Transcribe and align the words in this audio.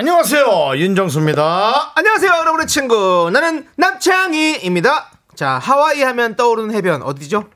안녕하세요 0.00 0.76
윤정수입니다. 0.76 1.94
안녕하세요, 1.96 2.30
여러분의 2.30 2.68
친구. 2.68 3.30
나는 3.32 3.66
남창희입니다. 3.74 5.10
자, 5.34 5.58
하와이 5.58 6.02
하면 6.02 6.36
떠오르는 6.36 6.72
해변 6.72 7.02
어디죠? 7.02 7.50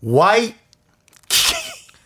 와이 0.00 0.54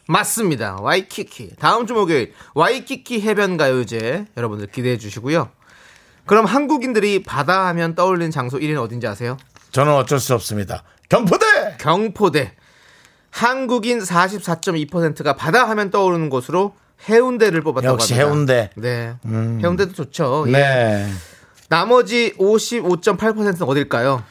맞습니다. 0.08 0.78
와이키키. 0.80 1.54
다음 1.60 1.86
주 1.86 1.94
목요일 1.94 2.32
와이키키 2.54 3.20
해변 3.20 3.56
가요제 3.56 4.26
여러분들 4.36 4.66
기대해 4.66 4.98
주시고요. 4.98 5.48
그럼 6.26 6.44
한국인들이 6.44 7.22
바다 7.22 7.68
하면 7.68 7.94
떠올리는 7.94 8.32
장소 8.32 8.58
1위는 8.58 8.82
어딘지 8.82 9.06
아세요? 9.06 9.36
저는 9.70 9.92
어쩔 9.94 10.18
수 10.18 10.34
없습니다. 10.34 10.82
경포대 11.08 11.76
경포대. 11.78 12.56
한국인 13.30 14.00
44.2%가 14.00 15.36
바다 15.36 15.68
하면 15.68 15.92
떠오르는 15.92 16.30
곳으로 16.30 16.74
해운대를 17.08 17.62
뽑았다고 17.62 17.94
역시 17.94 18.14
합니다. 18.14 18.54
해운대. 18.54 18.70
네. 18.76 19.14
해운대도 19.26 19.92
좋죠. 19.92 20.44
예. 20.48 20.52
네 20.52 21.08
나머지 21.68 22.34
55.8%는 22.38 23.62
어딜까요? 23.62 24.22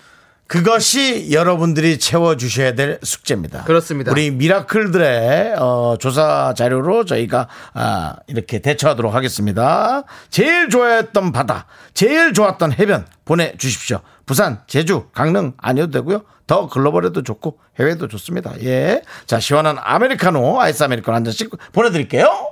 그것이 0.51 1.31
여러분들이 1.31 1.97
채워주셔야 1.97 2.75
될 2.75 2.99
숙제입니다. 3.01 3.63
그렇습니다. 3.63 4.11
우리 4.11 4.31
미라클들의 4.31 5.55
어, 5.57 5.95
조사 5.97 6.53
자료로 6.57 7.05
저희가 7.05 7.47
아, 7.73 8.15
이렇게 8.27 8.59
대처하도록 8.59 9.13
하겠습니다. 9.13 10.03
제일 10.29 10.67
좋아했던 10.69 11.31
바다, 11.31 11.67
제일 11.93 12.33
좋았던 12.33 12.73
해변 12.73 13.05
보내주십시오. 13.23 14.01
부산, 14.25 14.61
제주, 14.67 15.05
강릉 15.13 15.53
아니어도 15.57 15.91
되고요. 15.93 16.23
더 16.47 16.67
글로벌에도 16.67 17.23
좋고 17.23 17.57
해외도 17.79 18.09
좋습니다. 18.09 18.53
예. 18.61 19.03
자, 19.25 19.39
시원한 19.39 19.77
아메리카노, 19.79 20.59
아이스 20.59 20.83
아메리카노 20.83 21.15
한 21.15 21.23
잔씩 21.23 21.49
보내드릴게요. 21.71 22.49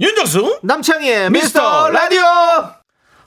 윤정수. 0.00 0.60
남창희의 0.62 1.30
미스터 1.30 1.88
라디오! 1.90 2.20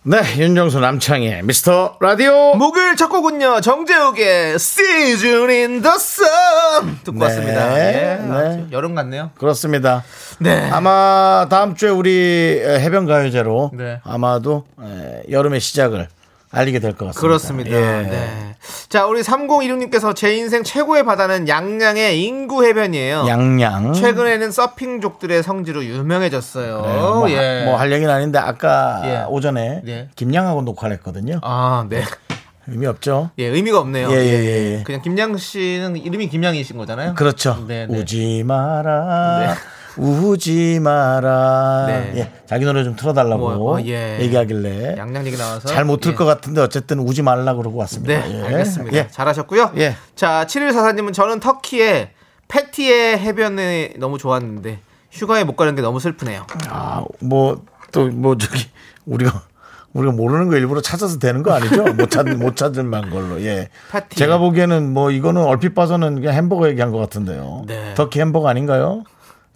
네, 0.03 0.19
윤정수 0.37 0.79
남창의 0.79 1.41
미스터 1.43 1.97
라디오. 1.99 2.53
목요일 2.55 2.95
첫 2.95 3.09
곡은요 3.09 3.61
정재욱의 3.61 4.53
Season 4.55 5.49
in 5.49 5.81
the 5.81 5.95
Sun 5.95 6.99
듣고 7.03 7.17
네, 7.19 7.25
왔습니다. 7.25 7.77
예, 7.79 7.91
네. 8.21 8.31
아주 8.31 8.67
여름 8.71 8.93
같네요. 8.95 9.31
그렇습니다. 9.37 10.03
네. 10.39 10.69
아마 10.71 11.47
다음 11.49 11.75
주에 11.75 11.89
우리 11.89 12.61
해변 12.63 13.07
가요제로 13.07 13.71
네. 13.73 13.99
아마도 14.03 14.65
에, 14.81 15.23
여름의 15.31 15.59
시작을 15.59 16.07
알리게 16.51 16.79
될 16.79 16.91
것 16.93 17.05
같습니다. 17.07 17.21
그렇습니다. 17.21 17.71
예. 17.71 18.07
네. 18.07 18.55
자, 18.89 19.05
우리 19.05 19.21
3016님께서 19.21 20.15
제 20.15 20.35
인생 20.35 20.63
최고의 20.63 21.05
바다는 21.05 21.47
양양의 21.47 22.23
인구 22.23 22.65
해변이에요. 22.65 23.25
양양. 23.27 23.93
최근에는 23.93 24.49
서핑족들의 24.51 25.43
성지로 25.43 25.85
유명해졌어요. 25.85 26.81
뭐, 26.81 27.29
예. 27.29 27.65
뭐할 27.65 27.91
얘기는 27.91 28.11
아닌데 28.11 28.39
아까 28.39 29.01
예. 29.05 29.25
오전에 29.30 29.83
예. 29.86 30.09
김양하고 30.15 30.64
녹화를 30.64 30.95
했거든요. 30.97 31.39
아, 31.43 31.86
네. 31.87 32.02
의미 32.65 32.87
없죠? 32.87 33.30
예, 33.37 33.45
의미가 33.45 33.80
없네요. 33.80 34.11
예, 34.11 34.15
예, 34.15 34.19
예, 34.25 34.77
예. 34.77 34.83
그냥 34.83 35.03
김양 35.03 35.37
씨는 35.37 35.95
이름이 35.97 36.27
김양이신 36.30 36.75
거잖아요. 36.77 37.14
그렇죠. 37.14 37.64
네, 37.67 37.85
네. 37.85 37.95
우지 37.99 38.43
마라. 38.43 39.55
우지 39.98 40.80
마라. 40.82 41.86
네. 41.88 42.14
예, 42.16 42.32
자기 42.45 42.66
노래 42.66 42.83
좀 42.83 42.95
틀어달라고 42.95 43.58
뭐, 43.58 43.77
어, 43.77 43.82
예. 43.86 44.20
얘기하길래 44.22 44.95
양양 44.98 45.26
얘기 45.26 45.38
나와서 45.38 45.67
잘 45.67 45.86
못틀 45.86 46.11
예. 46.11 46.16
것 46.16 46.26
같은데 46.26 46.61
어쨌든 46.61 47.00
우지 47.00 47.22
말라 47.22 47.54
그러고 47.55 47.77
왔습니다. 47.80 48.26
네, 48.26 48.39
예. 48.39 48.44
알겠습니다. 48.44 48.98
예. 48.98 49.08
잘하셨고요. 49.10 49.72
예. 49.77 49.95
자, 50.16 50.45
7144님은 50.48 51.14
저는 51.14 51.39
터키의 51.39 52.11
패티의 52.48 53.20
해변에 53.20 53.94
너무 53.98 54.17
좋았는데 54.17 54.80
휴가에 55.11 55.44
못 55.44 55.55
가는 55.55 55.76
게 55.76 55.82
너무 55.82 56.00
슬프네요. 56.00 56.45
아, 56.70 57.04
뭐, 57.20 57.64
또, 57.92 58.08
뭐, 58.08 58.38
저기, 58.38 58.66
우리가, 59.06 59.44
우리가 59.94 60.14
모르는 60.14 60.50
거 60.50 60.56
일부러 60.58 60.82
찾아서 60.82 61.17
되는 61.17 61.42
거 61.42 61.52
아니죠? 61.54 61.83
못 61.94 62.11
찾, 62.11 62.27
못 62.27 62.56
찾을 62.56 62.83
만 62.83 63.10
걸로, 63.10 63.42
예. 63.42 63.70
파티. 63.92 64.17
제가 64.17 64.38
보기에는 64.38 64.92
뭐, 64.94 65.11
이거는 65.11 65.44
얼핏 65.44 65.73
봐서는 65.73 66.16
그냥 66.21 66.33
햄버거 66.36 66.67
얘기한 66.70 66.92
것 66.92 67.00
같은데요. 67.00 67.64
네. 67.67 67.94
터키 67.95 68.20
햄버거 68.20 68.48
아닌가요? 68.48 69.04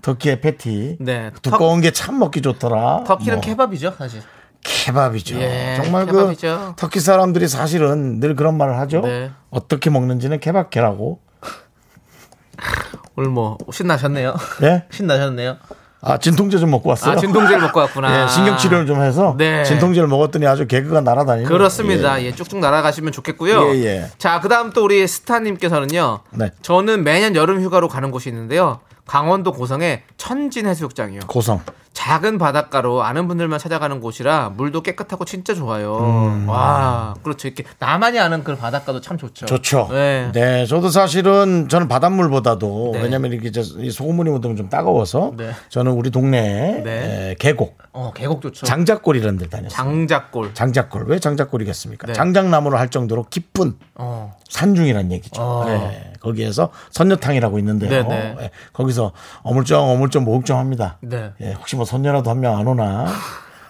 터키의 0.03 0.41
패티. 0.41 0.97
네. 1.00 1.31
두꺼운 1.41 1.81
게 1.81 1.90
참 1.91 2.19
먹기 2.19 2.41
좋더라. 2.41 3.03
터키는 3.08 3.36
뭐, 3.36 3.41
케밥이죠, 3.41 3.94
사실. 3.97 4.22
케밥이죠. 4.64 5.36
예, 5.41 5.80
정말 5.81 6.06
케밥이죠. 6.06 6.74
그 6.75 6.81
터키 6.81 7.00
사람들이 7.00 7.47
사실은 7.47 8.19
늘 8.19 8.36
그런 8.36 8.58
말을 8.58 8.78
하죠. 8.80 9.02
네. 9.02 9.31
어떻게 9.50 9.90
먹는지는 9.90 10.40
케밥케라고. 10.40 11.19
오늘 13.16 13.30
뭐 13.30 13.58
신나셨네요. 13.72 14.36
예? 14.64 14.86
신나셨네요. 14.91 15.58
아, 16.06 16.18
진통제 16.18 16.58
좀 16.59 16.72
먹고 16.72 16.90
왔어요. 16.90 17.14
아, 17.14 17.16
진통제를 17.16 17.62
먹고 17.62 17.80
왔구나. 17.80 18.24
예, 18.24 18.28
신경 18.28 18.58
치료를 18.58 18.85
좀 18.85 19.02
해서 19.02 19.35
네. 19.38 19.64
진통제를 19.64 20.08
먹었더니 20.09 20.46
아주 20.47 20.68
개그가 20.68 21.00
날아다니는 21.02 21.47
그렇습니다. 21.50 22.22
예. 22.22 22.25
예, 22.25 22.31
쭉쭉 22.35 22.59
날아가시면 22.59 23.14
좋겠고요. 23.14 23.74
예, 23.75 23.84
예. 23.85 24.12
자, 24.18 24.41
그다음 24.41 24.72
또 24.72 24.84
우리 24.84 25.08
스타님께서는요. 25.08 26.20
네. 26.31 26.50
저는 26.62 27.03
매년 27.06 27.35
여름 27.38 27.62
휴가로 27.62 27.88
가는 27.88 28.12
곳이 28.12 28.28
있는데요. 28.30 28.81
강원도 29.06 29.52
고성의 29.52 30.03
천진 30.18 30.66
해수욕장이요. 30.68 31.22
고성. 31.28 31.62
작은 31.94 32.40
바닷가로 32.40 33.04
아는 33.04 33.28
분들만 33.28 33.59
찾아가는 33.59 34.00
곳이라 34.00 34.54
물도 34.56 34.81
깨끗하고 34.81 35.26
진짜 35.26 35.54
좋아요. 35.54 35.98
음. 36.00 36.50
와, 36.50 37.14
그렇죠. 37.22 37.48
이렇게 37.48 37.64
나만이 37.80 38.20
아는 38.20 38.44
그 38.44 38.56
바닷가도 38.56 39.00
참 39.00 39.18
좋죠. 39.18 39.46
좋죠. 39.46 39.88
네. 39.92 40.32
네. 40.34 40.66
저도 40.66 40.90
사실은 40.90 41.70
저는 41.70 41.88
바닷물보다도 41.88 42.92
네. 42.94 43.03
왜냐면 43.03 43.32
이렇게 43.32 43.52
이 43.78 43.92
소금물이 43.92 44.32
묻으면 44.32 44.58
좀 44.58 44.70
따가워서 44.70 45.34
네. 45.38 45.52
저는 45.70 45.92
우리 45.92 46.09
동네에 46.09 46.82
네. 46.84 47.30
에, 47.32 47.36
계곡 47.38 47.78
어, 47.94 48.12
계곡 48.14 48.42
좋죠. 48.42 48.66
장작골이라는 48.66 49.38
데 49.38 49.48
다녔어요. 49.48 49.70
장작골. 49.70 50.53
장작골. 50.56 51.06
왜 51.08 51.20
장작골이겠습니까? 51.20 52.08
네. 52.08 52.14
장작나무로 52.14 52.78
할 52.78 52.90
정도로 52.90 53.26
깊은 53.30 53.78
어. 53.96 54.36
산중이란 54.50 55.12
얘기죠. 55.12 55.42
어. 55.42 55.66
네. 55.66 56.14
거기에서 56.24 56.70
선녀탕이라고 56.92 57.59
있는데요. 57.59 57.90
네, 57.90 58.03
네. 58.03 58.36
예, 58.40 58.50
거기서 58.72 59.12
어물쩡 59.44 59.78
어물쩡 59.78 60.22
모욕쩡합니다. 60.24 60.98
네. 61.02 61.32
예, 61.42 61.52
혹시 61.52 61.76
뭐 61.76 61.83
선녀라도 61.86 62.30
한 62.30 62.40
명 62.40 62.58
안 62.58 62.68
오나 62.68 63.08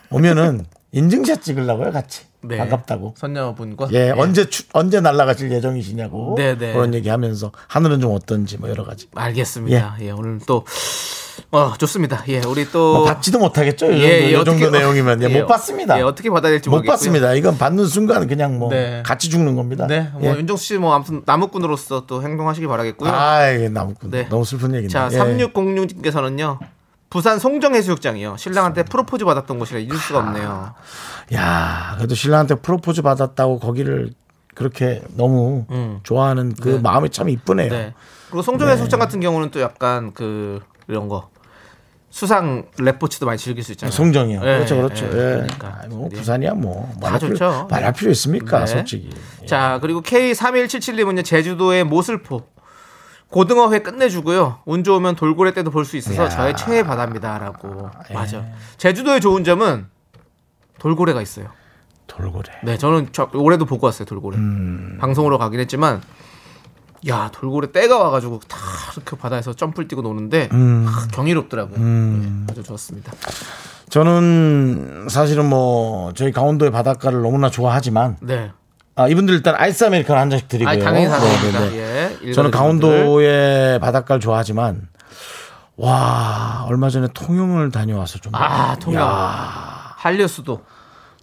오면은 0.10 0.66
인증샷 0.92 1.42
찍으려고요, 1.42 1.92
같이. 1.92 2.22
네. 2.42 2.58
반갑다고. 2.58 3.16
선녀분과 3.18 3.88
예, 3.94 4.12
언제 4.12 4.50
추- 4.50 4.66
언제 4.74 5.00
날아가실 5.00 5.50
예정이시냐고 5.52 6.36
네, 6.38 6.58
네. 6.58 6.74
그런 6.74 6.94
얘기하면서 6.94 7.52
하늘은 7.68 8.02
좀 8.02 8.14
어떤지 8.14 8.58
뭐 8.58 8.70
여러 8.70 8.84
가지. 8.84 9.08
알겠습니다. 9.16 9.98
예, 10.02 10.12
오늘 10.12 10.40
또 10.46 10.66
어, 11.52 11.74
좋습니다. 11.80 12.24
예, 12.28 12.42
우리 12.46 12.70
또 12.70 12.94
뭐 12.98 13.06
받지도 13.06 13.40
못하겠죠. 13.40 13.86
이 13.88 13.90
정도, 13.92 14.04
예, 14.04 14.10
예, 14.24 14.30
이 14.30 14.34
정도 14.34 14.52
어떻게- 14.52 14.70
내용이면 14.70 15.24
예, 15.24 15.30
예, 15.30 15.40
못 15.42 15.48
받습니다. 15.48 15.98
예, 15.98 16.02
어떻게 16.04 16.30
받아야 16.30 16.52
될지 16.52 16.70
못 16.70 16.76
모르겠고요. 16.76 16.92
받습니다. 16.94 17.34
이건 17.34 17.58
받는 17.58 17.86
순간 17.88 18.28
그냥 18.28 18.60
뭐 18.60 18.70
네. 18.70 19.02
같이 19.06 19.30
죽는 19.30 19.56
겁니다. 19.56 19.88
네, 19.88 20.10
뭐 20.14 20.22
예. 20.24 20.38
윤정수 20.38 20.64
씨 20.66 20.78
뭐 20.78 20.94
아무튼 20.94 21.24
나무꾼으로서 21.26 22.06
또 22.08 22.22
행동하시기 22.22 22.68
바라겠고요. 22.68 23.10
아, 23.10 23.50
이게 23.50 23.70
나무꾼. 23.70 24.12
네. 24.12 24.28
너무 24.30 24.44
슬픈 24.46 24.76
얘기네. 24.76 24.90
자, 24.90 25.10
예. 25.12 25.18
3606님께서는요. 25.18 26.60
부산 27.14 27.38
송정해수욕장이요. 27.38 28.38
신랑한테 28.38 28.82
프로포즈 28.86 29.24
받았던 29.24 29.60
곳이라 29.60 29.82
잊을 29.82 29.96
수가 29.98 30.18
없네요. 30.18 30.74
야, 31.36 31.94
그래도 31.96 32.16
신랑한테 32.16 32.56
프로포즈 32.56 33.04
받았다고 33.04 33.60
거기를 33.60 34.14
그렇게 34.56 35.04
너무 35.16 35.68
좋아하는 36.02 36.56
그 36.56 36.80
마음이 36.82 37.12
참 37.12 37.30
이쁘네요. 37.30 37.68
음. 37.68 37.70
네. 37.70 37.94
그리고 38.30 38.42
송정해수욕장 38.42 39.00
같은 39.00 39.20
경우는 39.20 39.52
또 39.52 39.62
약간 39.62 40.12
그 40.16 40.60
이런 40.88 41.08
거 41.08 41.30
수상 42.10 42.66
레포츠도 42.80 43.28
많이 43.28 43.38
즐길 43.38 43.64
수 43.64 43.74
있잖아요. 43.74 43.92
송정이요. 43.92 44.40
예, 44.40 44.46
그렇죠, 44.46 44.76
그렇죠. 44.78 45.06
예, 45.06 45.10
예. 45.10 45.12
그러니까. 45.14 45.80
아이, 45.82 45.90
뭐 45.90 46.10
예. 46.12 46.16
부산이야 46.18 46.56
뭐다 46.56 47.00
말할 47.00 47.20
필요, 47.20 47.30
좋죠. 47.36 47.68
말할 47.70 47.94
필요 47.94 48.10
있습니까, 48.10 48.62
네. 48.62 48.66
솔직히. 48.66 49.12
자, 49.46 49.78
그리고 49.84 50.02
K3177님은요, 50.02 51.24
제주도의 51.24 51.84
모슬포. 51.84 52.53
고등어회 53.34 53.80
끝내주고요. 53.80 54.60
운 54.66 54.84
좋으면 54.84 55.16
돌고래 55.16 55.54
때도 55.54 55.72
볼 55.72 55.86
수 55.86 55.98
있어서 55.98 56.30
저의 56.30 56.56
최애 56.56 56.84
바다입니다라고. 56.84 57.90
예. 58.12 58.14
맞아. 58.14 58.46
제주도의 58.78 59.22
좋은 59.22 59.44
점은 59.44 59.88
돌고래가 60.78 61.20
있어요. 61.22 61.48
돌고래. 62.06 62.44
네, 62.64 62.78
저는 62.78 63.08
저, 63.12 63.28
올해도 63.34 63.66
보고 63.66 63.88
왔어요, 63.88 64.06
돌고래. 64.06 64.38
음. 64.38 64.98
방송으로 65.02 65.40
가긴 65.40 65.60
했지만, 65.62 66.02
야, 67.08 67.32
돌고래 67.34 67.72
때가 67.72 67.98
와가지고 67.98 68.40
다그 68.48 69.16
바다에서 69.16 69.54
점프를 69.54 69.88
뛰고 69.88 70.04
노는데 70.04 70.50
음. 70.52 70.86
아, 70.88 71.08
경이롭더라고요. 71.12 71.80
네, 71.80 72.46
아주 72.52 72.62
좋았습니다. 72.62 73.12
저는 73.90 75.08
사실은 75.10 75.50
뭐 75.50 76.14
저희 76.14 76.32
강원도의 76.32 76.72
바닷가를 76.72 77.22
너무나 77.24 77.50
좋아하지만 77.50 78.18
네. 78.22 78.52
아, 78.96 79.08
이분들 79.08 79.34
일단 79.34 79.56
아이스 79.58 79.84
아메리카노 79.86 80.20
한 80.20 80.30
잔씩 80.30 80.48
드리고요. 80.48 80.74
아, 80.74 80.78
당연히. 80.78 81.08
네, 81.08 81.52
네, 81.52 81.70
네. 81.70 82.18
예. 82.26 82.32
저는. 82.34 82.52
강원도의 82.52 83.80
바닷가를 83.80 84.20
좋아하지만 84.20 84.88
와 85.76 86.66
얼마 86.68 86.90
전에 86.90 87.08
통영을 87.14 87.72
다녀와서 87.72 88.20
좀 88.20 88.34
아, 88.36 88.76
통영. 88.80 89.02
야, 89.02 89.94
한려수도. 89.98 90.62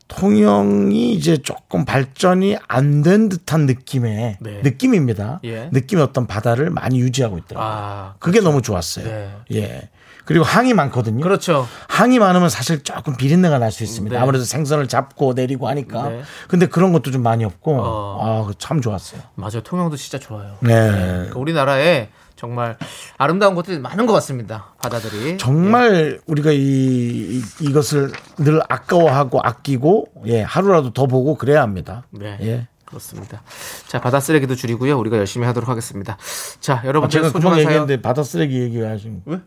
통영이 0.09 1.13
이제 1.13 1.37
조금 1.37 1.85
발전이 1.85 2.57
안 2.67 3.03
된 3.05 3.29
듯한 3.29 3.67
느낌의 3.67 4.39
네. 4.41 4.61
느낌입니다. 4.65 5.39
예. 5.45 5.69
느낌의 5.71 6.03
어떤 6.03 6.27
바다를 6.27 6.71
많이 6.71 6.99
유지하고 6.99 7.39
있더라고요. 7.39 7.73
아, 7.73 8.15
그게 8.19 8.41
너무 8.41 8.61
좋았어요. 8.61 9.05
네. 9.05 9.31
예. 9.55 9.89
그리고 10.31 10.45
항이 10.45 10.75
많거든요. 10.75 11.25
그렇죠. 11.25 11.67
항이 11.89 12.21
많으면 12.21 12.49
사실 12.51 12.85
조금 12.85 13.17
비린내가 13.17 13.59
날 13.59 13.73
수 13.73 13.83
있습니다. 13.83 14.15
네. 14.17 14.23
아무래도 14.23 14.45
생선을 14.45 14.87
잡고 14.87 15.33
내리고 15.33 15.67
하니까. 15.67 16.09
네. 16.09 16.23
근데 16.47 16.67
그런 16.67 16.93
것도 16.93 17.11
좀 17.11 17.25
많이 17.25 17.45
없고, 17.45 17.81
어. 17.83 18.47
아, 18.49 18.53
참 18.59 18.81
좋았어요. 18.81 19.23
맞아요. 19.35 19.61
통영도 19.65 19.97
진짜 19.97 20.21
좋아요. 20.21 20.55
네. 20.61 20.69
그러니까 20.93 21.39
우리나라에 21.41 22.11
정말 22.37 22.77
아름다운 23.19 23.57
곳들이 23.57 23.81
많은 23.81 24.07
것 24.07 24.13
같습니다. 24.13 24.67
바다들이. 24.81 25.37
정말 25.39 26.21
우리가 26.27 26.53
이, 26.53 26.59
이- 26.59 27.43
이 27.63 27.73
것을 27.73 28.13
늘 28.39 28.61
아까워하고 28.69 29.41
아끼고, 29.43 30.07
예, 30.27 30.43
하루라도 30.43 30.93
더 30.93 31.07
보고 31.09 31.35
그래야 31.35 31.61
합니다. 31.63 32.05
네. 32.13 32.39
예. 32.43 32.69
그렇습니다. 32.85 33.43
자, 33.89 34.01
바다 34.01 34.21
쓰레기도 34.21 34.55
줄이고요. 34.55 34.97
우리가 34.97 35.17
열심히 35.17 35.45
하도록 35.47 35.69
하겠습니다. 35.69 36.17
자, 36.61 36.75
아, 36.75 36.87
여러분들 36.87 37.19
제가 37.19 37.31
소중한 37.31 37.57
사연. 37.57 37.67
얘기했는데 37.67 38.01
바다 38.01 38.23
쓰레기 38.23 38.61
얘기하신 38.61 39.23
왜? 39.27 39.41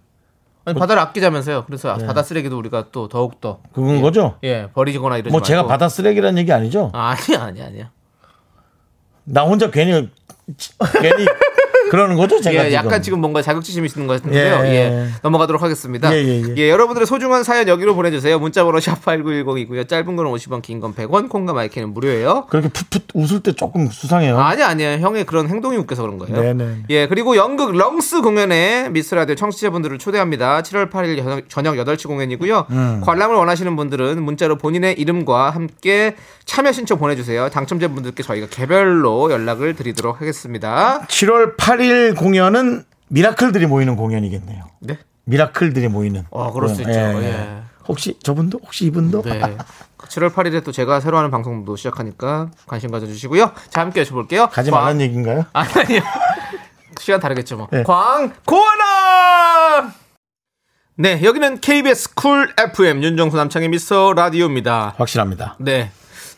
아니, 0.65 0.79
바다를 0.79 1.01
아끼자면서요. 1.01 1.65
그래서 1.65 1.95
바다 1.97 2.23
쓰레기도 2.23 2.57
우리가 2.57 2.85
또 2.91 3.07
더욱 3.09 3.41
더 3.41 3.59
그건 3.73 4.01
거죠? 4.01 4.37
예, 4.43 4.69
버리거나 4.73 5.17
이러지 5.17 5.29
뭐 5.31 5.39
말고. 5.39 5.45
제가 5.45 5.65
바다 5.67 5.89
쓰레기란 5.89 6.37
얘기 6.37 6.53
아니죠? 6.53 6.89
아, 6.93 7.15
아니야, 7.17 7.43
아니야, 7.43 7.65
아니야. 7.65 7.91
나 9.25 9.43
혼자 9.43 9.69
괜히, 9.71 10.09
괜히 11.01 11.25
그러는 11.93 12.15
거죠? 12.17 12.41
제가 12.41 12.69
예, 12.69 12.73
약간 12.73 13.03
지금 13.03 13.21
뭔가 13.21 13.43
자격지심이 13.43 13.87
있는 13.87 14.07
것 14.07 14.15
같은데요. 14.15 14.61
예, 14.65 14.67
예, 14.67 14.75
예. 14.75 15.07
넘어가도록 15.21 15.61
하겠습니다. 15.61 16.11
예, 16.11 16.17
예, 16.23 16.43
예. 16.57 16.69
여러분들의 16.71 17.05
소중한 17.05 17.43
사연 17.43 17.67
여기로 17.67 17.93
보내주세요. 17.93 18.39
문자번호 18.39 18.79
샵 18.79 19.05
8910이고요. 19.05 19.87
짧은 19.87 20.15
건 20.15 20.25
50원, 20.25 20.63
긴 20.63 20.79
건 20.79 20.95
100원, 20.95 21.29
콩과 21.29 21.53
마이크는 21.53 21.93
무료예요. 21.93 22.47
그렇게 22.49 22.67
풋풋 22.69 23.03
웃을 23.13 23.41
때 23.41 23.53
조금 23.53 23.87
수상해요. 23.89 24.39
아니, 24.39 24.63
아니에요. 24.63 24.97
형의 25.05 25.23
그런 25.23 25.47
행동이 25.49 25.77
웃겨서 25.77 26.01
그런 26.01 26.17
거예요. 26.17 26.35
네네. 26.55 26.75
예, 26.89 27.05
그리고 27.07 27.35
연극 27.35 27.71
렁스 27.75 28.21
공연에 28.21 28.89
미스 28.89 29.13
라디오 29.13 29.35
청취자분들을 29.35 29.99
초대합니다. 29.99 30.63
7월 30.63 30.89
8일 30.89 31.17
저녁, 31.23 31.49
저녁 31.49 31.75
8시 31.75 32.07
공연이고요. 32.07 32.65
음. 32.71 33.01
관람을 33.03 33.35
원하시는 33.35 33.75
분들은 33.75 34.23
문자로 34.23 34.57
본인의 34.57 34.99
이름과 34.99 35.51
함께 35.51 36.15
참여 36.45 36.71
신청 36.71 36.97
보내주세요. 36.97 37.49
당첨자분들께 37.51 38.23
저희가 38.23 38.47
개별로 38.49 39.31
연락을 39.31 39.75
드리도록 39.75 40.19
하겠습니다. 40.21 41.01
7월 41.07 41.55
8일 41.55 41.82
공연은 42.15 42.83
miracle들이 43.09 43.67
모이는 43.67 43.95
공연이겠네요. 43.95 44.63
네. 44.81 44.97
miracle들이 45.25 45.87
모이는. 45.87 46.25
어, 46.31 46.51
그럴 46.51 46.69
수 46.69 46.81
있죠. 46.81 46.91
예. 46.91 47.61
혹시 47.87 48.17
저분도 48.23 48.59
혹시 48.63 48.85
이분도 48.85 49.21
네. 49.23 49.39
7월 49.97 50.33
8일에 50.33 50.63
또 50.63 50.71
제가 50.71 50.99
새로 50.99 51.17
하는 51.17 51.31
방송도 51.31 51.75
시작하니까 51.75 52.49
관심 52.65 52.91
가져주시고요. 52.91 53.51
자, 53.69 53.81
함께 53.81 54.03
여쭤볼게요. 54.03 54.49
가지 54.49 54.71
광- 54.71 54.81
말라는 54.81 55.01
얘기인가요? 55.01 55.45
아니, 55.53 55.69
아니요. 55.73 56.01
시간 56.99 57.19
다르겠죠, 57.19 57.57
뭐. 57.57 57.67
네. 57.71 57.83
광고나! 57.83 59.93
네, 60.95 61.21
여기는 61.23 61.59
KBS 61.59 62.13
쿨 62.13 62.53
FM 62.57 63.03
윤정수 63.03 63.35
남창희의 63.35 63.67
미스터 63.69 64.13
라디오입니다. 64.13 64.93
확실합니다. 64.97 65.55
네. 65.59 65.91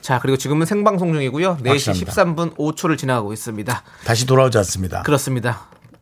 자, 0.06 0.20
그리고 0.20 0.38
지금은 0.38 0.68
생방송 0.68 1.14
중이고요. 1.14 1.58
4시 1.64 1.68
확실합니다. 1.68 2.12
13분 2.12 2.56
5초를 2.58 2.96
지나가고 2.96 3.34
있습니다. 3.34 3.82
다시 4.06 4.28
돌아오지 4.28 4.56
않습니다. 4.60 5.02
그렇습니다. 5.02 5.62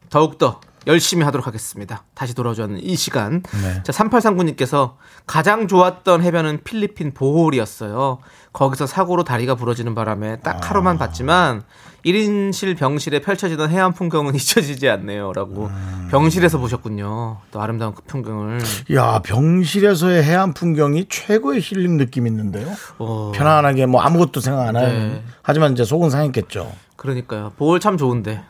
더욱더 0.09 0.59
열심히 0.87 1.23
하도록 1.23 1.47
하겠습니다. 1.47 2.03
다시 2.13 2.33
돌아오는 2.35 2.83
이 2.83 2.97
시간. 2.97 3.41
네. 3.61 3.81
자, 3.83 3.93
3839님께서 3.93 4.95
가장 5.25 5.69
좋았던 5.69 6.21
해변은 6.21 6.65
필리핀 6.65 7.13
보홀이었어요. 7.13 8.19
거기서 8.51 8.87
사고로 8.87 9.23
다리가 9.23 9.55
부러지는 9.55 9.95
바람에 9.95 10.41
딱 10.41 10.69
하루만 10.69 10.97
봤지만 10.97 11.63
1인실 12.05 12.77
병실에 12.77 13.19
펼쳐지던 13.21 13.69
해안 13.69 13.93
풍경은 13.93 14.35
잊혀지지 14.35 14.89
않네요. 14.89 15.33
라고 15.33 15.65
음. 15.67 16.07
병실에서 16.11 16.57
보셨군요. 16.57 17.37
또 17.51 17.61
아름다운 17.61 17.93
그 17.93 18.01
풍경을. 18.03 18.59
야 18.93 19.19
병실에서의 19.19 20.23
해안 20.23 20.53
풍경이 20.53 21.05
최고의 21.09 21.61
힐링 21.61 21.97
느낌 21.97 22.27
있는데요. 22.27 22.67
어, 22.97 23.31
편안하게 23.33 23.85
뭐 23.85 24.01
아무것도 24.01 24.39
생각 24.41 24.67
안 24.67 24.75
하는. 24.75 25.09
네. 25.13 25.23
하지만 25.41 25.73
이제 25.73 25.83
속은 25.83 26.09
상했겠죠. 26.09 26.71
그러니까요. 26.95 27.53
보홀 27.57 27.79
참 27.79 27.97
좋은데. 27.97 28.41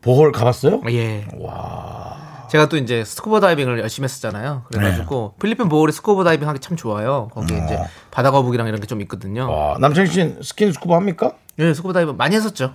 보홀 0.00 0.32
가봤어요? 0.32 0.82
예. 0.90 1.26
제가 2.50 2.68
또 2.68 2.76
이제 2.76 3.04
스쿠버 3.04 3.40
다이빙을 3.40 3.78
열심히 3.80 4.04
했었잖아요. 4.04 4.62
그래가지고 4.72 5.34
필리핀 5.40 5.68
보홀이 5.68 5.92
스쿠버 5.92 6.24
다이빙 6.24 6.48
하기 6.48 6.60
참 6.60 6.76
좋아요. 6.76 7.28
거기 7.34 7.54
어. 7.54 7.56
이제 7.64 7.78
바다 8.10 8.30
거북이랑 8.30 8.66
이런 8.68 8.80
게 8.80 8.86
좀 8.86 9.00
있거든요. 9.02 9.50
와, 9.50 9.76
남창희 9.78 10.10
씨는 10.10 10.38
스킨 10.42 10.72
스쿠버 10.72 10.94
합니까? 10.94 11.32
예, 11.58 11.74
스쿠버 11.74 11.92
다이빙 11.92 12.16
많이 12.16 12.34
했었죠. 12.36 12.74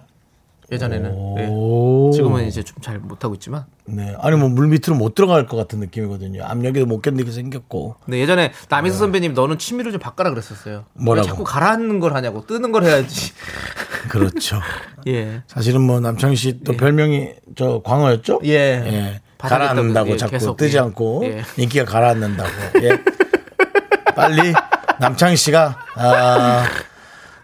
예전에는. 0.72 1.36
예. 1.40 1.48
오. 1.50 2.12
지금은 2.14 2.46
이제 2.48 2.64
좀 2.64 2.78
잘 2.82 2.98
못하고 3.00 3.34
있지만. 3.36 3.66
네. 3.86 4.16
아니 4.20 4.36
뭐 4.38 4.48
물 4.50 4.68
밑으로 4.68 4.96
못 4.96 5.14
들어갈 5.14 5.46
것 5.46 5.58
같은 5.58 5.80
느낌이거든요. 5.80 6.44
압력에도 6.46 6.86
못 6.86 7.02
견디게 7.02 7.32
생겼고. 7.32 7.96
근데 8.06 8.20
예전에 8.20 8.52
남희수 8.70 8.98
선배님 8.98 9.34
너는 9.34 9.58
취미를 9.58 9.92
좀 9.92 10.00
바꿔라 10.00 10.30
그랬었어요. 10.30 10.86
네. 10.94 11.04
뭐라고? 11.04 11.26
왜 11.26 11.30
자꾸 11.30 11.44
가라앉는 11.44 12.00
걸 12.00 12.14
하냐고 12.16 12.46
뜨는 12.48 12.72
걸 12.72 12.84
해야지. 12.86 13.34
그렇죠. 14.10 14.60
예. 15.08 15.44
사실은 15.48 15.82
뭐 15.82 16.00
남창희 16.00 16.36
씨또 16.36 16.74
별명이 16.78 17.30
저 17.56 17.82
광어였죠? 17.84 18.40
예. 18.46 18.50
예. 18.52 19.22
가라앉는다고 19.50 20.08
떠- 20.10 20.14
예, 20.14 20.18
자꾸 20.18 20.32
계속, 20.32 20.58
뜨지 20.58 20.78
예. 20.78 20.82
않고 20.82 21.22
예. 21.26 21.44
인기가 21.58 21.86
가라앉는다고. 21.86 22.50
예. 22.84 22.90
빨리 24.16 24.54
남창희 25.00 25.36
씨가 25.36 25.78
아, 25.96 26.66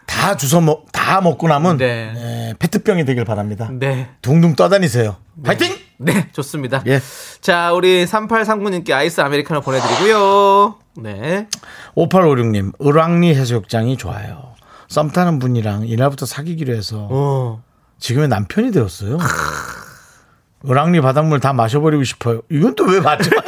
다 0.05 0.35
주워 0.37 0.61
먹, 0.61 0.91
다 0.91 1.21
먹고 1.21 1.47
남은 1.47 1.77
네. 1.77 2.13
예, 2.49 2.53
페트병이 2.59 3.05
되길 3.05 3.25
바랍니다. 3.25 3.69
네. 3.71 4.09
둥둥 4.21 4.55
떠다니세요. 4.55 5.17
파이팅! 5.43 5.75
네, 5.97 6.29
좋습니다. 6.31 6.81
예. 6.87 7.01
자, 7.41 7.73
우리 7.73 8.05
3839님께 8.05 8.91
아이스 8.91 9.19
아메리카노 9.21 9.61
보내드리고요. 9.61 10.75
네. 11.01 11.47
5856님, 11.95 12.73
을왕리 12.85 13.35
해수욕장이 13.35 13.97
좋아요. 13.97 14.53
썸 14.87 15.11
타는 15.11 15.39
분이랑 15.39 15.87
이날부터 15.87 16.25
사귀기로 16.25 16.73
해서 16.73 17.07
어. 17.11 17.63
지금의 17.99 18.27
남편이 18.29 18.71
되었어요. 18.71 19.17
을왕리 20.67 21.01
바닷물 21.01 21.39
다 21.39 21.53
마셔버리고 21.53 22.03
싶어요. 22.03 22.41
이건 22.49 22.75
또 22.75 22.85
왜 22.85 22.99
맞죠? 22.99 23.29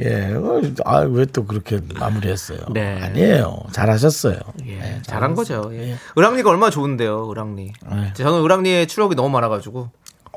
예, 0.00 0.34
아, 0.84 0.98
왜 1.00 1.24
또 1.26 1.46
그렇게 1.46 1.80
마무리했어요? 1.98 2.58
네. 2.70 2.98
아니에요. 3.00 3.60
잘하셨어요. 3.72 4.38
예, 4.66 4.72
예, 4.96 5.02
잘한 5.02 5.34
거죠. 5.34 5.70
예. 5.72 5.96
을왕리가 6.18 6.50
얼마나 6.50 6.70
좋은데요, 6.70 7.30
을왕리. 7.30 7.72
네. 7.90 8.12
저는 8.14 8.42
을왕리에 8.44 8.86
추억이 8.86 9.14
너무 9.14 9.28
많아가지고. 9.30 9.90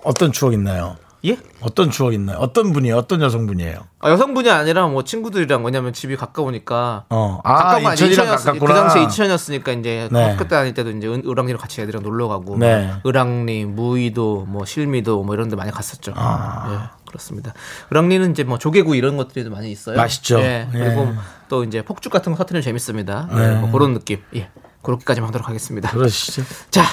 어떤 0.04 0.32
추억 0.32 0.54
있나요? 0.54 0.96
예? 1.26 1.38
어떤 1.62 1.90
추억 1.90 2.14
있나요? 2.14 2.38
어떤 2.38 2.72
분이에요? 2.74 2.96
어떤 2.98 3.22
여성분이에요? 3.22 3.80
아, 4.00 4.10
여성분이 4.12 4.50
아니라 4.52 4.88
뭐 4.88 5.04
친구들이랑 5.04 5.66
왜냐면 5.66 5.92
집이 5.92 6.16
가까우니까. 6.16 7.06
어, 7.10 7.42
아, 7.44 7.54
가까운? 7.56 7.84
인천이랑 7.92 8.28
인천이었- 8.28 8.30
가깝구나. 8.38 8.74
그 8.74 8.80
당시에 8.80 9.04
이천이었으니까 9.04 9.72
이제 9.74 10.08
네. 10.12 10.30
학교 10.30 10.44
때 10.44 10.50
다닐 10.50 10.74
때도 10.74 10.92
이제 10.92 11.08
은- 11.08 11.24
을왕리로 11.26 11.58
같이 11.58 11.82
애들이랑 11.82 12.04
놀러 12.04 12.28
가고. 12.28 12.58
네. 12.58 12.86
뭐 12.88 13.02
을왕리, 13.12 13.66
무의도, 13.66 14.46
뭐 14.48 14.66
실미도 14.66 15.24
뭐 15.24 15.34
이런 15.34 15.50
데 15.50 15.56
많이 15.56 15.72
갔었죠. 15.72 16.14
아. 16.16 16.70
예, 16.72 17.08
그렇습니다. 17.08 17.54
을왕리는 17.92 18.32
이제 18.32 18.44
뭐 18.44 18.58
조개구 18.60 18.96
이런 18.96 19.18
것들이 19.18 19.50
많이 19.50 19.72
있어요. 19.72 19.98
맛있죠. 19.98 20.40
예, 20.40 20.68
그리고 20.72 21.02
예. 21.08 21.14
또 21.50 21.64
이제 21.64 21.82
폭죽 21.82 22.12
같은 22.14 22.32
거 22.34 22.38
터트리면 22.38 22.62
재밌습니다. 22.62 23.28
예, 23.32 23.36
네. 23.36 23.56
뭐 23.56 23.72
그런 23.72 23.94
느낌. 23.96 24.22
예. 24.36 24.50
그렇게까지만 24.84 25.30
하도록 25.30 25.48
하겠습니다. 25.50 25.90
그러시죠. 25.90 26.44
자, 26.70 26.84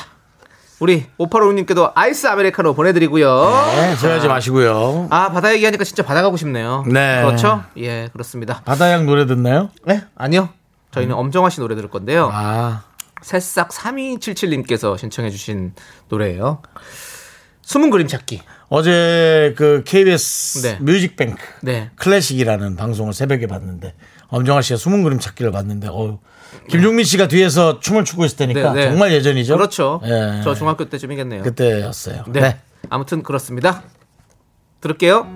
우리 0.84 1.06
오파로님께도 1.16 1.92
아이스 1.94 2.26
아메리카노 2.26 2.74
보내드리고요. 2.74 3.64
네, 3.74 3.96
체하지 3.96 4.28
마시고요. 4.28 5.06
아 5.08 5.30
바다 5.32 5.50
얘기하니까 5.54 5.82
진짜 5.82 6.02
바다 6.02 6.20
가고 6.20 6.36
싶네요. 6.36 6.84
네. 6.86 7.22
그렇죠? 7.24 7.64
예, 7.78 8.10
그렇습니다. 8.12 8.60
바다양 8.66 9.06
노래 9.06 9.24
듣나요? 9.24 9.70
네, 9.86 10.02
아니요. 10.14 10.50
저희는 10.90 11.14
엄정화 11.14 11.48
씨 11.48 11.60
노래 11.60 11.74
들을 11.74 11.88
건데요. 11.88 12.28
아, 12.30 12.82
새싹 13.22 13.70
3277님께서 13.70 14.98
신청해주신 14.98 15.72
노래예요. 16.10 16.60
숨은 17.62 17.88
그림 17.88 18.06
찾기. 18.06 18.42
어제 18.68 19.54
그 19.56 19.84
KBS 19.86 20.60
네. 20.60 20.78
뮤직뱅크 20.82 21.42
네. 21.62 21.92
클래식이라는 21.96 22.76
방송을 22.76 23.14
새벽에 23.14 23.46
봤는데 23.46 23.94
엄정화 24.28 24.62
씨가 24.62 24.76
숨은 24.76 25.02
그림 25.02 25.18
찾기를 25.18 25.52
봤는데 25.52 25.88
어 25.90 26.18
김종민 26.68 27.04
씨가 27.04 27.28
뒤에서 27.28 27.80
춤을 27.80 28.04
추고 28.04 28.24
있을 28.24 28.36
테니까 28.38 28.72
네, 28.72 28.84
네. 28.84 28.90
정말 28.90 29.12
예전이죠. 29.12 29.56
그렇죠. 29.56 30.00
예. 30.04 30.40
저 30.42 30.54
중학교 30.54 30.88
때쯤이겠네요. 30.88 31.42
그때였어요. 31.42 32.24
네. 32.28 32.40
네. 32.40 32.60
아무튼 32.90 33.22
그렇습니다. 33.22 33.82
들을게요. 34.80 35.26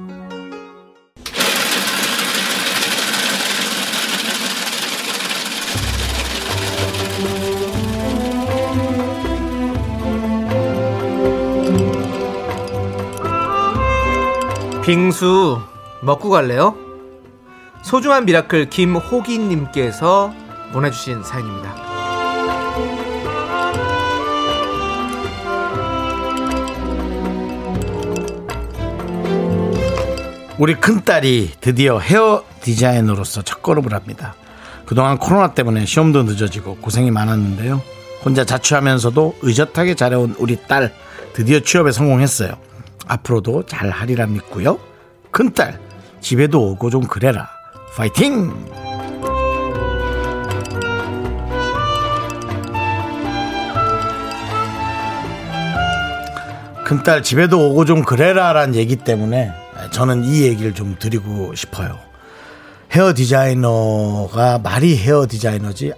빙수 14.85 15.61
먹고 16.01 16.31
갈래요? 16.31 16.88
소중한 17.89 18.27
miracle 18.27 18.69
김호기님께서 18.69 20.35
보내주신 20.75 21.23
사연입니다. 21.23 21.75
우리 30.59 30.75
큰딸이 30.75 31.53
드디어 31.63 31.99
헤어 31.99 32.45
디자이너로서 32.61 33.41
첫 33.41 33.63
걸음을 33.63 33.95
합니다. 33.95 34.35
그동안 34.85 35.17
코로나 35.17 35.55
때문에 35.55 35.87
시험도 35.87 36.25
늦어지고 36.25 36.77
고생이 36.83 37.11
많았는데요. 37.11 37.81
혼자 38.23 38.45
자취하면서도 38.45 39.37
의젓하게 39.41 39.95
잘해온 39.95 40.35
우리 40.39 40.57
딸 40.57 40.93
드디어 41.33 41.61
취업에 41.61 41.93
성공했어요. 41.93 42.53
앞으로도 43.07 43.65
잘 43.65 43.89
하리라 43.89 44.27
믿고요. 44.27 44.79
큰딸 45.31 45.81
집에도 46.21 46.69
오고 46.69 46.91
좀 46.91 47.05
그래라. 47.05 47.58
파이팅! 47.99 48.53
큰딸 56.85 57.25
집에도 57.25 57.71
오고 57.71 57.87
좀 57.87 58.05
그래라라는 58.05 58.77
얘기 58.77 58.95
때문에 58.95 59.51
저는 59.91 60.23
이 60.23 60.43
얘기를 60.43 60.75
좀 60.75 60.95
드리고 60.97 61.57
싶어요. 61.57 61.99
헤어 62.93 63.13
디자이너가 63.13 64.61
말이 64.61 64.97
헤어 64.97 65.27
디자이너지 65.29 65.93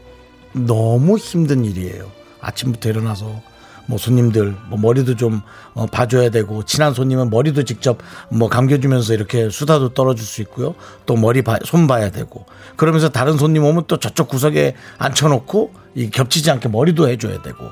너무 0.54 1.18
힘든 1.18 1.66
일이에요. 1.66 2.10
아침부터 2.40 2.88
일어나서 2.88 3.42
뭐 3.90 3.98
손님들 3.98 4.54
뭐 4.68 4.78
머리도 4.78 5.16
좀 5.16 5.42
어, 5.74 5.86
봐줘야 5.86 6.30
되고 6.30 6.62
친한 6.62 6.94
손님은 6.94 7.28
머리도 7.28 7.64
직접 7.64 7.98
뭐 8.28 8.48
감겨주면서 8.48 9.14
이렇게 9.14 9.50
수다도 9.50 9.88
떨어줄 9.90 10.24
수 10.24 10.40
있고요. 10.42 10.76
또 11.06 11.16
머리 11.16 11.42
봐, 11.42 11.58
손 11.64 11.88
봐야 11.88 12.10
되고 12.10 12.46
그러면서 12.76 13.08
다른 13.08 13.36
손님 13.36 13.64
오면 13.64 13.84
또 13.88 13.96
저쪽 13.96 14.28
구석에 14.28 14.76
앉혀놓고 14.98 15.72
이 15.96 16.08
겹치지 16.08 16.52
않게 16.52 16.68
머리도 16.68 17.08
해줘야 17.08 17.42
되고 17.42 17.64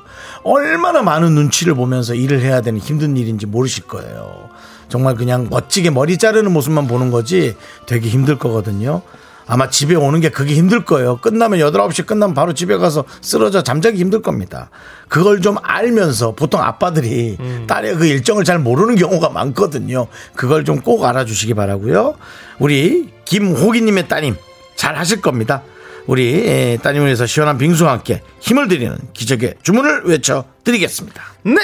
얼마나 0.43 1.01
많은 1.01 1.33
눈치를 1.35 1.73
보면서 1.73 2.13
일을 2.13 2.41
해야 2.41 2.59
되는 2.59 2.81
힘든 2.81 3.15
일인지 3.15 3.45
모르실 3.45 3.87
거예요. 3.87 4.49
정말 4.89 5.15
그냥 5.15 5.47
멋지게 5.49 5.89
머리 5.91 6.17
자르는 6.17 6.51
모습만 6.51 6.87
보는 6.87 7.11
거지 7.11 7.55
되게 7.87 8.09
힘들 8.09 8.37
거거든요. 8.37 9.03
아마 9.51 9.67
집에 9.69 9.95
오는 9.95 10.21
게 10.21 10.29
그게 10.29 10.53
힘들 10.53 10.85
거예요. 10.85 11.17
끝나면 11.17 11.59
8, 11.59 11.71
9시 11.71 12.05
끝나면 12.05 12.35
바로 12.35 12.53
집에 12.53 12.77
가서 12.77 13.03
쓰러져 13.19 13.63
잠자기 13.63 13.97
힘들 13.97 14.21
겁니다. 14.21 14.69
그걸 15.07 15.41
좀 15.41 15.57
알면서 15.63 16.35
보통 16.35 16.61
아빠들이 16.61 17.37
딸의 17.67 17.95
그 17.95 18.05
일정을 18.05 18.43
잘 18.43 18.59
모르는 18.59 18.95
경우가 18.95 19.29
많거든요. 19.29 20.07
그걸 20.35 20.63
좀 20.65 20.79
꼭 20.79 21.03
알아주시기 21.03 21.55
바라고요. 21.55 22.15
우리 22.59 23.09
김호기님의 23.25 24.07
따님 24.07 24.35
잘 24.75 24.95
하실 24.97 25.19
겁니다. 25.19 25.61
우리 26.07 26.47
에, 26.47 26.77
따님을 26.77 27.07
위해서 27.07 27.25
시원한 27.25 27.57
빙수와 27.57 27.91
함께 27.91 28.21
힘을 28.39 28.67
드리는 28.67 28.97
기적의 29.13 29.55
주문을 29.63 30.03
외쳐드리겠습니다. 30.05 31.21
네! 31.43 31.55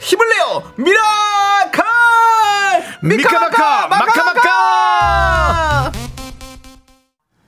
힘을 0.00 0.26
내요! 0.28 0.62
miracle! 0.76 1.82
미카마카 3.02 3.86
마카마카! 3.88 4.45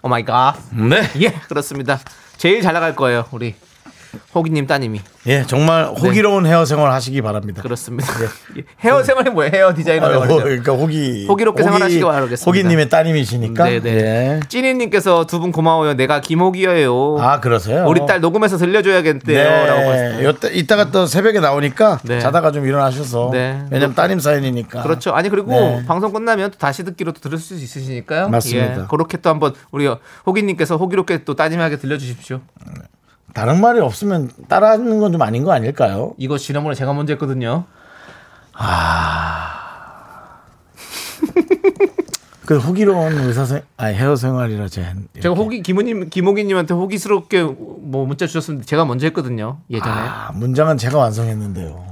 Oh 0.02 0.08
my 0.08 0.24
god. 0.24 0.56
네. 0.72 1.02
예, 1.20 1.30
그렇습니다. 1.48 1.98
제일 2.36 2.62
잘 2.62 2.72
나갈 2.72 2.94
거예요, 2.94 3.24
우리 3.32 3.54
호기님 4.34 4.66
따님이. 4.66 5.00
예, 5.26 5.44
정말 5.46 5.86
호기로운 5.86 6.46
헤어 6.46 6.64
생활 6.64 6.90
하시기 6.92 7.20
바랍니다. 7.22 7.62
그렇습니다. 7.62 8.08
예. 8.56 8.62
헤어 8.84 9.02
생활이 9.02 9.30
뭐예요? 9.30 9.50
헤어 9.52 9.74
디자이너 9.74 10.08
생활이죠. 10.10 10.36
그러니까 10.42 10.72
호기 10.72 11.26
호기롭게 11.28 11.62
생활하시기 11.62 12.02
바라겠습니다. 12.02 12.44
호기님의 12.44 12.88
따님이시니까. 12.88 13.64
네네. 13.64 13.90
예. 13.90 14.40
찐이님께서 14.48 15.26
두 15.26 15.38
분 15.38 15.52
고마워요. 15.52 15.94
내가 15.94 16.20
김호기예요. 16.20 17.18
아 17.20 17.40
그러세요? 17.40 17.84
우리 17.86 18.04
딸 18.06 18.20
녹음해서 18.20 18.56
들려줘야겠대요. 18.56 19.66
라고 19.66 19.80
네. 19.92 20.16
하셨어요. 20.24 20.50
이따가 20.52 20.90
또 20.90 21.06
새벽에 21.06 21.38
나오니까 21.40 22.00
네. 22.02 22.18
자다가 22.18 22.50
좀 22.50 22.66
일어나셔서. 22.66 23.30
네. 23.32 23.62
왜냐면 23.70 23.94
따님 23.94 24.18
사연이니까. 24.18 24.82
그렇죠. 24.82 25.12
아니 25.12 25.28
그리고 25.28 25.52
네. 25.52 25.84
방송 25.86 26.12
끝나면 26.12 26.50
또 26.50 26.58
다시 26.58 26.82
듣기로 26.84 27.12
또 27.12 27.20
들을 27.20 27.38
수 27.38 27.54
있으시니까요. 27.54 28.28
맞습니다. 28.30 28.80
예, 28.82 28.84
그렇게 28.90 29.16
또 29.18 29.30
한번 29.30 29.54
우리 29.70 29.88
호기님께서 30.26 30.76
호기롭게 30.76 31.24
또 31.24 31.34
따님하게 31.34 31.76
들려주십시오. 31.76 32.40
다른 33.38 33.60
말이 33.60 33.78
없으면 33.78 34.30
따라하는 34.48 34.98
건 34.98 35.12
좀 35.12 35.22
아닌 35.22 35.44
거 35.44 35.52
아닐까요? 35.52 36.12
이거 36.18 36.36
지난번에 36.38 36.74
제가 36.74 36.92
먼저 36.92 37.12
했거든요. 37.12 37.64
그 42.46 42.58
호기로운 42.58 43.18
의사 43.18 43.44
생, 43.44 43.62
아 43.76 43.86
헤어 43.86 44.16
생활이라 44.16 44.68
제. 44.68 44.92
제가 45.20 45.34
호기 45.34 45.62
김호님 45.62 46.08
김호기님한테 46.08 46.72
호기스럽게 46.74 47.42
뭐 47.44 48.06
문자 48.06 48.26
주셨는데 48.26 48.66
제가 48.66 48.84
먼저 48.86 49.06
했거든요. 49.06 49.58
예전에. 49.70 49.92
아, 49.92 50.32
문장은 50.34 50.78
제가 50.78 50.98
완성했는데요. 50.98 51.86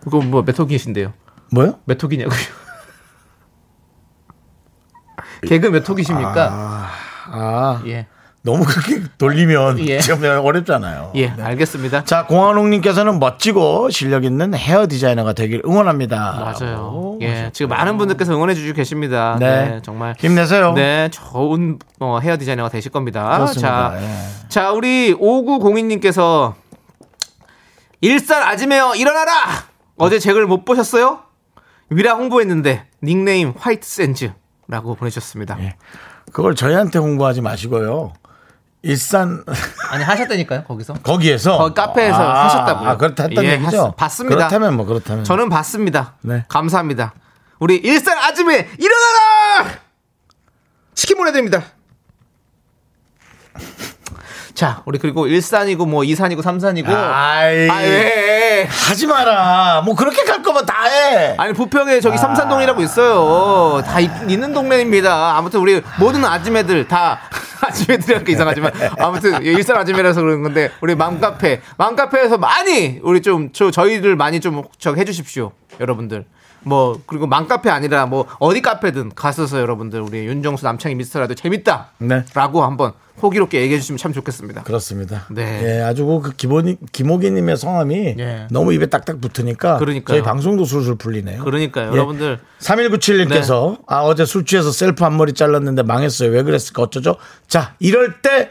그거 0.00 0.20
뭐몇 0.20 0.58
호기신데요? 0.58 1.12
뭐요? 1.52 1.78
몇 1.84 2.02
호기냐고요? 2.02 2.36
개그 5.46 5.68
몇 5.68 5.88
호기십니까? 5.88 6.88
아, 7.30 7.82
예. 7.86 8.06
너무 8.44 8.64
그렇게 8.64 9.02
돌리면 9.18 9.78
예. 9.86 10.00
좀 10.00 10.22
어렵잖아요. 10.24 11.12
예, 11.14 11.28
알겠습니다. 11.28 12.04
자, 12.04 12.26
공한홍님께서는 12.26 13.20
멋지고 13.20 13.88
실력 13.90 14.24
있는 14.24 14.52
헤어 14.54 14.88
디자이너가 14.88 15.32
되길 15.32 15.62
응원합니다. 15.64 16.54
맞아요. 16.60 17.18
예, 17.20 17.50
지금 17.52 17.68
많은 17.68 17.98
분들께서 17.98 18.34
응원해 18.34 18.54
주시고 18.54 18.74
계십니다. 18.74 19.36
네. 19.38 19.68
네, 19.68 19.80
정말. 19.82 20.14
힘내세요. 20.18 20.72
네, 20.72 21.08
좋은 21.10 21.78
어, 22.00 22.18
헤어 22.20 22.36
디자이너가 22.36 22.68
되실 22.68 22.90
겁니다. 22.90 23.36
그렇습니다. 23.36 23.90
자, 23.92 24.02
예. 24.02 24.48
자, 24.48 24.72
우리 24.72 25.14
5902님께서 25.14 26.54
일산 28.00 28.42
아지매어 28.42 28.96
일어나라! 28.96 29.32
어제 29.96 30.18
책을 30.18 30.46
못 30.46 30.64
보셨어요? 30.64 31.20
위라 31.90 32.14
홍보했는데 32.14 32.86
닉네임 33.04 33.52
화이트 33.56 33.86
샌즈라고 33.86 34.96
보내주셨습니다. 34.98 35.58
예. 35.60 35.76
그걸 36.32 36.56
저희한테 36.56 36.98
홍보하지 36.98 37.40
마시고요. 37.42 38.14
일산 38.82 39.44
아니 39.90 40.02
하셨다니까요 40.02 40.64
거기서. 40.64 40.94
거기에서 40.94 41.56
거기 41.58 41.74
카페에서 41.74 42.16
아, 42.20 42.44
하셨다고요. 42.46 42.88
아, 42.90 42.96
그렇다 42.96 43.24
했던 43.24 43.44
예, 43.44 43.52
얘기죠. 43.52 43.86
했- 43.88 43.96
봤습니다. 43.96 44.36
그렇다면 44.36 44.76
뭐 44.76 44.84
그렇다면 44.86 45.24
저는 45.24 45.48
봤습니다. 45.48 46.14
네. 46.22 46.44
감사합니다. 46.48 47.14
우리 47.60 47.76
일산 47.76 48.18
아줌에 48.18 48.68
일어나라! 48.78 49.70
치킨 50.94 51.16
보내드립니다. 51.16 51.62
자, 54.54 54.82
우리 54.84 54.98
그리고 54.98 55.26
일산이고 55.26 55.86
뭐 55.86 56.04
이산이고 56.04 56.42
삼산이고. 56.42 56.92
아이. 56.92 57.68
아, 57.68 57.76
왜? 57.78 58.66
하지 58.68 59.06
마라. 59.06 59.82
뭐 59.84 59.94
그렇게 59.94 60.24
갈 60.24 60.42
거면 60.42 60.66
다 60.66 60.84
해. 60.84 61.34
아니 61.38 61.52
부평에 61.54 62.00
저기 62.00 62.18
삼산동이라고 62.18 62.82
있어요. 62.82 63.82
다 63.82 63.98
있, 64.00 64.10
는 64.26 64.52
동네입니다. 64.52 65.36
아무튼 65.36 65.60
우리 65.60 65.80
모든 65.98 66.24
아줌매들 66.24 66.86
다 66.86 67.20
아줌매들이라니까 67.62 68.32
이상하지만 68.32 68.72
아무튼 68.98 69.42
일산 69.42 69.76
아줌매라서 69.76 70.20
그러는 70.20 70.42
건데 70.42 70.70
우리 70.80 70.94
맘카페 70.94 71.60
맘카페에서 71.78 72.38
많이 72.38 73.00
우리 73.02 73.22
좀 73.22 73.50
저 73.52 73.70
저희를 73.70 74.16
많이 74.16 74.40
좀저 74.40 74.94
해주십시오, 74.94 75.52
여러분들. 75.80 76.24
뭐 76.64 77.00
그리고 77.06 77.26
맘 77.26 77.48
카페 77.48 77.70
아니라 77.70 78.06
뭐 78.06 78.26
어디 78.38 78.62
카페든 78.62 79.12
가셔서 79.14 79.60
여러분들 79.60 80.00
우리 80.00 80.26
윤정수 80.26 80.64
남창희 80.64 80.94
미스터라도 80.96 81.34
재밌다라고 81.34 81.98
네. 81.98 82.24
한번 82.34 82.92
호기롭게 83.20 83.60
얘기해 83.60 83.78
주시면 83.78 83.98
참 83.98 84.12
좋겠습니다. 84.12 84.62
그렇습니다. 84.62 85.26
네. 85.30 85.60
예, 85.62 85.82
아주 85.82 86.04
그 86.22 86.32
기본 86.36 86.76
김호기님의 86.92 87.56
성함이 87.56 88.16
예. 88.18 88.46
너무 88.50 88.72
입에 88.72 88.86
딱딱 88.86 89.20
붙으니까 89.20 89.78
그러니까요. 89.78 90.16
저희 90.16 90.22
방송도 90.22 90.64
술술 90.64 90.96
풀리네요. 90.96 91.44
그러니까요, 91.44 91.88
예. 91.88 91.90
여러분들 91.92 92.40
3197님께서 92.60 93.78
아 93.86 94.00
어제 94.00 94.24
술 94.24 94.44
취해서 94.44 94.72
셀프 94.72 95.04
앞머리 95.04 95.34
잘랐는데 95.34 95.82
망했어요. 95.82 96.30
왜 96.30 96.42
그랬을까 96.42 96.82
어쩌죠? 96.82 97.16
자 97.46 97.74
이럴 97.78 98.20
때 98.22 98.50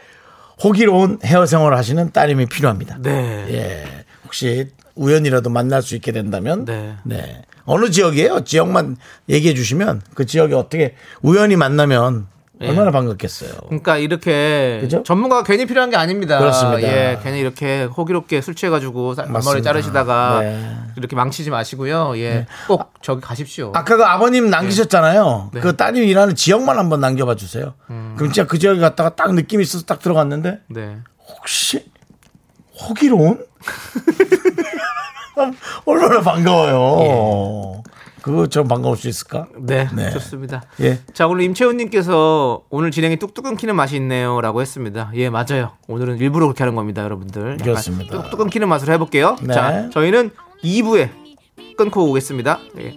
호기로운 0.62 1.18
헤어 1.24 1.44
생활을 1.44 1.76
하시는 1.76 2.12
따님이 2.12 2.46
필요합니다. 2.46 2.98
네. 3.00 3.46
예. 3.50 4.04
혹시 4.24 4.70
우연이라도 4.94 5.50
만날 5.50 5.82
수 5.82 5.96
있게 5.96 6.12
된다면 6.12 6.64
네. 6.64 6.94
네. 7.04 7.42
어느 7.64 7.90
지역이에요? 7.90 8.44
지역만 8.44 8.96
얘기해 9.28 9.54
주시면 9.54 10.02
그 10.14 10.26
지역에 10.26 10.54
어떻게 10.54 10.94
우연히 11.22 11.56
만나면 11.56 12.26
예. 12.60 12.68
얼마나 12.68 12.92
반갑겠어요. 12.92 13.50
그러니까 13.66 13.96
이렇게 13.96 14.78
그죠? 14.82 15.02
전문가가 15.02 15.42
괜히 15.42 15.66
필요한 15.66 15.90
게 15.90 15.96
아닙니다. 15.96 16.38
그렇습니다. 16.38 16.80
예, 16.82 17.18
괜히 17.22 17.40
이렇게 17.40 17.84
호기롭게 17.84 18.40
술 18.40 18.54
취해가지고 18.54 19.14
쌀- 19.14 19.26
맞습니다. 19.28 19.50
머리 19.50 19.62
자르시다가 19.64 20.40
네. 20.42 20.76
이렇게 20.96 21.16
망치지 21.16 21.50
마시고요. 21.50 22.12
예, 22.18 22.46
꼭 22.68 22.92
저기 23.02 23.20
가십시오. 23.20 23.72
아까 23.74 23.96
그 23.96 24.04
아버님 24.04 24.48
남기셨잖아요. 24.48 25.50
네. 25.54 25.60
그 25.60 25.74
따님 25.76 26.04
일하는 26.04 26.36
지역만 26.36 26.78
한번 26.78 27.00
남겨봐 27.00 27.34
주세요. 27.34 27.74
음. 27.90 28.14
그럼 28.16 28.32
진짜 28.32 28.46
그 28.46 28.58
지역에 28.60 28.78
갔다가 28.80 29.16
딱 29.16 29.34
느낌 29.34 29.58
이 29.58 29.64
있어서 29.64 29.84
딱 29.84 29.98
들어갔는데 30.00 30.60
네. 30.68 30.98
혹시 31.18 31.84
호기로운? 32.80 33.44
얼마나 35.84 36.20
반가워요. 36.20 37.82
그거 38.22 38.46
좀 38.46 38.68
반가울 38.68 38.96
수 38.96 39.08
있을까? 39.08 39.46
네, 39.58 39.88
네. 39.94 40.10
좋습니다. 40.12 40.62
예. 40.80 41.00
자, 41.12 41.26
오늘 41.26 41.42
임채훈님께서 41.44 42.62
오늘 42.70 42.92
진행이 42.92 43.16
뚝뚝 43.16 43.44
끊기는 43.44 43.74
맛이 43.74 43.96
있네요. 43.96 44.40
라고 44.40 44.60
했습니다. 44.60 45.10
예, 45.14 45.28
맞아요. 45.28 45.72
오늘은 45.88 46.18
일부러 46.18 46.46
그렇게 46.46 46.62
하는 46.62 46.76
겁니다, 46.76 47.02
여러분들. 47.02 47.56
그렇습니다. 47.56 48.22
뚝뚝 48.22 48.38
끊기는 48.38 48.68
맛으로 48.68 48.92
해볼게요. 48.92 49.36
네. 49.42 49.52
자, 49.52 49.90
저희는 49.90 50.30
2부에 50.62 51.10
끊고 51.76 52.08
오겠습니다. 52.10 52.60
예. 52.78 52.96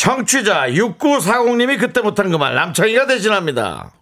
청취자 0.00 0.68
6940님이 0.68 1.78
그때 1.78 2.00
못한 2.00 2.30
그 2.30 2.38
말 2.38 2.54
남창희가 2.54 3.06
대신합니다. 3.06 3.92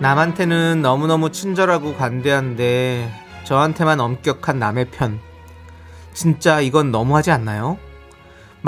남한테는 0.00 0.82
너무너무 0.82 1.32
친절하고 1.32 1.94
관대한데 1.94 3.10
저한테만 3.44 4.00
엄격한 4.00 4.58
남의 4.58 4.90
편. 4.90 5.18
진짜 6.12 6.60
이건 6.60 6.90
너무하지 6.90 7.30
않나요? 7.30 7.78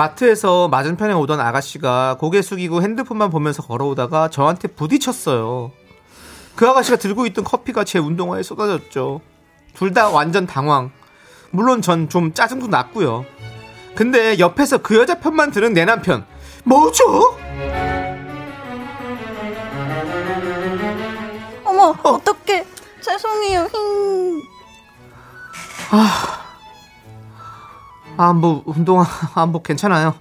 마트에서 0.01 0.69
맞은편에 0.69 1.15
오던 1.15 1.41
아가씨가 1.41 2.19
고개 2.21 2.43
숙이고 2.43 2.83
핸드폰만 2.83 3.31
보면서 3.31 3.63
걸어오다가 3.63 4.29
저한테 4.29 4.69
부딪혔어요. 4.69 5.73
그 6.55 6.69
아가씨가 6.69 6.99
들고 6.99 7.25
있던 7.27 7.45
커피가 7.45 7.85
제 7.85 7.99
운동화에 7.99 8.43
쏟아졌죠. 8.43 9.23
둘 9.75 9.95
다 9.95 10.11
완전 10.11 10.47
당황. 10.47 10.91
물론 11.51 11.81
전 11.81 12.11
좀 12.11 12.35
짜증도 12.35 12.67
났고요. 12.67 13.25
근데 13.95 14.39
옆에서 14.39 14.79
그 14.79 14.97
여자 14.97 15.19
편만 15.19 15.51
들은 15.51 15.73
내 15.73 15.87
남편. 15.87 16.27
뭐죠? 16.65 17.39
어머, 21.65 21.95
어떡해. 22.03 22.67
죄송해요. 23.01 23.67
힝. 23.73 24.43
아, 25.91 26.46
뭐, 28.33 28.63
운동화, 28.67 29.07
아, 29.35 29.47
뭐, 29.47 29.63
괜찮아요. 29.63 30.15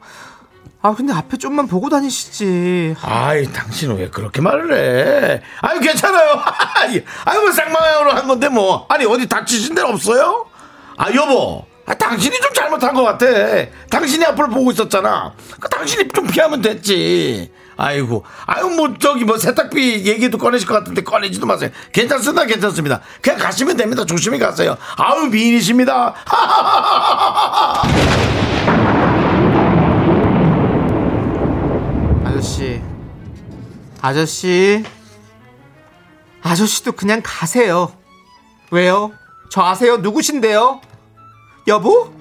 아, 0.82 0.94
근데 0.94 1.14
앞에 1.14 1.38
좀만 1.38 1.68
보고 1.68 1.90
다니시지. 1.90 2.96
아이, 3.02 3.52
당신은 3.52 3.98
왜 3.98 4.10
그렇게 4.10 4.40
말을 4.40 4.72
해? 4.72 5.42
아유, 5.62 5.80
괜찮아요. 5.80 6.40
아유, 7.26 7.42
뭐 7.42 7.52
쌍방향으로 7.52 8.12
한 8.12 8.28
건데 8.28 8.50
뭐. 8.50 8.86
아니, 8.90 9.04
어디 9.06 9.28
다치신 9.28 9.74
데는 9.74 9.90
없어요? 9.90 10.46
아, 10.98 11.12
여보. 11.14 11.66
아, 11.88 11.94
당신이 11.96 12.40
좀 12.40 12.54
잘못한 12.54 12.94
것 12.94 13.04
같아. 13.04 13.26
당신이 13.90 14.26
앞을 14.26 14.50
보고 14.50 14.72
있었잖아. 14.72 15.34
그 15.60 15.70
당신이 15.70 16.08
좀 16.10 16.28
피하면 16.28 16.62
됐지. 16.62 17.52
아이고, 17.78 18.24
아유, 18.46 18.70
뭐, 18.70 18.94
저기, 19.00 19.26
뭐, 19.26 19.38
세탁비 19.38 20.06
얘기도 20.06 20.38
꺼내실 20.38 20.68
것 20.68 20.76
같은데 20.76 21.04
꺼내지도 21.04 21.46
마세요. 21.46 21.70
괜찮습니다, 21.92 22.46
괜찮습니다. 22.46 23.02
그냥 23.22 23.40
가시면 23.40 23.76
됩니다. 23.78 24.06
조심히 24.06 24.40
가세요. 24.40 24.78
아유, 24.98 25.28
미인이십니다. 25.30 26.16
아저씨. 32.26 32.82
아저씨. 34.02 34.84
아저씨도 36.44 36.92
그냥 36.94 37.22
가세요. 37.24 37.92
왜요? 38.72 39.12
저 39.50 39.62
아세요? 39.62 39.98
누구신데요? 39.98 40.82
여보? 41.68 42.15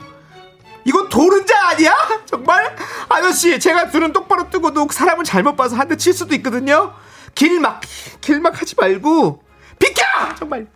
이건 0.85 1.09
도른자 1.09 1.69
아니야? 1.69 1.95
정말? 2.27 2.77
아저씨, 3.09 3.59
제가 3.59 3.85
눈은 3.85 4.13
똑바로 4.13 4.49
뜨고도 4.51 4.89
사람을 4.91 5.25
잘못 5.25 5.57
봐서 5.57 5.77
한 5.77 5.89
대 5.89 5.97
칠 5.97 6.13
수도 6.13 6.35
있거든요? 6.37 6.93
길막, 7.35 7.81
길막 8.21 8.61
하지 8.61 8.75
말고, 8.79 9.43
비켜! 9.79 10.03
정말. 10.39 10.67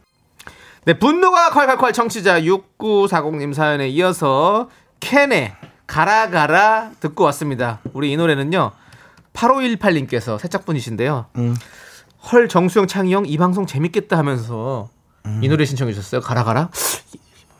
네, 0.85 0.99
분노가 0.99 1.51
콸콸콸 1.51 1.93
청취자 1.93 2.41
6940님 2.41 3.53
사연에 3.53 3.89
이어서 3.89 4.71
캔의 5.01 5.55
가라 5.87 6.31
가라 6.31 6.91
듣고 7.01 7.25
왔습니다. 7.25 7.81
우리 7.93 8.13
이 8.13 8.17
노래는요. 8.17 8.73
8518님께서 9.35 10.39
새짝분이신데요. 10.39 11.27
헐 12.33 12.49
정수영 12.49 12.87
창희형 12.87 13.25
이 13.27 13.37
방송 13.39 13.67
재밌겠다 13.67 14.17
하면서 14.19 14.89
이 15.43 15.49
노래 15.49 15.65
신청해 15.65 15.93
주셨어요. 15.93 16.21
가라 16.21 16.43
가라. 16.45 16.71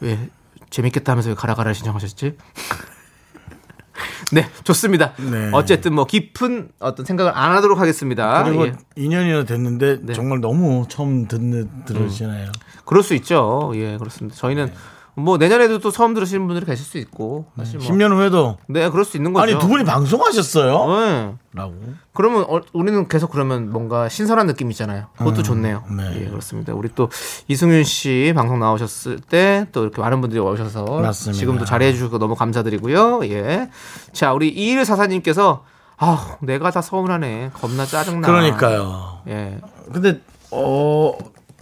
왜 0.01 0.29
재밌겠다 0.71 1.13
하면서 1.13 1.31
왜 1.31 1.35
가라 1.35 1.55
가라 1.55 1.73
신청하셨지? 1.73 2.37
네, 4.33 4.49
좋습니다. 4.65 5.15
네. 5.17 5.51
어쨌든 5.53 5.95
뭐 5.95 6.05
깊은 6.05 6.71
어떤 6.79 7.07
생각을 7.07 7.33
안 7.35 7.53
하도록 7.53 7.79
하겠습니다. 7.79 8.45
그리고 8.45 8.67
예. 8.67 8.73
2년이나 8.97 9.47
됐는데 9.47 10.01
네. 10.03 10.13
정말 10.13 10.41
너무 10.41 10.85
처음 10.89 11.27
듣는, 11.27 11.85
들으시나요? 11.87 12.51
그럴 12.85 13.03
수 13.03 13.15
있죠. 13.15 13.73
예, 13.75 13.97
그렇습니다. 13.97 14.37
저희는 14.37 14.73
뭐 15.19 15.37
내년에도 15.37 15.79
또 15.79 15.91
처음 15.91 16.15
들으시는 16.15 16.47
분들이 16.47 16.65
계실 16.65 16.85
수 16.85 16.97
있고 16.99 17.47
사실 17.57 17.79
뭐 17.79 17.89
10년 17.89 18.13
후에도 18.17 18.57
네, 18.69 18.89
그럴 18.89 19.05
수 19.05 19.17
있는 19.17 19.33
거죠. 19.33 19.43
아니 19.43 19.59
두 19.59 19.67
분이 19.69 19.85
방송하셨어요? 19.85 21.01
네. 21.01 21.35
라고. 21.53 21.75
그러면 22.15 22.45
어, 22.49 22.61
우리는 22.73 23.09
계속 23.09 23.31
그러면 23.31 23.71
뭔가 23.71 24.09
신선한 24.09 24.47
느낌이잖아요. 24.47 25.07
그것도 25.19 25.43
좋네요. 25.43 25.85
네. 25.97 26.23
예, 26.23 26.29
그렇습니다. 26.29 26.73
우리 26.75 26.89
또 26.95 27.11
이승윤 27.49 27.85
씨 27.85 28.33
방송 28.35 28.61
나오셨을 28.61 29.19
때 29.21 29.67
또 29.73 29.83
이렇게 29.83 30.01
많은 30.01 30.21
분들이 30.21 30.41
오셔서 30.41 30.85
맞습니다. 31.01 31.39
지금도 31.39 31.65
잘해 31.65 31.93
주셔서 31.93 32.19
너무 32.19 32.35
감사드리고요. 32.35 33.21
예. 33.25 33.71
자, 34.13 34.33
우리 34.33 34.55
2144님께서 34.55 35.61
아, 35.97 36.37
내가 36.41 36.71
다 36.71 36.81
서운하네. 36.81 37.51
겁나 37.55 37.85
짜증나. 37.85 38.27
그러니까요. 38.27 39.19
예. 39.29 39.59
근데 39.93 40.21
어 40.51 41.13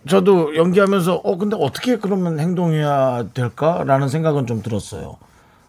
저도 0.08 0.56
연기하면서 0.56 1.14
어 1.24 1.36
근데 1.36 1.56
어떻게 1.58 1.96
그러면 1.98 2.38
행동해야 2.38 3.24
될까라는 3.34 4.08
생각은 4.08 4.46
좀 4.46 4.62
들었어요. 4.62 5.16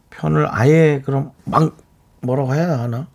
편을 0.10 0.47
아예 0.50 1.02
그럼 1.06 1.32
막 1.43 1.76
뭐라고 2.21 2.54
해야 2.56 2.80
하나? 2.80 3.08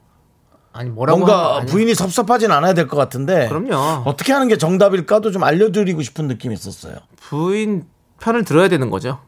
아니 0.73 0.89
뭐라고 0.91 1.19
뭔가 1.19 1.57
아니- 1.59 1.67
부인이 1.71 1.95
섭섭하진 1.95 2.51
않아야 2.51 2.75
될 2.75 2.89
것 2.89 2.97
같은데. 2.97 3.49
그럼요. 3.49 4.03
어떻게 4.09 4.33
하는 4.33 4.49
게 4.49 4.57
정답일까도 4.57 5.31
좀 5.31 5.43
알려드리고 5.45 6.03
싶은 6.03 6.29
느낌이 6.29 6.55
있었어요. 6.55 6.97
부인 7.17 7.85
편을 8.21 8.45
들어야 8.45 8.69
되는 8.69 8.89
거죠. 8.91 9.19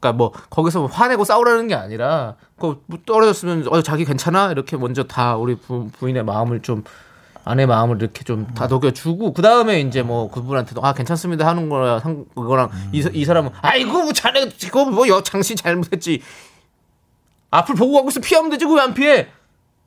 그러니까 0.00 0.16
뭐 0.16 0.32
거기서 0.50 0.80
뭐 0.80 0.88
화내고 0.88 1.24
싸우라는 1.24 1.68
게 1.68 1.74
아니라 1.74 2.34
그 2.58 2.80
떨어졌으면 3.06 3.66
어 3.68 3.82
자기 3.82 4.04
괜찮아 4.04 4.50
이렇게 4.50 4.76
먼저 4.76 5.04
다 5.04 5.36
우리 5.36 5.54
부, 5.56 5.88
부인의 5.88 6.24
마음을 6.24 6.60
좀 6.62 6.84
아내 7.44 7.66
마음을 7.66 7.96
이렇게 8.00 8.22
좀 8.24 8.46
다독여 8.54 8.90
주고 8.92 9.32
그 9.32 9.42
다음에 9.42 9.80
이제 9.80 10.02
뭐 10.02 10.30
그분한테도 10.30 10.84
아 10.84 10.92
괜찮습니다 10.92 11.46
하는 11.46 11.68
거랑 11.68 12.00
상- 12.00 12.24
그거랑 12.34 12.70
이, 12.92 13.02
사- 13.02 13.10
이 13.12 13.24
사람은 13.24 13.50
아이고 13.62 13.92
뭐 14.02 14.12
자네 14.12 14.48
그거 14.48 14.84
뭐 14.84 15.08
여, 15.08 15.20
당신 15.22 15.56
잘못했지 15.56 16.22
앞을 17.50 17.74
보고 17.74 17.94
가고 17.94 18.08
있어 18.10 18.20
피하면 18.20 18.50
되지 18.50 18.64
왜 18.66 18.80
안 18.80 18.94
피해 18.94 19.28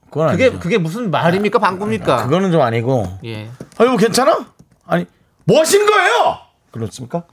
그건 0.10 0.30
그게 0.32 0.44
아니죠. 0.46 0.60
그게 0.60 0.78
무슨 0.78 1.10
말입니까 1.12 1.60
방구입니까 1.60 2.24
그거는 2.26 2.52
좀 2.52 2.62
아니고 2.62 3.20
예 3.26 3.50
아, 3.78 3.86
여보, 3.86 3.98
괜찮아? 3.98 4.46
아니, 4.86 5.06
뭐 5.46 5.60
하신 5.60 5.86
거예요? 5.86 6.38
그렇습니까? 6.72 7.24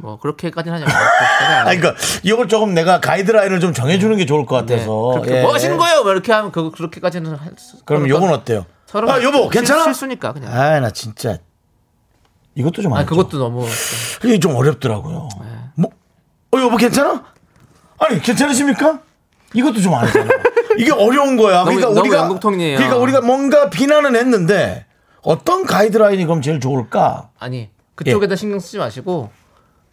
뭐 0.00 0.18
그렇게까지는 0.18 0.80
하지 0.82 0.84
않아요. 0.84 1.66
아니, 1.68 1.78
그러니까 1.78 2.02
이걸 2.22 2.48
조금 2.48 2.74
내가 2.74 3.00
가이드라인을 3.00 3.60
좀 3.60 3.72
정해주는 3.72 4.16
게 4.16 4.26
좋을 4.26 4.46
것 4.46 4.56
같아서. 4.56 5.12
네. 5.14 5.20
그렇게 5.20 5.36
예. 5.38 5.42
뭐 5.42 5.54
하시는 5.54 5.76
거예요? 5.76 6.02
뭐 6.02 6.12
이렇게 6.12 6.32
하면 6.32 6.52
그 6.52 6.70
그렇게까지는 6.70 7.34
할 7.34 7.52
수- 7.56 7.84
그럼 7.84 8.08
요건 8.08 8.30
어때요? 8.32 8.64
서로가 8.86 9.14
아, 9.14 9.22
여보, 9.22 9.42
실- 9.42 9.50
괜찮아? 9.50 9.84
실수니까 9.84 10.32
그냥. 10.32 10.52
아, 10.52 10.80
나 10.80 10.90
진짜. 10.90 11.38
이것도 12.54 12.82
좀 12.82 12.92
아, 12.94 12.98
아니죠. 12.98 13.10
그것도 13.14 13.38
너무 13.38 13.66
이게 14.24 14.38
좀 14.40 14.54
어렵더라고요. 14.56 15.28
네. 15.42 15.46
뭐, 15.76 15.90
어, 16.54 16.58
여보, 16.60 16.76
괜찮아? 16.76 17.24
아니, 17.98 18.20
괜찮으십니까? 18.20 19.00
이것도 19.54 19.80
좀 19.80 19.94
아니잖아. 19.94 20.30
이게 20.78 20.90
어려운 20.92 21.36
거야. 21.36 21.64
너무- 21.64 21.76
그러니까 21.76 22.00
우리가. 22.00 22.16
영국통이에요. 22.18 22.76
그러니까 22.78 22.98
우리가 22.98 23.20
뭔가 23.20 23.70
비난은 23.70 24.16
했는데 24.16 24.86
어떤 25.22 25.64
가이드라인이 25.66 26.24
그럼 26.24 26.40
제일 26.42 26.58
좋을까? 26.60 27.30
아니 27.38 27.70
그쪽에다 27.94 28.34
신경 28.36 28.58
쓰지 28.58 28.78
마시고 28.78 29.30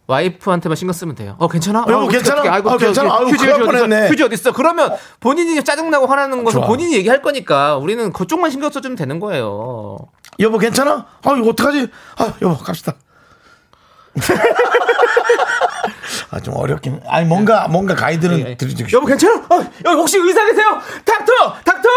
와이프한테만 0.08 0.74
신경 0.74 0.94
쓰면 0.94 1.14
돼요. 1.14 1.36
어 1.38 1.48
괜찮아? 1.48 1.84
여보, 1.86 2.04
어떻게, 2.04 2.16
괜찮아? 2.16 2.40
어떻게, 2.40 2.48
아이고 2.48 2.70
아, 2.70 2.76
괜찮아? 2.78 3.14
아유, 3.14 3.26
휴지 3.26 3.44
휴지 3.44 3.46
있어? 3.46 3.58
뻔했네. 3.58 4.08
휴지 4.08 4.22
어디 4.22 4.34
있어? 4.34 4.52
그러면 4.52 4.96
본인이 5.20 5.62
짜증나고 5.62 6.06
화나는 6.06 6.44
것은 6.44 6.60
좋아. 6.60 6.66
본인이 6.66 6.96
얘기할 6.96 7.20
거니까 7.20 7.76
우리는 7.76 8.10
그쪽만 8.12 8.50
신경 8.50 8.70
써주면 8.70 8.96
되는 8.96 9.20
거예요. 9.20 9.98
여보, 10.40 10.56
괜찮아? 10.56 11.06
아, 11.22 11.34
이거 11.36 11.50
어떡하지? 11.50 11.88
아, 12.16 12.32
여보, 12.40 12.56
갑시다. 12.56 12.94
아, 16.30 16.40
좀 16.40 16.56
어렵긴. 16.56 17.00
아니, 17.06 17.26
뭔가, 17.26 17.68
뭔가 17.68 17.94
가이드는 17.94 18.38
예, 18.40 18.50
예. 18.50 18.56
드리고 18.56 18.90
여보 18.92 19.06
괜찮아? 19.06 19.36
어, 19.50 19.60
여기 19.84 19.96
혹시 19.96 20.18
의사 20.18 20.44
계세요? 20.46 20.78
닥터, 21.04 21.32
닥터. 21.64 21.88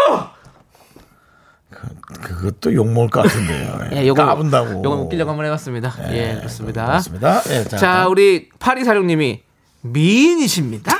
그것도 2.20 2.74
욕먹을 2.74 3.10
것 3.10 3.22
같은데요. 3.22 3.88
예, 3.92 4.06
요거 4.06 4.24
까분다고. 4.24 4.82
요거 4.84 4.90
웃기려고 5.02 5.30
한번 5.30 5.46
해봤습니다. 5.46 5.94
예, 6.12 6.36
그렇습니다. 6.38 6.86
그렇습니다. 6.86 7.42
예, 7.50 7.64
자, 7.64 7.76
자, 7.76 8.08
우리 8.08 8.48
파리 8.58 8.84
사령님이 8.84 9.42
미인이십니다. 9.82 10.98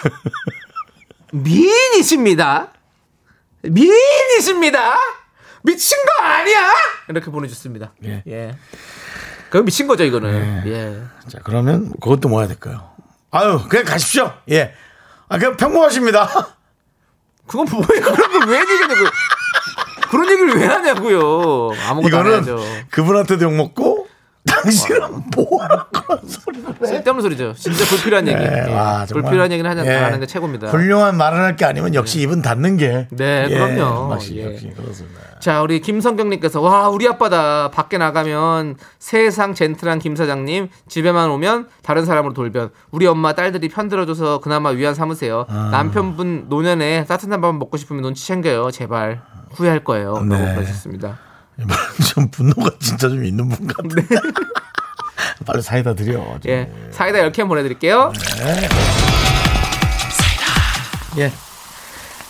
미인이십니다. 1.33 2.72
미인이십니다. 3.62 4.98
미친 5.62 5.96
거 6.05 6.25
아니야? 6.25 6.70
이렇게 7.09 7.31
보내주셨습니다. 7.31 7.92
예. 8.05 8.22
예. 8.27 8.57
그럼 9.51 9.64
미친 9.66 9.87
거죠, 9.87 10.05
이거는. 10.05 10.62
예. 10.66 11.03
자, 11.29 11.38
그러면 11.44 11.92
그것도 12.01 12.29
뭐 12.29 12.40
해야 12.40 12.48
될까요? 12.48 12.90
아유, 13.31 13.61
그냥 13.68 13.85
가십시오. 13.85 14.33
예. 14.51 14.75
아, 15.29 15.38
그냥 15.38 15.57
평범하십니다. 15.57 16.29
그건 17.46 17.66
뭐예요? 17.70 18.12
그런 18.12 18.40
걸왜 18.40 18.61
얘기하냐고. 18.61 19.05
그런 20.12 20.31
얘기를 20.31 20.57
왜 20.61 20.66
하냐고요. 20.66 21.70
아무것도 21.88 22.16
안 22.18 22.27
이거는 22.27 22.38
하죠. 22.40 22.59
그분한테도 22.90 23.44
욕먹고 23.46 24.07
당신은 24.44 25.01
뭐하고 25.37 26.27
소리를 26.27 26.68
해. 26.83 26.87
쓸데없는 26.87 27.22
소리죠. 27.22 27.55
진짜 27.57 27.85
불필요한 27.87 28.27
얘기. 28.29 28.37
네, 28.38 28.64
예. 28.68 28.72
와, 28.75 29.07
정말. 29.07 29.22
불필요한 29.22 29.53
얘기는 29.53 29.70
하지 29.70 29.88
예. 29.88 29.94
안 29.94 30.05
하는 30.05 30.20
게 30.20 30.27
최고입니다. 30.27 30.66
훌륭한 30.68 31.16
말을 31.16 31.38
할 31.38 31.57
게 31.57 31.64
아니면 31.64 31.94
역시 31.94 32.20
입은 32.20 32.42
닫는 32.42 32.77
게. 32.77 33.07
네, 33.11 33.46
예, 33.48 33.55
그럼요. 33.55 34.12
역시, 34.12 34.37
예. 34.37 34.53
역시 34.53 34.72
그렇습니다. 34.77 35.20
자, 35.40 35.62
우리 35.62 35.81
김성경님께서 35.81 36.61
와 36.61 36.88
우리 36.88 37.07
아빠다 37.09 37.70
밖에 37.70 37.98
나가면 37.98 38.77
세상 38.98 39.55
젠틀한 39.55 39.98
김 40.01 40.14
사장님 40.16 40.68
집에만 40.88 41.31
오면 41.31 41.68
다른 41.83 42.05
사람으로 42.05 42.33
돌변 42.35 42.70
우리 42.90 43.07
엄마 43.07 43.33
딸들이 43.33 43.68
편들어줘서 43.68 44.38
그나마 44.38 44.68
위안 44.70 44.94
삼으세요 44.94 45.46
아. 45.48 45.68
남편분 45.72 46.46
노년에 46.48 47.07
따뜻한 47.07 47.40
밥 47.40 47.53
먹고 47.57 47.77
싶으면 47.77 48.03
눈치 48.03 48.25
챙겨요 48.25 48.70
제발 48.70 49.22
후회할 49.55 49.85
거예요. 49.85 50.21
네. 50.23 50.38
라고 50.38 50.55
보내셨습니다. 50.57 51.19
좀 52.15 52.29
분노가 52.31 52.71
진짜 52.81 53.09
좀 53.09 53.25
있는 53.25 53.49
분 53.49 53.67
같아. 53.67 53.88
빨리 55.47 55.62
사이다 55.62 55.95
드려. 55.95 56.19
좀. 56.41 56.51
예 56.51 56.71
사이다 56.91 57.19
10캔 57.31 57.49
보내드릴게요. 57.49 58.12
예. 61.19 61.31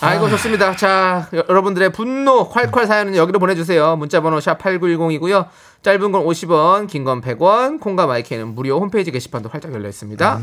아이고 0.00 0.28
좋습니다. 0.30 0.74
자 0.74 1.28
여- 1.34 1.44
여러분들의 1.48 1.92
분노 1.92 2.48
콸콸 2.50 2.86
사연은 2.88 3.14
여기로 3.16 3.38
보내주세요. 3.38 3.94
문자번호 3.96 4.40
샵 4.40 4.58
8910이고요. 4.58 5.46
짧은 5.82 6.10
건 6.12 6.24
50원 6.24 6.88
긴 6.88 7.04
건 7.04 7.20
100원 7.20 7.78
콩과 7.80 8.06
마이크는 8.06 8.48
무료 8.54 8.80
홈페이지 8.80 9.10
게시판도 9.12 9.48
활짝 9.48 9.72
열려 9.74 9.88
있습니다. 9.88 10.40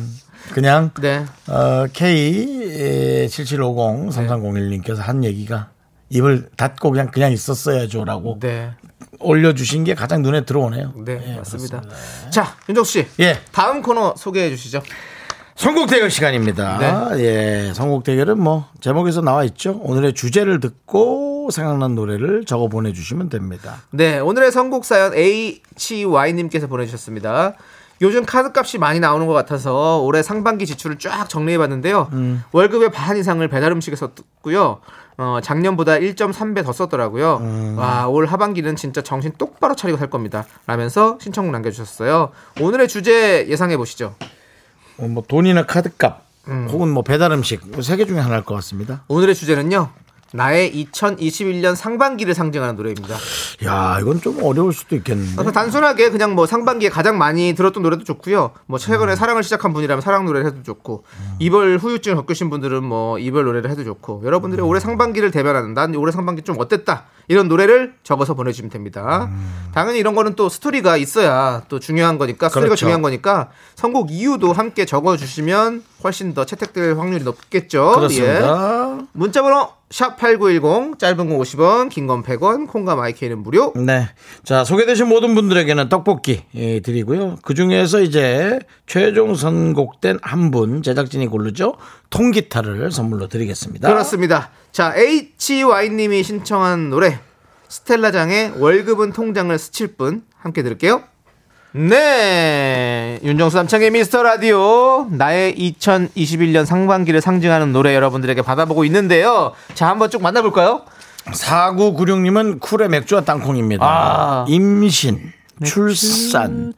그냥 0.53 0.91
네. 1.01 1.25
어, 1.47 1.85
K7750 1.87 4.11
3301님께서 4.11 4.97
한 4.97 5.23
얘기가 5.25 5.69
입을 6.09 6.49
닫고 6.57 6.91
그냥 6.91 7.11
그냥 7.11 7.31
있었어야죠라고 7.31 8.39
네. 8.39 8.71
올려주신 9.19 9.83
게 9.83 9.93
가장 9.93 10.21
눈에 10.21 10.45
들어오네요. 10.45 10.93
네, 11.05 11.21
예, 11.27 11.35
맞습니다. 11.35 11.81
그렇습니다. 11.81 12.29
자, 12.29 12.55
윤정수 12.67 12.91
씨. 12.91 13.07
예. 13.19 13.39
다음 13.51 13.81
코너 13.81 14.15
소개해 14.15 14.49
주시죠. 14.49 14.81
선곡 15.55 15.89
대결 15.89 16.09
시간입니다. 16.09 17.11
네. 17.13 17.23
예, 17.23 17.73
선곡 17.73 18.05
대결은 18.05 18.41
뭐 18.41 18.67
제목에서 18.79 19.21
나와 19.21 19.43
있죠. 19.43 19.77
오늘의 19.83 20.13
주제를 20.13 20.61
듣고 20.61 21.49
생각난 21.51 21.95
노래를 21.95 22.45
적어 22.45 22.69
보내주시면 22.69 23.29
됩니다. 23.29 23.81
네, 23.91 24.19
오늘의 24.19 24.51
선곡 24.53 24.85
사연 24.85 25.13
HY님께서 25.13 26.67
보내주셨습니다. 26.67 27.55
요즘 28.01 28.25
카드값이 28.25 28.77
많이 28.77 28.99
나오는 28.99 29.27
것 29.27 29.33
같아서 29.33 29.99
올해 30.01 30.23
상반기 30.23 30.65
지출을 30.65 30.99
쫙 30.99 31.27
정리해봤는데요. 31.29 32.09
월급의 32.51 32.91
반 32.91 33.17
이상을 33.17 33.45
배달 33.47 33.71
음식에 33.71 33.95
썼고요. 33.95 34.79
어, 35.17 35.39
작년보다 35.43 35.95
1.3배 35.95 36.63
더 36.63 36.71
썼더라고요. 36.71 37.75
와, 37.75 38.07
올 38.07 38.25
하반기는 38.25 38.75
진짜 38.77 39.01
정신 39.01 39.33
똑바로 39.37 39.75
차리고 39.75 39.97
살 39.97 40.09
겁니다. 40.09 40.45
라면서 40.65 41.17
신청곡 41.21 41.51
남겨주셨어요. 41.51 42.29
오늘의 42.61 42.87
주제 42.87 43.45
예상해 43.49 43.75
보시죠. 43.75 44.15
어, 44.97 45.07
뭐 45.07 45.23
돈이나 45.27 45.65
카드값 45.65 46.23
음. 46.47 46.67
혹은 46.71 46.89
뭐 46.89 47.03
배달 47.03 47.31
음식 47.31 47.61
세개 47.81 48.05
중에 48.05 48.19
하나일 48.19 48.43
것 48.43 48.55
같습니다. 48.55 49.03
오늘의 49.09 49.35
주제는요. 49.35 49.89
나의 50.31 50.71
2021년 50.93 51.75
상반기를 51.75 52.35
상징하는 52.35 52.75
노래입니다. 52.75 53.15
야, 53.65 53.97
이건 53.99 54.21
좀 54.21 54.43
어려울 54.43 54.73
수도 54.73 54.95
있겠는데. 54.95 55.51
단순하게 55.51 56.11
그냥 56.11 56.35
뭐 56.35 56.45
상반기에 56.45 56.89
가장 56.89 57.17
많이 57.17 57.53
들었던 57.53 57.81
노래도 57.81 58.03
좋고요. 58.03 58.51
뭐 58.67 58.77
최근에 58.77 59.15
사랑을 59.15 59.43
시작한 59.43 59.73
분이라면 59.73 60.01
사랑 60.01 60.25
노래를 60.25 60.47
해도 60.47 60.63
좋고 60.63 61.03
이별 61.39 61.77
후유증을 61.77 62.17
겪으신 62.17 62.49
분들은 62.49 62.83
뭐 62.83 63.17
이별 63.17 63.45
노래를 63.45 63.71
해도 63.71 63.83
좋고 63.83 64.21
여러분들의 64.23 64.63
올해 64.63 64.79
상반기를 64.79 65.31
대변하는 65.31 65.73
난 65.73 65.95
올해 65.95 66.11
상반기 66.11 66.43
좀 66.43 66.57
어땠다 66.59 67.05
이런 67.27 67.47
노래를 67.47 67.95
적어서 68.03 68.33
보내주시면 68.35 68.69
됩니다. 68.69 69.29
당연히 69.73 69.99
이런 69.99 70.15
거는 70.15 70.35
또 70.35 70.49
스토리가 70.49 70.97
있어야 70.97 71.63
또 71.69 71.79
중요한 71.79 72.17
거니까 72.17 72.49
스토리가 72.49 72.69
그렇죠. 72.69 72.79
중요한 72.79 73.01
거니까 73.01 73.49
선곡 73.75 74.11
이유도 74.11 74.53
함께 74.53 74.85
적어주시면 74.85 75.83
훨씬 76.03 76.33
더 76.33 76.45
채택될 76.45 76.97
확률이 76.97 77.23
높겠죠. 77.23 77.91
예. 77.91 77.95
그렇습니다. 77.95 78.97
문자번호 79.13 79.78
샵8910 79.89 80.99
짧은 80.99 81.17
건 81.29 81.39
50원 81.39 81.89
긴 81.89 82.07
건 82.07 82.23
100원 82.23 82.67
콩과 82.67 82.95
마이크는 82.95 83.39
무료 83.39 83.73
네. 83.75 84.07
자, 84.43 84.63
소개되신 84.63 85.07
모든 85.07 85.35
분들에게는 85.35 85.89
떡볶이 85.89 86.43
예, 86.55 86.79
드리고요. 86.79 87.37
그 87.41 87.53
중에서 87.53 88.01
이제 88.01 88.59
최종 88.85 89.35
선곡된 89.35 90.19
한 90.21 90.51
분 90.51 90.81
제작진이 90.81 91.27
고르죠. 91.27 91.75
통기타를 92.09 92.91
선물로 92.91 93.27
드리겠습니다. 93.27 93.87
그렇습니다. 93.87 94.49
자, 94.71 94.93
HY님이 94.95 96.23
신청한 96.23 96.89
노래 96.89 97.19
스텔라장의 97.67 98.53
월급은 98.57 99.11
통장을 99.13 99.55
스칠 99.59 99.95
분 99.95 100.23
함께 100.37 100.63
들을게요. 100.63 101.03
네, 101.71 103.19
윤정수 103.23 103.55
남창의 103.57 103.91
미스터 103.91 104.23
라디오 104.23 105.07
나의 105.11 105.53
2021년 105.55 106.65
상반기를 106.65 107.21
상징하는 107.21 107.71
노래 107.71 107.93
여러분들에게 107.93 108.41
받아보고 108.41 108.85
있는데요. 108.85 109.53
자, 109.75 109.87
한번 109.87 110.09
쭉 110.09 110.21
만나볼까요? 110.23 110.81
4996님은 111.25 112.59
쿨의 112.59 112.89
맥주와 112.89 113.21
땅콩입니다. 113.21 113.85
아. 113.85 114.45
임신, 114.47 115.31
출산, 115.63 116.73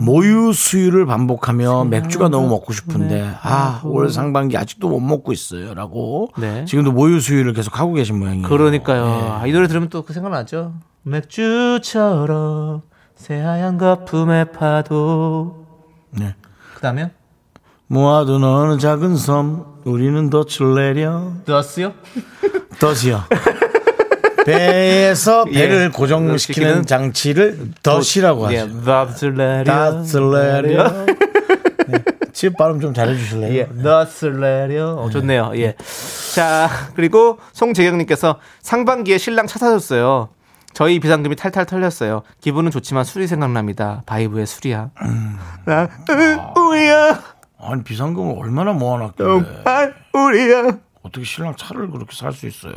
모유 0.00 0.54
수유를 0.54 1.04
반복하며 1.04 1.84
맥주가 1.84 2.28
너무 2.30 2.48
먹고 2.48 2.72
싶은데 2.72 3.30
아, 3.42 3.82
올 3.84 4.08
상반기 4.08 4.56
아직도 4.56 4.88
못 4.88 5.00
먹고 5.00 5.32
있어요. 5.32 5.74
라고 5.74 6.30
네. 6.38 6.64
지금도 6.64 6.92
모유 6.92 7.20
수유를 7.20 7.52
계속 7.52 7.78
하고 7.78 7.92
계신 7.92 8.18
모양이에요. 8.18 8.48
그러니까요. 8.48 9.38
아, 9.42 9.46
이 9.46 9.52
노래 9.52 9.68
들으면 9.68 9.90
또 9.90 10.00
그 10.02 10.14
생각나죠. 10.14 10.72
맥주처럼 11.02 12.80
새하얀 13.28 13.78
거품의 13.78 14.52
파도. 14.52 15.64
네. 16.10 16.34
그 16.74 16.80
다음에요? 16.82 17.08
모아둔 17.86 18.44
어느 18.44 18.76
작은 18.78 19.16
섬 19.16 19.64
우리는 19.84 20.28
덫을 20.28 20.74
내려 20.74 21.32
넣었어요? 21.46 21.94
덫이요. 22.78 23.22
배에서 24.44 25.44
배를 25.48 25.84
예. 25.84 25.88
고정시키는 25.88 26.82
시키는- 26.82 26.86
장치를 26.86 27.70
덫이라고 27.82 28.52
예, 28.52 28.58
하죠. 28.58 28.82
덫을 28.84 29.34
내려. 29.36 30.02
덫을 30.04 30.30
내려. 30.62 30.90
네. 31.86 32.04
집 32.34 32.58
발음 32.58 32.78
좀 32.80 32.92
잘해주실래요? 32.92 33.54
예, 33.54 33.68
넛을 33.72 34.38
내려. 34.40 34.96
어, 34.96 35.08
좋네요. 35.08 35.52
예. 35.54 35.76
자, 36.34 36.68
그리고 36.94 37.38
송재경님께서 37.54 38.38
상반기에 38.60 39.16
신랑 39.16 39.46
차 39.46 39.58
사줬어요. 39.58 40.28
저희 40.74 40.98
비상금이 41.00 41.36
탈탈 41.36 41.66
털렸어요. 41.66 42.22
기분은 42.40 42.70
좋지만 42.70 43.04
술이 43.04 43.26
생각납니다. 43.26 44.02
바이브의 44.06 44.46
술이야. 44.46 44.90
나 45.64 45.88
우리야 46.56 47.22
아니 47.60 47.82
비상금을 47.84 48.34
얼마나 48.38 48.72
모아놨길래 48.72 49.28
정말 49.28 49.94
우리야. 50.12 50.78
어떻게 51.02 51.24
신랑 51.24 51.54
차를 51.56 51.90
그렇게 51.90 52.14
살 52.16 52.32
수 52.32 52.46
있어요? 52.46 52.72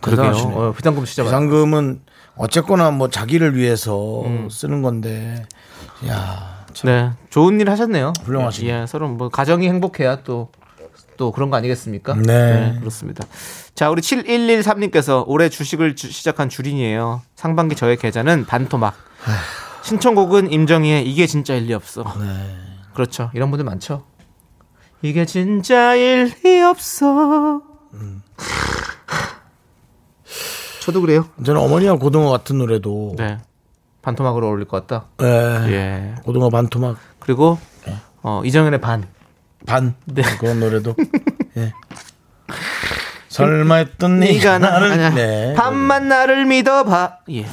그러게요. 0.00 0.26
대단하시네. 0.32 0.54
어, 0.54 0.72
비상금 0.76 1.04
진짜 1.06 1.22
많 1.24 1.30
비상금은 1.30 2.02
어쨌거나 2.36 2.90
뭐 2.92 3.08
자기를 3.08 3.56
위해서 3.56 4.22
음. 4.26 4.48
쓰는 4.50 4.82
건데 4.82 5.44
야 6.06 6.58
네, 6.84 7.10
좋은 7.30 7.60
일 7.60 7.70
하셨네요. 7.70 8.12
훌륭하시네. 8.22 8.82
예, 8.82 8.86
서로 8.86 9.08
뭐 9.08 9.28
가정이 9.30 9.66
행복해야 9.68 10.22
또. 10.22 10.50
또 11.16 11.32
그런 11.32 11.50
거 11.50 11.56
아니겠습니까? 11.56 12.14
네. 12.14 12.76
그렇습니다. 12.78 13.26
자, 13.78 13.90
우리 13.90 14.02
7113님께서 14.02 15.22
올해 15.28 15.48
주식을 15.48 15.94
주- 15.94 16.10
시작한 16.10 16.48
주린이에요. 16.48 17.22
상반기 17.36 17.76
저의 17.76 17.96
계좌는 17.96 18.44
반토막. 18.44 18.92
신청곡은 19.82 20.50
임정희의 20.50 21.08
이게 21.08 21.28
진짜 21.28 21.54
일리 21.54 21.72
없어. 21.74 22.02
네. 22.18 22.56
그렇죠. 22.92 23.30
이런 23.34 23.52
분들 23.52 23.64
많죠. 23.64 24.04
이게 25.00 25.24
진짜 25.24 25.94
일리 25.94 26.60
없어. 26.60 27.62
음. 27.94 28.20
저도 30.80 31.00
그래요. 31.00 31.28
저는 31.44 31.60
어머니와 31.60 31.98
고등어 31.98 32.30
같은 32.30 32.58
노래도 32.58 33.14
네. 33.16 33.38
반토막으로 34.02 34.48
어울릴 34.48 34.66
것 34.66 34.88
같다. 34.88 35.06
예. 35.22 35.72
예. 35.72 36.14
고등어 36.24 36.50
반토막 36.50 36.96
그리고 37.20 37.58
어, 38.24 38.42
이정현의 38.44 38.80
반. 38.80 39.06
반 39.66 39.94
네. 40.06 40.22
그런 40.40 40.58
노래도 40.58 40.96
예. 41.56 41.72
설마 43.38 43.74
했던 43.76 44.20
네가 44.20 44.58
나를 44.58 45.14
네. 45.14 45.54
반만 45.54 46.08
나를 46.08 46.44
믿어봐. 46.46 47.18
예. 47.32 47.46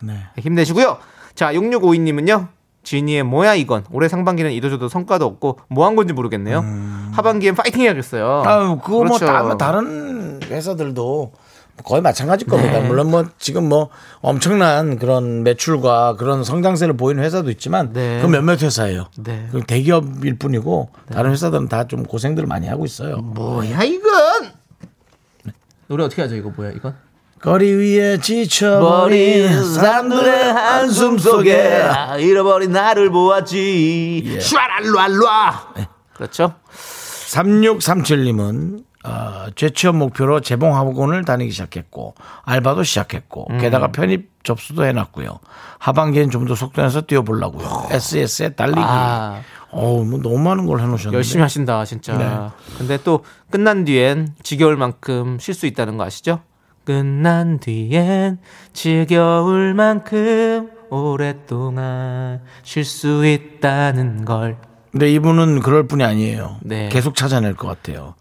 네. 0.00 0.14
힘내시고요. 0.38 0.98
자, 1.34 1.52
6652님은요. 1.52 2.48
지니의 2.84 3.22
뭐야 3.22 3.54
이건 3.54 3.84
올해 3.92 4.08
상반기는 4.08 4.50
이도저도 4.50 4.88
성과도 4.88 5.24
없고 5.24 5.60
뭐 5.68 5.86
한 5.86 5.94
건지 5.94 6.12
모르겠네요. 6.12 6.64
하반기엔 7.12 7.54
파이팅 7.54 7.82
해야겠어요. 7.82 8.42
음. 8.44 8.48
아유 8.48 8.78
그거 8.82 9.04
뭐 9.04 9.18
그렇죠. 9.18 9.26
다, 9.26 9.56
다른 9.56 10.40
회사들도 10.50 11.32
거의 11.84 12.02
마찬가지일 12.02 12.50
겁니다. 12.50 12.80
네. 12.80 12.86
물론 12.88 13.10
뭐 13.10 13.24
지금 13.38 13.68
뭐 13.68 13.88
엄청난 14.20 14.98
그런 14.98 15.42
매출과 15.44 16.16
그런 16.16 16.42
성장세를 16.44 16.96
보이는 16.96 17.22
회사도 17.22 17.50
있지만 17.50 17.92
네. 17.92 18.18
그 18.20 18.26
몇몇 18.26 18.60
회사예요. 18.60 19.06
네. 19.18 19.46
그 19.52 19.62
대기업일 19.62 20.38
뿐이고 20.38 20.90
다른 21.12 21.30
회사들은 21.30 21.68
다 21.68 21.84
좀 21.84 22.02
고생들을 22.02 22.46
많이 22.48 22.66
하고 22.66 22.84
있어요. 22.84 23.16
뭐야 23.18 23.82
이건? 23.84 24.12
노래 25.92 26.04
어떻게 26.04 26.22
하죠 26.22 26.34
이거 26.36 26.48
뭐야 26.48 26.70
이건? 26.70 26.96
거리 27.42 27.70
위에 27.74 28.16
지쳐버린 28.18 29.62
사람들의 29.74 30.52
한숨 30.52 31.18
속에 31.18 31.82
아, 31.82 32.16
잃어버린 32.16 32.70
나를 32.72 33.10
보았지. 33.10 34.38
슈아랄루알루아. 34.40 35.74
그렇죠. 36.14 36.54
3637님은 36.72 38.84
어, 39.04 39.46
재취업 39.56 39.96
목표로 39.96 40.40
재봉학원을 40.40 41.24
다니기 41.24 41.50
시작했고 41.50 42.14
알바도 42.44 42.84
시작했고 42.84 43.48
음. 43.50 43.58
게다가 43.58 43.88
편입 43.88 44.30
접수도 44.44 44.84
해놨고요. 44.84 45.40
하반기엔 45.78 46.30
좀 46.30 46.46
더 46.46 46.54
속도내서 46.54 47.00
뛰어보려고요. 47.02 47.88
SS에 47.90 48.50
달리기. 48.50 48.80
아. 48.82 49.40
어우 49.72 50.04
뭐 50.04 50.20
너무 50.20 50.38
많은 50.38 50.66
걸 50.66 50.80
해놓으셨는데. 50.80 51.16
열심히 51.16 51.42
하신다 51.42 51.84
진짜. 51.84 52.16
네. 52.16 52.76
근데 52.78 52.98
또 53.02 53.24
끝난 53.50 53.84
뒤엔 53.84 54.34
지겨울 54.42 54.76
만큼 54.76 55.38
쉴 55.40 55.54
수 55.54 55.66
있다는 55.66 55.96
거 55.96 56.04
아시죠? 56.04 56.40
끝난 56.84 57.58
뒤엔 57.58 58.38
지겨울 58.72 59.74
만큼 59.74 60.70
오랫동안 60.90 62.40
쉴 62.62 62.84
수 62.84 63.26
있다는 63.26 64.24
걸. 64.24 64.56
근데 64.90 65.10
이분은 65.12 65.60
그럴 65.60 65.86
뿐이 65.88 66.04
아니에요. 66.04 66.58
네. 66.60 66.90
계속 66.90 67.14
찾아낼 67.14 67.54
것 67.54 67.66
같아요. 67.66 68.14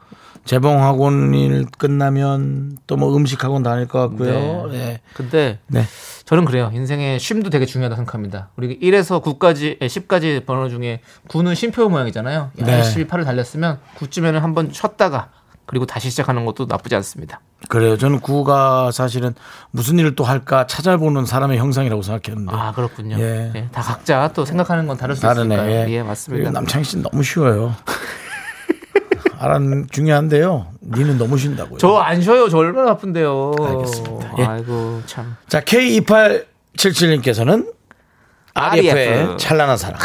재봉학원일 0.46 1.66
끝나면 1.78 2.78
또 2.88 2.96
뭐 3.02 3.16
음식학원 3.16 3.64
다닐 3.64 3.88
것 3.88 4.00
같고요. 4.00 4.68
네. 4.72 4.78
네. 4.78 5.02
근데 5.14 5.60
네. 5.68 5.84
저는 6.26 6.46
그래요. 6.46 6.70
인생의 6.74 7.20
쉼도 7.20 7.50
되게 7.50 7.66
중요하다 7.66 7.96
생각합니다. 7.96 8.50
우리 8.58 8.80
1에서 8.80 9.24
9까지, 9.24 9.80
10까지 9.80 10.46
번호 10.46 10.70
중에 10.70 11.02
9는 11.30 11.56
쉼표 11.56 11.90
모양이잖아요. 11.90 12.52
네. 12.56 12.72
열심히 12.74 13.08
팔을 13.08 13.26
달렸으면 13.26 13.80
9쯤에는 13.98 14.40
한번 14.40 14.70
쉬었다가 14.72 15.30
그리고 15.66 15.86
다시 15.86 16.10
시작하는 16.10 16.44
것도 16.46 16.66
나쁘지 16.68 16.96
않습니다. 16.96 17.40
그래요. 17.70 17.98
저는 17.98 18.20
구가 18.20 18.92
사실은 18.92 19.34
무슨 19.72 19.98
일을 20.00 20.16
또 20.16 20.24
할까 20.24 20.68
찾아보는 20.68 21.26
사람의 21.26 21.58
형상이라고 21.60 22.02
생각했는데. 22.02 22.54
아 22.54 22.72
그렇군요. 22.74 23.18
예. 23.20 23.52
예, 23.56 23.68
다 23.72 23.82
각자 23.82 24.30
또 24.34 24.44
생각하는 24.44 24.86
건 24.88 24.98
다를 24.98 25.16
수 25.16 25.22
다르네. 25.22 25.56
있으니까요. 25.56 25.72
예, 25.72 25.92
예, 25.92 26.04
맞습니다. 26.04 26.52
남창희 26.52 26.84
씨는 26.84 27.04
너무 27.10 27.24
쉬워요. 27.24 27.74
알아 29.40 29.60
중요한데요. 29.92 30.68
니는 30.84 31.18
너무 31.18 31.38
쉰다고요. 31.38 31.78
저 31.80 31.98
안 31.98 32.22
쉬어요. 32.22 32.48
저 32.50 32.58
얼마나 32.58 32.92
아픈데요. 32.92 33.52
알겠습니다. 33.60 34.34
예. 34.40 34.44
아이고 34.46 35.02
참. 35.06 35.36
자 35.48 35.62
K2877님께서는 35.62 37.72
RF의 38.54 39.08
RF. 39.08 39.38
찬란한 39.38 39.78
사랑. 39.78 39.98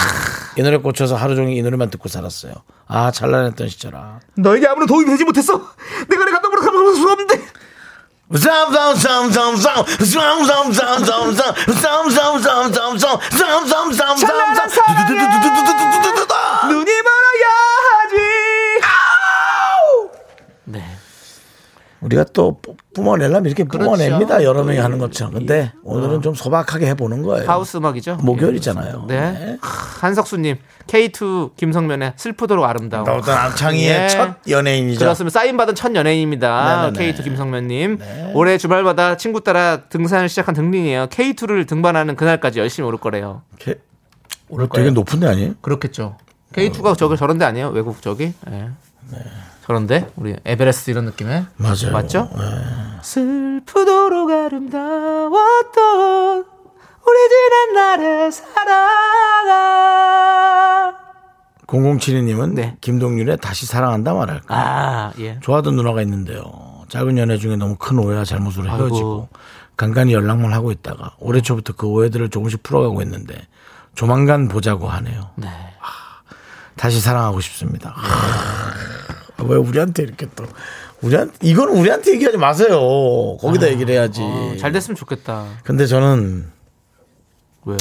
이 0.59 0.63
노래 0.63 0.79
꽂혀서 0.79 1.17
하루 1.17 1.35
종일 1.37 1.57
이 1.59 1.63
노래만 1.63 1.91
듣고 1.91 2.09
살았어요. 2.09 2.53
아 2.87 3.11
찬란했던 3.11 3.69
시절아. 3.69 4.21
너에게 4.37 4.67
아무런 4.67 4.87
도움이 4.87 5.05
되지 5.07 5.25
못했어. 5.25 5.61
내가 6.09 6.25
내 6.25 6.31
감독으로 6.31 6.63
감독할 6.63 6.95
수 6.95 7.03
없는데. 7.11 7.37
네. 7.37 7.45
우리가 22.07 22.25
또 22.33 22.59
뿜- 22.63 22.77
뿜어내려면 22.95 23.47
이렇게 23.47 23.65
뿜어냅니다. 23.65 24.45
여러 24.45 24.63
명이 24.63 24.79
또 24.79 24.85
하는 24.85 24.99
것처럼. 24.99 25.33
근데 25.35 25.73
오늘은 25.83 26.23
좀 26.23 26.35
소박하게 26.35 26.87
해보는 26.89 27.23
거예요. 27.23 27.49
하우스 27.51 27.77
음악이죠. 27.77 28.19
목요일이잖아요. 28.23 29.05
네. 29.09 29.21
네. 29.33 29.59
한석수님 29.61 30.57
K2 30.87 31.57
김성면의 31.57 32.13
슬프도록 32.17 32.65
아름다워. 32.65 33.03
어떤 33.11 33.35
남창희의 33.35 33.89
예. 34.05 34.09
첫 34.09 34.37
연예인이죠. 34.49 35.01
그렇습니다. 35.01 35.41
사인 35.41 35.57
받은 35.57 35.75
첫 35.75 35.95
연예인입니다. 35.97 36.91
네네네. 36.93 37.13
K2 37.13 37.25
김성면님. 37.25 37.99
올해 38.35 38.57
주말마다 38.57 39.17
친구 39.17 39.43
따라 39.43 39.83
등산을 39.89 40.29
시작한 40.29 40.55
등린이에요. 40.55 41.09
K2를 41.09 41.67
등반하는 41.67 42.15
그날까지 42.15 42.61
열심히 42.61 42.87
오를 42.87 43.01
거래요. 43.01 43.43
이렇게 43.59 43.81
오늘 44.49 44.69
되게 44.73 44.91
높은 44.91 45.19
데 45.19 45.27
아니에요? 45.27 45.55
그렇겠죠. 45.61 46.17
K2가 46.53 46.97
저기 46.97 47.17
저런 47.17 47.37
데 47.39 47.45
아니에요? 47.45 47.71
외국 47.71 48.01
저기? 48.01 48.33
예. 48.51 48.69
저런데 49.67 50.11
우리 50.15 50.37
에베레스트 50.45 50.93
이런 50.93 51.07
느낌의 51.07 51.47
맞아요. 51.57 51.91
맞죠? 51.93 52.31
슬프도록 53.03 54.31
아름다웠던 54.31 56.45
우리 57.05 57.17
지난 57.29 57.75
날의 57.75 58.31
사랑. 58.33 58.87
0072님은 61.67 62.55
네. 62.55 62.77
김동률의 62.81 63.39
다시 63.39 63.67
사랑한다 63.67 64.15
말할까. 64.15 64.55
아, 64.55 65.13
예. 65.19 65.41
좋아하던 65.41 65.75
누나가 65.75 66.01
있는데요. 66.03 66.45
짧은 66.89 67.19
연애 67.19 67.37
중에 67.37 67.57
너무 67.57 67.75
큰 67.75 67.99
오해와 67.99 68.25
잘못으로. 68.25 68.71
헤어지고 68.71 69.29
간간히 69.77 70.13
연락만 70.13 70.53
하고 70.53 70.71
있다가 70.71 71.17
올해 71.19 71.41
초부터 71.41 71.73
그 71.73 71.89
오해들을 71.89 72.31
조금씩 72.31 72.63
풀어가고 72.63 73.03
있는데 73.03 73.49
조만간 73.97 74.47
보자고 74.47 74.89
하네요. 74.89 75.31
네. 75.35 75.49
다시 76.77 77.01
사랑하고 77.01 77.41
싶습니다. 77.41 77.93
아, 77.97 78.73
왜 79.45 79.57
우리한테 79.57 80.03
이렇게 80.03 80.27
또 80.35 80.45
우리한 81.03 81.31
이건 81.43 81.69
우리한테 81.69 82.13
얘기하지 82.13 82.39
마세요. 82.39 83.37
거기다 83.39 83.69
얘기를 83.69 83.95
해야지. 83.95 84.23
어, 84.23 84.57
잘 84.59 84.73
됐으면 84.73 84.97
좋겠다. 84.97 85.45
근데 85.63 85.87
저는 85.87 86.51
왜요? 87.65 87.79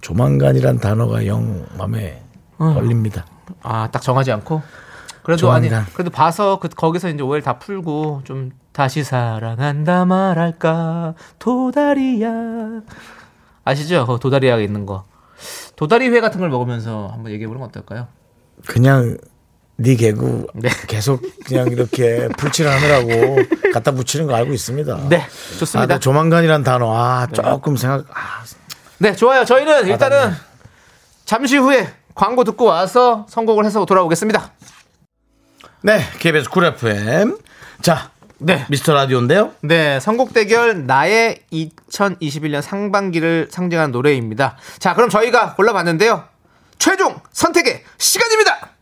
조만간이란 0.00 0.78
단어가 0.78 1.26
영 1.26 1.66
마음에 1.78 2.22
걸립니다. 2.58 3.24
아, 3.62 3.88
딱 3.90 4.02
정하지 4.02 4.32
않고? 4.32 4.62
그래도 5.22 5.40
조만간. 5.40 5.72
아니, 5.74 5.92
그래도 5.92 6.10
봐서 6.10 6.58
그, 6.60 6.68
거기서 6.68 7.08
이제 7.08 7.22
오해를 7.22 7.42
다 7.42 7.58
풀고 7.58 8.22
좀 8.24 8.52
다시 8.72 9.02
사랑한다 9.02 10.04
말할까 10.04 11.14
도다리야. 11.38 12.30
아시죠? 13.64 14.06
그 14.06 14.18
도다리야가 14.20 14.62
있는 14.62 14.86
거. 14.86 15.04
도다리회 15.76 16.20
같은 16.20 16.40
걸 16.40 16.48
먹으면서 16.50 17.08
한번 17.12 17.32
얘기해 17.32 17.46
보는 17.48 17.60
건 17.60 17.68
어떨까요? 17.68 18.06
그냥 18.66 19.18
네 19.78 19.94
개구 19.94 20.46
네. 20.54 20.70
계속 20.86 21.22
그냥 21.44 21.68
이렇게 21.68 22.28
풀칠을 22.38 22.70
하느라고 22.70 23.36
갖다 23.74 23.92
붙이는 23.92 24.26
거 24.26 24.34
알고 24.34 24.52
있습니다. 24.54 25.08
네, 25.08 25.18
아, 25.18 25.58
좋습니다. 25.58 25.86
근데 25.86 26.00
조만간이란 26.00 26.62
단어 26.62 26.94
아 26.94 27.26
조금 27.26 27.76
생각 27.76 28.06
아, 28.10 28.42
네, 28.98 29.14
좋아요. 29.14 29.44
저희는 29.44 29.88
일단은 29.88 30.32
잠시 31.26 31.58
후에 31.58 31.92
광고 32.14 32.44
듣고 32.44 32.64
와서 32.64 33.26
선곡을 33.28 33.66
해서 33.66 33.84
돌아오겠습니다. 33.84 34.52
네 35.82 36.00
KBS 36.18 36.48
쿨 36.48 36.64
FM 36.64 37.36
자 37.82 38.10
네. 38.38 38.64
미스터 38.68 38.94
라디오인데요. 38.94 39.52
네, 39.60 40.00
선곡 40.00 40.32
대결 40.34 40.86
나의 40.86 41.40
2021년 41.52 42.60
상반기를 42.60 43.48
상징한 43.50 43.92
노래입니다. 43.92 44.58
자, 44.78 44.94
그럼 44.94 45.08
저희가 45.08 45.54
골라봤는데요. 45.54 46.22
최종 46.78 47.18
선택의 47.32 47.82
시간입니다. 47.96 48.75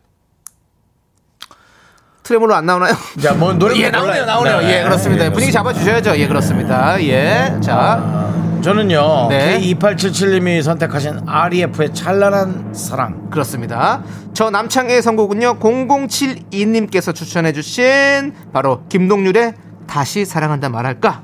트레몰로 2.24 2.54
안 2.54 2.64
나오나요? 2.64 2.94
자, 3.22 3.34
뭐 3.34 3.52
노래 3.52 3.76
예, 3.76 3.90
나오네요, 3.90 4.24
나오네요. 4.24 4.60
네. 4.60 4.78
예, 4.78 4.82
그렇습니다. 4.82 5.26
예, 5.26 5.30
분위기 5.30 5.52
잡아 5.52 5.74
주셔야죠. 5.74 6.16
예, 6.16 6.26
그렇습니다. 6.26 7.00
예, 7.02 7.54
자, 7.62 8.32
저는요. 8.62 9.28
네. 9.28 9.60
K2877님이 9.60 10.62
선택하신 10.62 11.20
REF의 11.26 11.92
찬란한 11.92 12.72
사랑. 12.74 13.28
그렇습니다. 13.28 14.02
저 14.32 14.48
남창의 14.48 15.02
선곡은요, 15.02 15.58
0072님께서 15.58 17.14
추천해 17.14 17.52
주신 17.52 18.34
바로 18.54 18.86
김동률의 18.88 19.52
다시 19.86 20.24
사랑한다 20.24 20.70
말할까? 20.70 21.22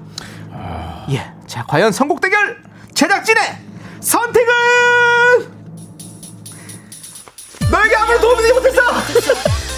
예, 1.13 1.33
자, 1.47 1.65
과연 1.67 1.93
선곡 1.93 2.21
대결 2.21 2.59
제작진의 2.95 3.43
선택은 4.01 4.53
너에게 7.73 7.97
아무런 7.97 8.21
도움이 8.21 8.43
되지 8.43 8.53
못했어. 8.53 9.70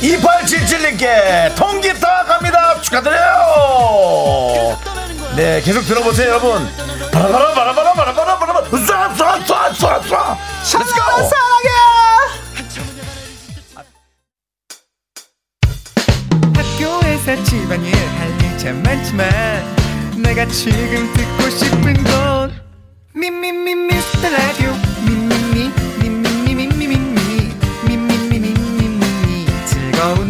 2877님께 0.00 1.54
통기타 1.54 2.24
갑니다. 2.24 2.80
축하드려요. 2.82 4.78
네, 5.36 5.60
계속 5.62 5.82
들어보세요, 5.82 6.28
여러분. 6.28 6.68
바라바라 7.12 7.52
바라바라 7.54 7.92
바라바라 7.94 8.38
바라바라 8.38 8.68
쏴 8.68 8.86
쏴 9.16 9.44
쏴 9.44 9.72
쏴 9.72 10.02
쏴 10.02 10.12
Let's 10.76 10.92
go. 10.92 11.02
학교에서 16.54 17.42
집안일 17.44 17.94
할일참 17.94 18.82
많지만 18.82 19.26
내가 20.16 20.46
지금 20.46 21.12
듣고 21.14 21.50
싶은 21.50 22.04
건 22.04 22.52
미미미 23.14 23.74
미스터 23.74 24.28
라디오 24.28 24.72
미미미 25.06 25.45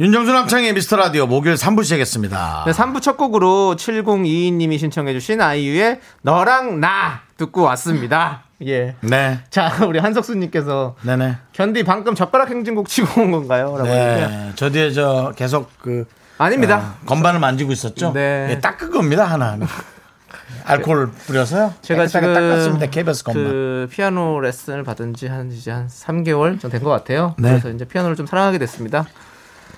윤정수 0.00 0.32
남창희의 0.32 0.72
미스터 0.72 0.96
라디오 0.96 1.26
목요일 1.26 1.56
3부 1.56 1.84
시작했습니다. 1.84 2.62
네, 2.64 2.72
3부 2.72 3.02
첫 3.02 3.18
곡으로 3.18 3.76
7022님이 3.76 4.78
신청해주신 4.78 5.42
아이유의 5.42 6.00
너랑 6.22 6.80
나 6.80 7.20
듣고 7.36 7.60
왔습니다. 7.64 8.44
예. 8.64 8.94
네, 9.02 9.40
자, 9.50 9.70
우리 9.86 9.98
한석수님께서 9.98 10.96
네네. 11.02 11.36
견디 11.52 11.82
방금 11.82 12.14
젓가락 12.14 12.48
행진곡 12.48 12.88
치고 12.88 13.20
온 13.20 13.30
건가요? 13.30 13.74
라고 13.76 13.84
네, 13.84 14.52
저 14.54 14.70
뒤에 14.70 14.90
저 14.92 15.34
계속 15.36 15.70
그 15.78 16.06
아닙니다. 16.38 16.76
아, 16.78 17.04
건반을 17.04 17.38
만지고 17.38 17.70
있었죠. 17.72 18.14
네. 18.14 18.46
예, 18.52 18.58
닦은 18.58 18.90
겁니다 18.90 19.26
하나. 19.26 19.58
알코올 20.64 21.10
뿌려서요. 21.26 21.74
제가 21.82 22.06
지금 22.06 22.32
닦았습니다. 22.32 22.86
KBS 22.86 23.24
건반. 23.24 23.44
그 23.44 23.88
피아노 23.90 24.40
레슨을 24.40 24.82
받은 24.82 25.12
지 25.12 25.26
한 25.26 25.52
이제 25.52 25.70
한 25.70 25.88
3개월 25.88 26.58
정도 26.58 26.70
된것 26.70 26.90
같아요. 26.90 27.34
네. 27.36 27.50
그래서 27.50 27.68
이제 27.68 27.84
피아노를 27.84 28.16
좀 28.16 28.24
사랑하게 28.24 28.56
됐습니다. 28.56 29.04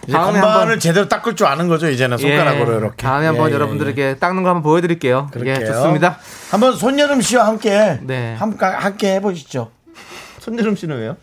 이제 0.04 0.12
다음에 0.12 0.40
건반을 0.40 0.60
한번- 0.60 0.78
제대로 0.80 1.08
닦을 1.08 1.36
줄 1.36 1.46
아는 1.46 1.68
거죠 1.68 1.88
이제는 1.88 2.18
손가락으로 2.18 2.72
예, 2.74 2.78
이렇게. 2.78 2.96
다음에 3.06 3.26
한번 3.26 3.46
예, 3.46 3.50
예, 3.50 3.54
여러분들에게 3.54 4.16
닦는 4.16 4.42
거 4.42 4.48
한번 4.48 4.62
보여드릴게요. 4.62 5.28
예. 5.36 5.38
예, 5.40 5.42
그럴게요. 5.44 5.66
좋습니다. 5.72 6.18
한번 6.50 6.74
손여름 6.76 7.20
씨와 7.20 7.46
함께 7.46 7.98
네. 8.02 8.34
함께 8.34 8.64
함께 8.66 9.14
해보시죠. 9.14 9.70
손재름 10.40 10.74
씨는 10.76 10.98
왜요? 10.98 11.16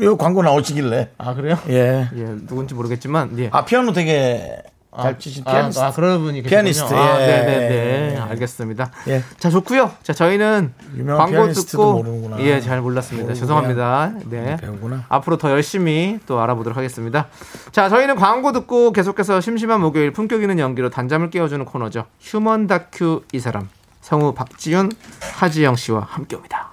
이 0.00 0.06
광고 0.16 0.42
나오시길래. 0.44 1.10
아 1.18 1.34
그래요? 1.34 1.58
예. 1.68 2.08
예, 2.16 2.24
누군지 2.46 2.74
모르겠지만 2.74 3.36
예. 3.40 3.48
아 3.52 3.64
피아노 3.64 3.92
되게 3.92 4.62
잘 5.02 5.18
치신 5.18 5.44
피아니스트. 5.44 5.82
아, 5.82 5.88
아, 5.88 5.92
그런 5.92 6.20
분이. 6.20 6.42
피아니스트, 6.42 6.94
아, 6.94 7.20
예. 7.20 7.26
네네네. 7.26 8.18
알겠습니다. 8.18 8.90
예. 9.08 9.22
자, 9.38 9.50
좋고요. 9.50 9.90
자, 10.02 10.12
저희는 10.12 10.72
유명한 10.96 11.26
광고 11.26 11.36
피아니스트도 11.42 11.70
듣고 11.70 11.92
모르는구나. 11.94 12.40
예, 12.40 12.60
잘 12.60 12.80
몰랐습니다. 12.80 13.34
죄송합니다. 13.34 14.12
네. 14.26 14.56
배우구나. 14.56 15.04
앞으로 15.08 15.36
더 15.38 15.50
열심히 15.50 16.18
또 16.26 16.40
알아보도록 16.40 16.76
하겠습니다. 16.76 17.28
자, 17.72 17.88
저희는 17.88 18.16
광고 18.16 18.52
듣고 18.52 18.92
계속해서 18.92 19.40
심심한 19.40 19.80
목요일 19.80 20.12
품격 20.12 20.42
있는 20.42 20.58
연기로 20.58 20.90
단잠을 20.90 21.30
깨워주는 21.30 21.64
코너죠. 21.64 22.06
휴먼 22.20 22.66
다큐 22.66 23.22
이 23.32 23.38
사람. 23.38 23.68
성우 24.00 24.34
박지윤, 24.34 24.90
하지영 25.34 25.76
씨와 25.76 26.06
함께 26.08 26.34
옵니다. 26.34 26.70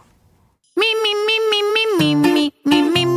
Me, 0.78 0.88
me, 0.92 1.12
me, 1.12 1.38
me, 1.52 1.60
me, 2.00 2.12
me, 2.14 2.52
me, 2.66 2.80
me, 2.80 3.02
me, 3.02 3.17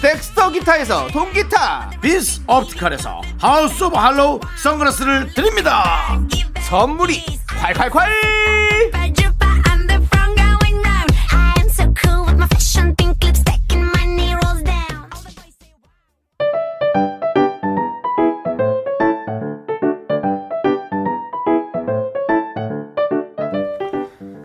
덱스터 0.00 0.50
기타에서 0.50 1.08
동기타. 1.08 1.90
비스 2.00 2.40
옵티컬에서 2.46 3.20
하우스 3.38 3.84
오브 3.84 3.96
할로우 3.96 4.40
선글라스를 4.62 5.34
드립니다 5.34 6.18
선물이 6.68 7.22
콸콸콸. 7.46 8.00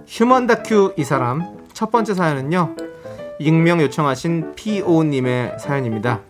휴먼 0.07 0.47
다큐 0.47 0.93
이 0.97 1.03
사람 1.03 1.57
첫 1.73 1.91
번째 1.91 2.13
사연은요. 2.13 2.84
익명 3.37 3.81
요청하신 3.81 4.53
PO님의 4.55 5.59
사연입니다. 5.59 6.21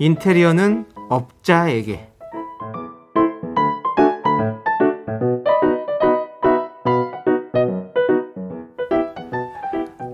인테리어는 0.00 0.84
업자에게. 1.08 2.08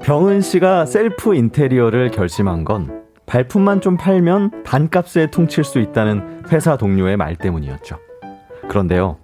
병은 0.03 0.41
씨가 0.43 0.87
셀프 0.87 1.35
인테리어를 1.35 2.11
결심한 2.11 2.65
건 2.65 3.05
발품만 3.27 3.81
좀 3.81 3.97
팔면 3.97 4.65
반값에 4.65 5.31
퉁칠 5.31 5.65
수 5.65 5.79
있다는 5.79 6.43
회사 6.53 6.77
동료의 6.77 7.17
말 7.17 7.37
때문이었죠. 7.37 7.97
그런데요, 8.69 9.19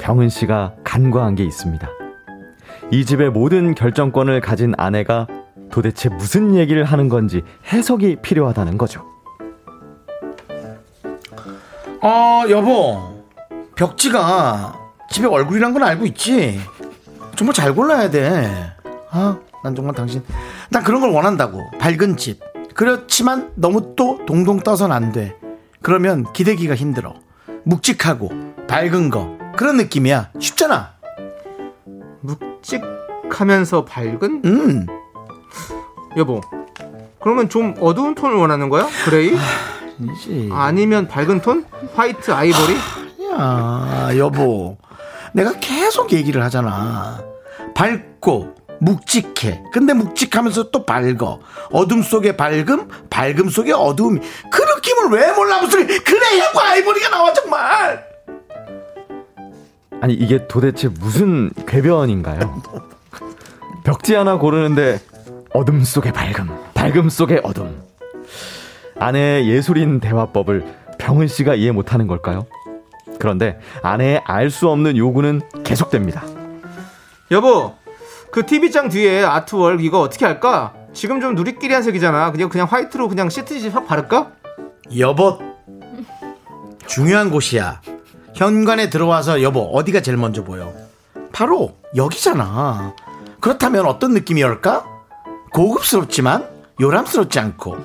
병은 0.00 0.28
씨가 0.28 0.74
간과한 0.84 1.36
게 1.36 1.44
있습니다. 1.44 1.88
이 2.90 3.04
집의 3.04 3.30
모든 3.30 3.74
결정권을 3.74 4.40
가진 4.40 4.74
아내가 4.76 5.26
도대체 5.70 6.08
무슨 6.08 6.54
얘기를 6.54 6.84
하는 6.84 7.08
건지 7.08 7.42
해석이 7.72 8.16
필요하다는 8.22 8.78
거죠. 8.78 9.04
어 12.02 12.44
여보. 12.48 13.24
벽지가 13.74 14.74
집에 15.10 15.26
얼굴이란 15.26 15.72
건 15.72 15.82
알고 15.84 16.04
있지? 16.06 16.60
정말 17.36 17.54
잘 17.54 17.74
골라야 17.74 18.10
돼 18.10 18.72
아 19.10 19.38
난 19.64 19.74
정말 19.74 19.94
당신. 19.94 20.22
난 20.70 20.82
그런 20.84 21.00
걸 21.00 21.10
원한다고. 21.10 21.68
밝은 21.80 22.16
집. 22.16 22.40
그렇지만 22.74 23.50
너무 23.56 23.94
또 23.96 24.24
동동 24.24 24.60
떠선 24.60 24.92
안 24.92 25.10
돼. 25.10 25.34
그러면 25.82 26.24
기대기가 26.32 26.74
힘들어. 26.76 27.14
묵직하고 27.64 28.30
밝은 28.68 29.10
거. 29.10 29.36
그런 29.56 29.76
느낌이야. 29.78 30.30
쉽잖아. 30.38 30.92
묵직하면서 32.20 33.84
밝은? 33.84 34.42
음 34.44 34.86
여보. 36.18 36.40
그러면 37.20 37.48
좀 37.48 37.74
어두운 37.80 38.14
톤을 38.14 38.36
원하는 38.36 38.68
거야? 38.68 38.86
gray?이지 39.04 40.48
아니면 40.52 41.08
밝은 41.08 41.40
톤? 41.40 41.64
white 41.94 42.30
아이보리? 42.32 42.76
야 43.32 44.10
여보 44.16 44.76
내가 45.32 45.52
계속 45.60 46.12
얘기를 46.12 46.42
하잖아. 46.42 47.22
밝고 47.74 48.54
묵직해. 48.80 49.62
근데 49.72 49.92
묵직하면서 49.92 50.70
또 50.70 50.84
밝어. 50.84 51.40
어둠 51.72 52.02
속의 52.02 52.36
밝음, 52.36 52.88
밝음 53.10 53.48
속의 53.48 53.72
어둠. 53.72 54.18
그 54.50 54.62
느낌을 54.62 55.18
왜 55.18 55.32
몰라 55.32 55.60
무슨 55.60 55.86
그래 55.86 56.40
하고 56.40 56.60
아이보리가 56.60 57.10
나와 57.10 57.32
정말. 57.32 58.04
아니 60.00 60.14
이게 60.14 60.46
도대체 60.46 60.88
무슨 60.88 61.50
궤변인가요? 61.66 62.62
벽지 63.84 64.14
하나 64.14 64.36
고르는데 64.38 65.00
어둠 65.52 65.82
속의 65.82 66.12
밝음, 66.12 66.48
밝음 66.74 67.08
속의 67.08 67.40
어둠. 67.42 67.82
아내의 68.98 69.48
예술인 69.48 70.00
대화법을 70.00 70.64
병은 70.98 71.28
씨가 71.28 71.54
이해 71.54 71.70
못하는 71.72 72.06
걸까요? 72.06 72.46
그런데 73.18 73.58
아내의 73.82 74.22
알 74.24 74.50
수 74.50 74.68
없는 74.68 74.96
요구는 74.96 75.40
계속됩니다. 75.64 76.22
여보, 77.30 77.74
그 78.30 78.44
TV장 78.46 78.88
뒤에 78.88 79.24
아트월 79.24 79.80
이거 79.80 80.00
어떻게 80.00 80.24
할까? 80.26 80.74
지금 80.92 81.20
좀 81.20 81.34
누리끼리 81.34 81.72
한 81.74 81.82
색이잖아. 81.82 82.32
그냥 82.32 82.48
그냥 82.48 82.66
화이트로 82.68 83.08
그냥 83.08 83.28
시트지 83.28 83.68
확 83.68 83.86
바를까? 83.86 84.32
여보 84.98 85.38
중요한 86.86 87.30
곳이야 87.30 87.82
현관에 88.34 88.88
들어와서 88.88 89.42
여보 89.42 89.60
어디가 89.74 90.00
제일 90.00 90.16
먼저 90.16 90.42
보여 90.44 90.72
바로 91.30 91.74
여기잖아 91.94 92.94
그렇다면 93.38 93.84
어떤 93.84 94.14
느낌이올까 94.14 94.86
고급스럽지만 95.52 96.48
요람스럽지 96.80 97.38
않고 97.38 97.76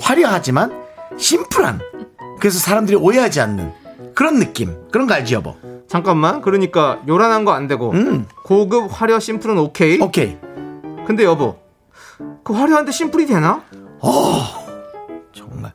화려하지만 0.00 0.82
심플한 1.16 1.80
그래서 2.40 2.58
사람들이 2.58 2.96
오해하지 2.96 3.40
않는 3.40 3.72
그런 4.14 4.38
느낌 4.38 4.76
그런 4.90 5.06
거 5.06 5.14
알지 5.14 5.34
여보 5.34 5.56
잠깐만. 5.88 6.40
그러니까 6.40 7.00
요란한 7.06 7.44
거 7.44 7.52
안 7.52 7.66
되고 7.68 7.90
음 7.92 8.26
고급 8.44 8.88
화려 8.90 9.20
심플은 9.20 9.58
오케이. 9.58 10.00
오케이 10.00 10.38
근데 11.06 11.24
여보, 11.24 11.58
그 12.44 12.52
화려한데 12.54 12.92
심플이 12.92 13.26
되나? 13.26 13.62
정말 15.34 15.72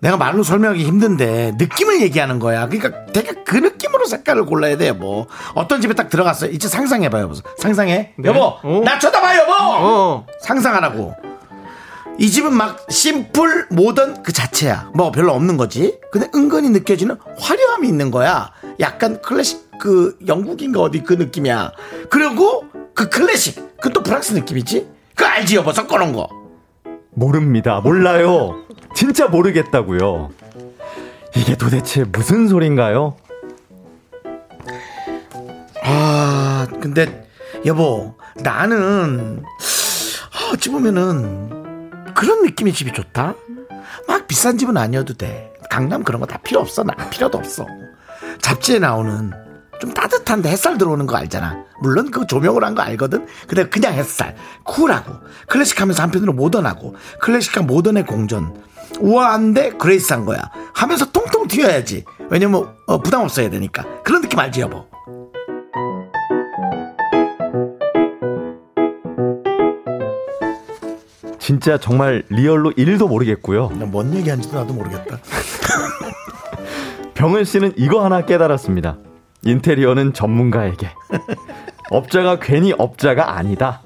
내가 0.00 0.16
말로 0.16 0.42
설명하기 0.42 0.84
힘든데 0.84 1.54
느낌을 1.58 2.00
얘기하는 2.02 2.38
거야. 2.38 2.68
그러니까 2.68 3.06
되게 3.06 3.32
그 3.44 3.56
느낌으로 3.56 4.06
색깔을 4.06 4.46
골라야 4.46 4.76
돼, 4.76 4.92
뭐. 4.92 5.26
어떤 5.54 5.80
집에 5.80 5.94
딱 5.94 6.08
들어갔어. 6.08 6.46
이제 6.46 6.68
상상해봐요, 6.68 7.24
여보. 7.24 7.34
상상해. 7.58 8.12
네. 8.16 8.28
여보, 8.28 8.40
어. 8.62 8.82
나 8.84 8.98
쳐다봐, 8.98 9.36
여보. 9.38 9.52
어. 9.58 10.26
상상하라고. 10.40 11.14
이 12.20 12.30
집은 12.30 12.52
막 12.52 12.84
심플 12.90 13.68
모던 13.70 14.22
그 14.22 14.32
자체야. 14.32 14.90
뭐 14.94 15.10
별로 15.12 15.32
없는 15.34 15.56
거지. 15.56 15.98
근데 16.10 16.28
은근히 16.34 16.70
느껴지는 16.70 17.16
화려함이 17.38 17.86
있는 17.88 18.10
거야. 18.10 18.50
약간 18.80 19.20
클래식 19.22 19.78
그 19.78 20.16
영국인가 20.26 20.80
어디 20.80 21.02
그 21.04 21.12
느낌이야. 21.14 21.72
그리고 22.10 22.64
그 22.94 23.08
클래식 23.08 23.78
그 23.80 23.90
또 23.92 24.02
프랑스 24.02 24.32
느낌이지. 24.32 24.88
그 25.14 25.24
알지 25.24 25.56
여보 25.56 25.72
섞어놓은 25.72 26.12
거. 26.12 26.28
모릅니다. 27.18 27.80
몰라요. 27.80 28.64
진짜 28.94 29.26
모르겠다고요. 29.26 30.30
이게 31.36 31.56
도대체 31.56 32.04
무슨 32.04 32.48
소린가요? 32.48 33.16
아, 35.84 36.66
근데 36.80 37.28
여보, 37.66 38.14
나는 38.36 39.42
아, 39.42 40.52
어찌 40.52 40.70
보면은 40.70 41.90
그런 42.14 42.42
느낌의 42.42 42.72
집이 42.72 42.92
좋다. 42.92 43.34
막 44.06 44.26
비싼 44.28 44.56
집은 44.58 44.76
아니어도 44.76 45.14
돼. 45.14 45.52
강남 45.70 46.02
그런 46.02 46.20
거 46.20 46.26
다 46.26 46.38
필요 46.38 46.60
없어. 46.60 46.82
나 46.82 46.94
필요도 47.10 47.36
없어. 47.38 47.66
잡지에 48.40 48.78
나오는 48.78 49.32
좀 49.80 49.92
따뜻한데 49.94 50.50
햇살 50.50 50.76
들어오는 50.78 51.06
거 51.06 51.16
알잖아. 51.16 51.64
물론 51.80 52.10
그 52.10 52.26
조명을 52.26 52.64
한 52.64 52.74
거 52.74 52.82
알거든. 52.82 53.26
근데 53.46 53.68
그냥 53.68 53.94
햇살. 53.94 54.36
쿨하고 54.64 55.12
클래식하면서 55.48 56.02
한편으로 56.02 56.32
모던하고 56.32 56.94
클래식과 57.20 57.62
모던의 57.62 58.06
공존. 58.06 58.54
우아한데 59.00 59.72
그레이스한 59.72 60.24
거야. 60.24 60.50
하면서 60.74 61.10
통통 61.10 61.46
튀어야지. 61.48 62.04
왜냐면 62.30 62.74
어, 62.86 62.98
부담 63.00 63.22
없어야 63.22 63.50
되니까. 63.50 63.84
그런 64.04 64.22
느낌 64.22 64.38
알지 64.38 64.60
여보? 64.62 64.86
진짜 71.38 71.78
정말 71.78 72.24
real로 72.28 72.72
1도 72.72 73.08
모르겠고요. 73.08 73.70
나 73.78 73.88
뭔 73.88 74.14
얘기하는지도 74.14 74.58
나도 74.58 74.74
모르겠다. 74.74 75.18
병은 77.14 77.44
씨는 77.44 77.72
이거 77.76 78.04
하나 78.04 78.24
깨달았습니다. 78.24 78.98
인테리어는 79.44 80.12
전문가에게. 80.12 80.90
업자가 81.90 82.38
괜히 82.40 82.74
업자가 82.76 83.36
아니다. 83.36 83.82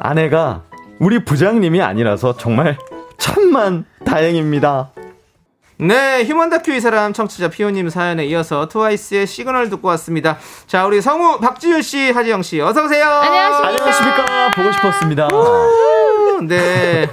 아내가 0.00 0.62
우리 0.98 1.24
부장님이 1.24 1.82
아니라서 1.82 2.36
정말 2.36 2.78
천만 3.18 3.84
다행입니다. 4.04 4.90
네, 5.78 6.24
휴먼 6.24 6.48
다큐 6.48 6.72
이 6.72 6.80
사람 6.80 7.12
청취자 7.12 7.48
피오님 7.48 7.88
사연에 7.88 8.24
이어서 8.26 8.68
트와이스의 8.68 9.26
시그널 9.26 9.68
듣고 9.68 9.88
왔습니다. 9.88 10.38
자, 10.68 10.86
우리 10.86 11.00
성우 11.00 11.40
박지윤 11.40 11.82
씨, 11.82 12.12
하지영 12.12 12.42
씨, 12.42 12.60
어서 12.60 12.84
오세요. 12.84 13.04
안녕하십니까. 13.04 14.50
보고 14.54 14.70
싶었습니다. 14.72 15.28
네, 16.46 17.08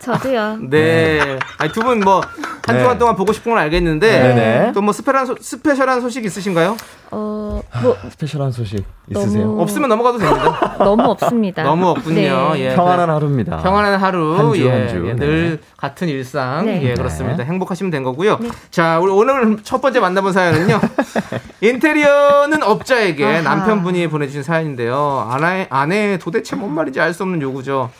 저도요. 0.00 0.58
네. 0.70 1.38
아니 1.58 1.70
두 1.72 1.80
분 1.82 2.00
뭐 2.00 2.13
한 2.13 2.22
네. 2.68 2.78
주간 2.80 2.98
동안 2.98 3.16
보고 3.16 3.32
싶은 3.32 3.52
건 3.52 3.60
알겠는데 3.62 4.08
네네. 4.10 4.72
또 4.72 4.81
뭐 4.81 4.92
special한 4.92 5.26
소, 5.26 5.36
special한 5.40 6.00
소식 6.00 6.24
있으신가요? 6.24 6.76
어, 7.12 7.60
뭐 7.82 7.96
special한 8.10 8.52
소식 8.52 8.84
있으세요? 9.10 9.44
너무- 9.46 9.62
없으면 9.62 9.88
넘어가도 9.88 10.18
됩니다. 10.18 10.76
너무 10.78 11.02
없습니다. 11.10 11.62
너무 11.64 11.88
없군요. 11.88 12.52
네. 12.54 12.60
예. 12.70 12.74
평안한 12.74 13.10
하루입니다. 13.10 13.58
평안한 13.58 14.00
하루, 14.00 14.36
한 14.38 14.52
주, 14.54 14.64
예, 14.64 14.70
한 14.70 14.88
주. 14.88 15.06
예, 15.08 15.12
네. 15.14 15.16
늘 15.16 15.60
같은 15.76 16.08
일상, 16.08 16.64
네. 16.66 16.80
예, 16.82 16.94
그렇습니다. 16.94 17.42
행복하시면 17.42 17.90
된 17.90 18.02
거고요. 18.04 18.38
자, 18.70 18.98
우리 19.00 19.10
오늘 19.10 19.58
첫 19.64 19.80
번째 19.82 20.00
만나본 20.00 20.32
사연은요. 20.32 20.80
인테리어는 21.60 22.62
업자에게 22.62 23.24
아하. 23.26 23.40
남편분이 23.42 24.06
보내주신 24.08 24.42
사연인데요. 24.42 25.28
아내, 25.30 25.66
아내 25.70 26.18
도대체 26.18 26.56
뭔 26.56 26.72
말인지 26.74 27.00
알 27.00 27.12
수 27.12 27.24
없는 27.24 27.42
요구죠. 27.42 27.90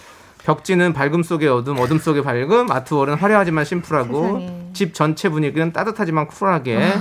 벽지는 0.54 0.92
밝음 0.92 1.22
속의 1.22 1.48
어둠, 1.48 1.78
어둠 1.78 1.98
속의 2.00 2.24
밝음, 2.24 2.72
아트월은 2.72 3.14
화려하지만 3.14 3.64
심플하고, 3.64 4.24
세상에. 4.24 4.52
집 4.72 4.94
전체 4.94 5.28
분위기는 5.28 5.72
따뜻하지만 5.72 6.26
쿨하게, 6.26 6.92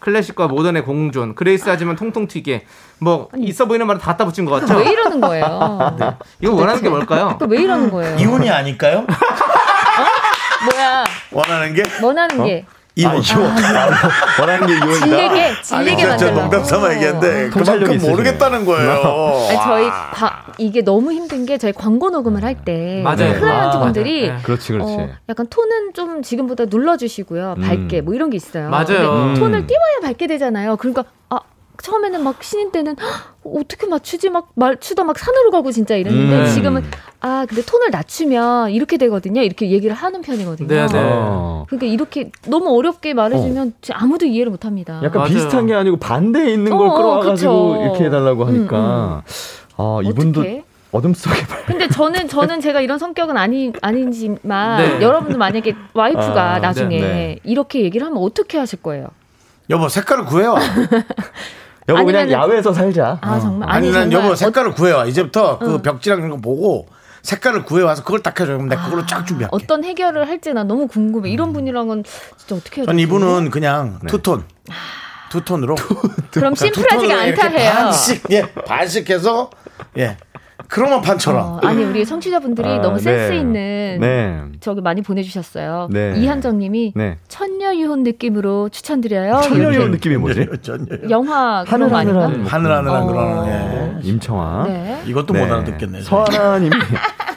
클래식과 0.00 0.48
모던의 0.48 0.82
공존, 0.84 1.36
그레이스하지만 1.36 1.94
통통 1.94 2.26
튀게, 2.26 2.66
뭐 2.98 3.28
있어 3.38 3.66
보이는 3.66 3.86
말은 3.86 4.00
다 4.00 4.06
갖다 4.06 4.24
붙인 4.24 4.44
것 4.44 4.60
같죠? 4.60 4.76
왜 4.78 4.90
이러는 4.90 5.20
거예요? 5.20 5.96
이거 6.40 6.52
원하는 6.54 6.82
게 6.82 6.88
뭘까요? 6.88 7.36
또 7.38 7.46
왜 7.46 7.62
이러는 7.62 7.90
거예요? 7.92 8.16
이혼이 8.18 8.50
아닐까요? 8.50 9.06
뭐야? 10.72 11.04
원하는 11.30 11.72
게 11.74 11.82
원하는 12.02 12.44
게 12.44 12.66
이혼. 12.96 13.22
원하는 14.40 14.66
게 14.66 14.74
이혼이다. 14.74 15.06
질리게 15.06 15.62
질리게 15.62 16.06
만들려고. 16.06 16.40
농담 16.40 16.64
삼아 16.64 16.92
얘기했는데 16.94 17.50
통찰력이 17.50 17.84
그만큼. 17.98 18.10
모르겠다는 18.10 18.64
거예요. 18.64 18.90
아니, 19.48 19.58
저희 19.58 19.86
다 19.88 20.44
이게 20.58 20.82
너무 20.82 21.12
힘든 21.12 21.46
게 21.46 21.56
저희 21.56 21.72
광고 21.72 22.10
녹음을 22.10 22.42
할때 22.44 23.00
맞아요. 23.04 23.38
클라이언트 23.40 23.76
아, 23.76 23.80
분들이. 23.80 24.28
네. 24.28 24.36
그렇지, 24.42 24.72
그렇지. 24.72 24.92
어, 24.92 25.08
약간 25.28 25.46
톤은 25.48 25.94
좀 25.94 26.22
지금보다 26.22 26.64
눌러주시고요. 26.66 27.56
밝게 27.62 28.00
음. 28.00 28.04
뭐 28.06 28.14
이런 28.14 28.30
게 28.30 28.36
있어요. 28.36 28.68
맞아요. 28.70 28.86
근데 28.86 29.06
음. 29.06 29.34
톤을 29.34 29.66
띄워야 29.66 30.00
밝게 30.02 30.26
되잖아요. 30.26 30.76
그러니까 30.76 31.04
아 31.28 31.38
처음에는 31.82 32.22
막 32.22 32.42
신인 32.42 32.70
때는 32.72 32.96
"헉, 33.00 33.36
어떻게 33.44 33.86
맞추지 33.86 34.30
막 34.30 34.50
말추다 34.54 35.04
막 35.04 35.18
산으로 35.18 35.50
가고 35.50 35.72
진짜 35.72 35.96
이랬는데 35.96 36.40
음. 36.40 36.54
지금은 36.54 36.82
아 37.20 37.46
근데 37.48 37.62
톤을 37.62 37.90
낮추면 37.90 38.70
이렇게 38.70 38.96
되거든요. 38.96 39.42
이렇게 39.42 39.70
얘기를 39.70 39.94
하는 39.94 40.20
편이거든요. 40.22 40.68
네, 40.68 40.86
네. 40.86 40.98
어. 41.02 41.64
그러니까 41.68 41.86
이렇게 41.86 42.30
너무 42.46 42.76
어렵게 42.76 43.14
말해주면 43.14 43.74
진짜 43.80 43.98
아무도 44.00 44.26
이해를 44.26 44.50
못합니다. 44.50 45.00
약간 45.02 45.22
맞아요. 45.22 45.28
비슷한 45.34 45.66
게 45.66 45.74
아니고 45.74 45.96
반대에 45.98 46.52
있는 46.52 46.76
걸 46.76 46.88
어, 46.88 46.90
어, 46.92 46.94
끌어와가지고 46.96 47.68
그쵸. 47.72 47.82
이렇게 47.82 48.04
해달라고 48.04 48.44
하니까 48.44 49.22
아 49.76 50.00
이분도 50.04 50.40
어떡해? 50.40 50.64
어둠 50.92 51.14
속에 51.14 51.46
발. 51.46 51.64
근데 51.66 51.88
저는 51.88 52.26
저는 52.26 52.60
제가 52.60 52.80
이런 52.80 52.98
성격은 52.98 53.36
아니 53.36 53.72
아니지만 53.80 54.78
네. 54.98 55.00
여러분들 55.02 55.38
만약에 55.38 55.74
와이프가 55.94 56.54
아, 56.54 56.58
나중에 56.58 57.00
네, 57.00 57.06
네. 57.06 57.38
이렇게 57.44 57.82
얘기를 57.82 58.04
하면 58.06 58.20
어떻게 58.20 58.58
하실 58.58 58.82
거예요? 58.82 59.06
여보 59.70 59.88
색깔을 59.88 60.24
구해와. 60.24 60.58
여보 61.90 62.04
그냥 62.04 62.26
아니면은- 62.26 62.32
야외에서 62.32 62.72
살자. 62.72 63.18
아 63.20 63.38
정말 63.40 63.68
아니, 63.70 63.88
아니 63.88 63.92
난 63.96 64.10
정말 64.10 64.26
여보 64.26 64.34
색깔을 64.36 64.72
구해와. 64.72 65.06
이제부터 65.06 65.58
그 65.58 65.74
응. 65.74 65.82
벽지랑 65.82 66.18
이런 66.18 66.30
거 66.30 66.36
보고 66.38 66.86
색깔을 67.22 67.64
구해와서 67.64 68.02
그걸 68.02 68.22
딱 68.22 68.38
해줘. 68.40 68.52
그럼 68.52 68.68
내가 68.68 68.84
그걸로 68.84 69.04
쫙 69.06 69.26
준비할게. 69.26 69.54
어떤 69.54 69.84
해결을 69.84 70.26
할지 70.28 70.52
난 70.54 70.66
너무 70.66 70.86
궁금해. 70.88 71.30
이런 71.30 71.52
분이랑은 71.52 72.04
진짜 72.38 72.54
어떻게 72.54 72.80
해야 72.80 72.86
전 72.86 72.96
되지? 72.96 73.02
이분은 73.06 73.50
그냥 73.50 73.98
투톤. 74.08 74.44
투톤으로. 75.30 75.74
그럼 76.32 76.54
자, 76.54 76.64
심플하지가 76.64 77.20
않다 77.20 77.48
해요. 77.48 77.70
반씩, 77.72 78.22
예, 78.30 78.42
반씩 78.66 79.08
해서, 79.10 79.50
예. 79.96 80.16
크로마판처럼. 80.70 81.44
어, 81.44 81.60
아니 81.62 81.82
우리 81.84 82.06
청취자분들이 82.06 82.68
아, 82.68 82.80
너무 82.80 82.98
센스 82.98 83.32
네. 83.32 83.38
있는 83.38 83.98
네. 84.00 84.40
저기 84.60 84.80
많이 84.80 85.02
보내주셨어요. 85.02 85.88
네. 85.90 86.14
이한정님이 86.16 86.92
네. 86.94 87.18
천녀유혼 87.28 88.04
느낌으로 88.04 88.68
추천드려요. 88.68 89.40
천녀유혼 89.42 89.90
느낌이 89.90 90.16
뭐지? 90.16 90.46
영화 91.10 91.64
그런 91.66 91.88
거 91.90 91.96
아닌가? 91.96 92.22
하늘 92.22 92.46
하늘한 92.46 92.46
하늘 92.46 92.70
하늘한 92.70 93.02
어. 93.02 93.06
그런, 93.06 93.46
예. 93.48 94.08
임청아. 94.08 94.64
네. 94.68 95.02
이것도 95.06 95.34
못 95.34 95.42
알아듣겠네. 95.44 96.02
서하나님이 96.02 96.70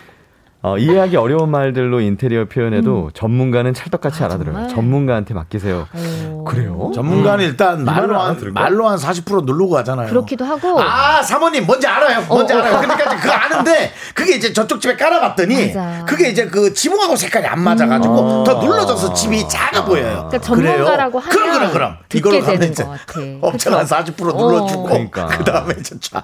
어, 0.65 0.77
이해하기 0.77 1.17
어려운 1.17 1.51
말들로 1.51 1.99
인테리어 1.99 2.45
표현해도 2.45 3.11
전문가는 3.13 3.73
찰떡같이 3.73 4.23
알아들어요. 4.23 4.53
정말? 4.53 4.69
전문가한테 4.69 5.33
맡기세요. 5.33 5.87
어, 5.91 6.43
그래요? 6.47 6.89
전문가는 6.95 7.43
일단 7.43 7.83
말로 7.83 8.13
말을 8.13 8.17
한? 8.17 8.53
말로 8.53 8.87
한 8.87 8.97
40% 8.97 9.43
누르고 9.45 9.77
하잖아요. 9.79 10.07
그렇기도 10.07 10.45
하고 10.45 10.79
아, 10.81 11.21
사모님, 11.21 11.65
뭔지 11.65 11.85
알아요. 11.85 12.21
뭔지 12.29 12.53
어, 12.53 12.55
어. 12.55 12.59
알아요. 12.61 12.79
그러니까 12.79 13.15
그거 13.17 13.33
아는데, 13.33 13.91
그게 14.13 14.35
이제 14.37 14.53
저쪽 14.53 14.79
집에 14.79 14.95
깔아봤더니, 14.95 15.73
맞아. 15.75 16.05
그게 16.05 16.29
이제 16.29 16.47
그 16.47 16.73
지붕하고 16.73 17.17
색깔이 17.17 17.45
안 17.45 17.59
맞아가지고, 17.61 18.45
더 18.45 18.63
눌러져서 18.63 19.13
집이 19.13 19.49
작아 19.49 19.83
보여요. 19.83 20.29
그러니까 20.29 20.39
전문가라고 20.39 21.19
그래요? 21.19 21.29
그럼, 21.29 21.49
하면 21.49 21.59
그럼, 21.59 21.73
그럼. 21.73 21.97
듣게 22.07 22.19
이걸로 22.19 22.39
가면 22.39 22.59
되는 22.61 22.71
이제 22.71 22.83
것 22.85 22.89
같아. 22.91 23.19
업체가 23.41 23.77
한 23.79 23.83
그쵸? 23.83 23.95
40% 24.15 24.37
눌러주고, 24.37 24.81
어. 24.85 24.87
그러니까. 24.87 25.25
그 25.25 25.43
다음에 25.43 25.75
이제 25.77 25.97
쫙. 25.99 26.23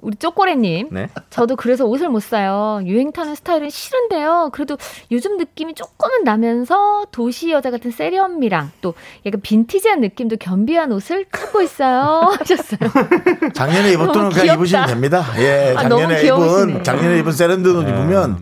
우리 0.00 0.16
쪼꼬레님, 0.16 0.88
네. 0.92 1.08
저도 1.30 1.56
그래서 1.56 1.84
옷을 1.84 2.08
못 2.08 2.22
사요. 2.22 2.80
유행 2.84 3.10
타는 3.12 3.34
스타일은 3.34 3.68
싫은데요. 3.68 4.50
그래도 4.52 4.76
요즘 5.10 5.36
느낌이 5.36 5.74
조금은 5.74 6.22
나면서 6.24 7.06
도시 7.10 7.50
여자 7.50 7.70
같은 7.70 7.90
세련미랑 7.90 8.70
또 8.80 8.94
약간 9.26 9.40
빈티지한 9.40 10.00
느낌도 10.00 10.36
겸비한 10.36 10.92
옷을 10.92 11.26
찾고 11.32 11.62
있어요. 11.62 12.34
하셨어요. 12.38 12.78
작년에 13.52 13.92
입었던 13.92 14.26
옷 14.26 14.30
그냥. 14.34 14.54
입으시면 14.56 14.86
됩니다. 14.86 15.24
예, 15.38 15.74
아, 15.76 15.82
작년에 15.82 16.20
귀여우시네. 16.22 16.72
입은, 16.72 16.84
작년에 16.84 17.18
입은 17.18 17.32
세련된 17.32 17.76
옷 17.76 17.82
입으면, 17.88 18.40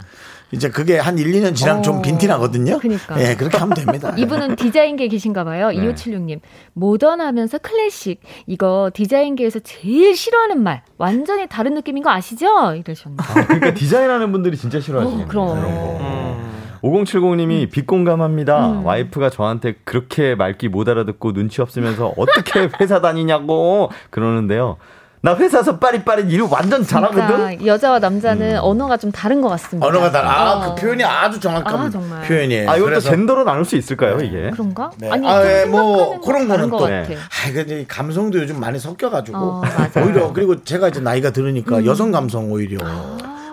이제 0.57 0.71
그게 0.71 0.99
한 0.99 1.19
1, 1.19 1.31
2년 1.33 1.55
지나면 1.55 1.83
좀 1.83 1.99
어. 1.99 2.03
빈티 2.03 2.27
나거든요. 2.27 2.79
그러니까. 2.79 3.21
예, 3.21 3.37
그렇게 3.37 3.59
하면 3.59 3.75
됩니다. 3.75 4.13
이분은 4.17 4.57
디자인계 4.57 5.07
계신가 5.09 5.45
봐요. 5.45 5.69
네. 5.69 5.77
2576님. 5.77 6.41
모던하면서 6.73 7.59
클래식. 7.59 8.21
이거 8.47 8.91
디자인계에서 8.93 9.61
제일 9.61 10.17
싫어하는 10.17 10.63
말. 10.63 10.83
완전히 10.99 11.47
다른 11.47 11.75
느낌인 11.75 12.03
거 12.03 12.11
아시죠? 12.11 12.75
이러셨네. 12.75 13.17
아, 13.19 13.35
그러니까 13.45 13.75
디자인하는 13.75 14.33
분들이 14.33 14.57
진짜 14.57 14.81
싫어하시네요. 14.81 15.27
어, 15.27 15.29
그럼. 15.29 15.61
그런 15.61 15.75
거. 15.75 15.99
음. 16.01 16.57
5070님이 16.83 17.71
빗공감합니다. 17.71 18.71
음. 18.71 18.87
와이프가 18.87 19.31
저한테 19.31 19.77
그렇게 19.85 20.35
말귀 20.35 20.69
못 20.69 20.89
알아듣고 20.89 21.33
눈치 21.33 21.61
없으면서 21.61 22.15
어떻게 22.17 22.69
회사 22.81 23.01
다니냐고 23.01 23.91
그러는데요. 24.11 24.77
나 25.27 25.35
회사에서 25.35 25.77
빠릿빠릿 25.81 26.31
일 26.31 26.43
완전 26.43 26.85
잘하거든? 26.87 27.27
그러니까 27.27 27.67
여자와 27.67 27.99
남자는 27.99 28.61
언어가 28.61 28.97
좀 28.97 29.11
다른 29.11 29.41
것 29.41 29.49
같습니다. 29.49 29.85
언어가 29.85 30.13
달 30.13 30.25
아, 30.25 30.53
어. 30.53 30.75
그 30.77 30.81
표현이 30.81 31.03
아주 31.03 31.41
정확한 31.41 31.93
아. 31.97 32.21
표현이에요. 32.25 32.71
아, 32.71 32.77
이것도 32.77 32.85
그래서- 32.91 33.11
젠더로 33.11 33.43
나눌 33.43 33.65
수 33.65 33.75
있을까요, 33.75 34.19
이게? 34.21 34.51
그런가? 34.53 34.93
네. 34.99 35.11
아니, 35.11 35.27
아, 35.29 35.43
좀 35.43 35.51
예, 35.51 35.65
뭐 35.65 36.21
그런 36.21 36.47
건 36.47 36.57
거는 36.57 36.71
또. 36.71 36.79
같아. 36.79 36.95
아, 36.95 37.53
그 37.53 37.61
이제 37.63 37.85
감성도 37.89 38.39
요즘 38.39 38.61
많이 38.61 38.79
섞여가지고 38.79 39.37
어. 39.37 39.63
오히려 39.97 40.33
그리고 40.33 40.63
제가 40.63 40.91
이제 40.91 41.01
나이가 41.01 41.31
들으니까 41.31 41.79
음. 41.79 41.87
여성 41.87 42.13
감성 42.13 42.53
오히려 42.53 42.79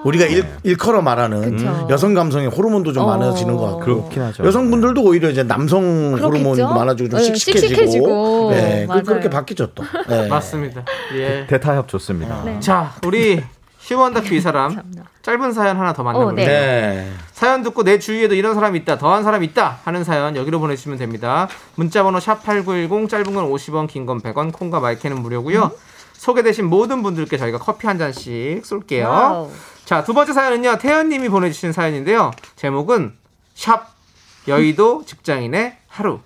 우리가 0.04 0.26
일, 0.26 0.46
일컬어 0.64 1.02
말하는 1.02 1.56
그쵸. 1.58 1.88
여성 1.90 2.14
감성의 2.14 2.48
호르몬도 2.50 2.94
좀 2.94 3.04
어. 3.04 3.08
많아지는 3.18 3.56
것 3.56 3.66
같고 3.66 3.80
그렇긴 3.82 4.22
하죠. 4.24 4.44
여성분들도 4.46 5.02
오히려 5.04 5.30
이제 5.30 5.44
남성? 5.44 6.14
호르몬도 6.14 6.68
많아지고 6.68 7.10
좀 7.10 7.20
네, 7.20 7.26
씩씩해지고, 7.26 7.68
씩씩해지고. 7.70 8.52
네, 8.52 8.82
그- 8.86 8.88
맞아요. 8.88 9.04
그렇게 9.04 9.30
바뀌죠 9.30 9.74
또. 9.74 9.84
네. 10.10 10.28
맞습니다. 10.30 10.84
예. 11.16 11.46
대타협 11.48 11.88
좋습니다. 11.88 12.42
네. 12.44 12.60
자, 12.60 12.94
우리 13.06 13.42
휴먼 13.80 14.14
다큐 14.14 14.34
이 14.36 14.42
사람. 14.42 14.82
짧은 15.24 15.54
사연 15.54 15.78
하나 15.78 15.94
더 15.94 16.02
어, 16.02 16.06
만나볼게요. 16.06 16.46
네. 16.46 16.52
네. 16.52 17.12
사연 17.32 17.64
듣고 17.64 17.84
내 17.84 17.98
주위에도 17.98 18.36
이런 18.36 18.56
사람이 18.56 18.78
있다, 18.80 18.98
더한 18.98 19.24
사람이 19.24 19.46
있다 19.48 19.80
하는 19.86 20.04
사연 20.04 20.36
여기로 20.36 20.60
보내주시면 20.60 20.98
됩니다. 20.98 21.48
문자번호 21.76 22.20
샵 22.20 22.44
#8910 22.44 23.08
짧은 23.08 23.34
건 23.34 23.50
50원, 23.50 23.88
긴 23.88 24.06
건 24.06 24.20
100원, 24.22 24.52
콩과 24.52 24.82
마이케이는 24.82 25.22
무료고요. 25.22 25.72
소개되신 26.14 26.66
모든 26.66 27.04
분들께 27.04 27.38
저희가 27.38 27.58
커피 27.58 27.88
한 27.88 27.98
잔씩 27.98 28.66
쏠게요. 28.66 29.08
wow. 29.08 29.50
자, 29.86 30.04
두 30.04 30.14
번째 30.14 30.34
사연은요. 30.34 30.78
태연 30.78 31.10
님이 31.10 31.28
보내주신 31.30 31.74
사연인데요. 31.74 32.32
제목은 32.56 33.14
샵 33.54 33.94
여의도 34.48 35.06
직장인의 35.06 35.78
하루. 35.88 36.20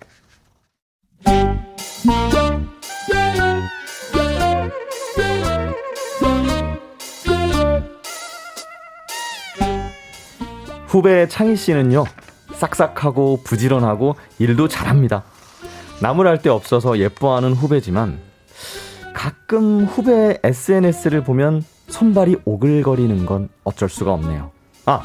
후배 10.88 11.28
창희 11.28 11.56
씨는요, 11.56 12.06
싹싹하고 12.54 13.42
부지런하고 13.44 14.16
일도 14.40 14.68
잘합니다. 14.68 15.24
나무랄 16.02 16.42
데 16.42 16.50
없어서 16.50 16.98
예뻐하는 16.98 17.54
후배지만, 17.54 18.20
가끔 19.14 19.84
후배 19.86 20.40
SNS를 20.44 21.24
보면 21.24 21.64
손발이 21.88 22.38
오글거리는 22.46 23.26
건 23.26 23.50
어쩔 23.64 23.90
수가 23.90 24.14
없네요. 24.14 24.52
아, 24.86 25.02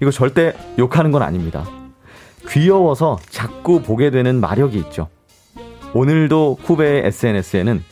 이거 0.00 0.10
절대 0.10 0.54
욕하는 0.78 1.12
건 1.12 1.22
아닙니다. 1.22 1.64
귀여워서 2.48 3.18
자꾸 3.28 3.82
보게 3.82 4.10
되는 4.10 4.40
마력이 4.40 4.78
있죠. 4.78 5.08
오늘도 5.94 6.58
후배의 6.62 7.06
SNS에는 7.06 7.82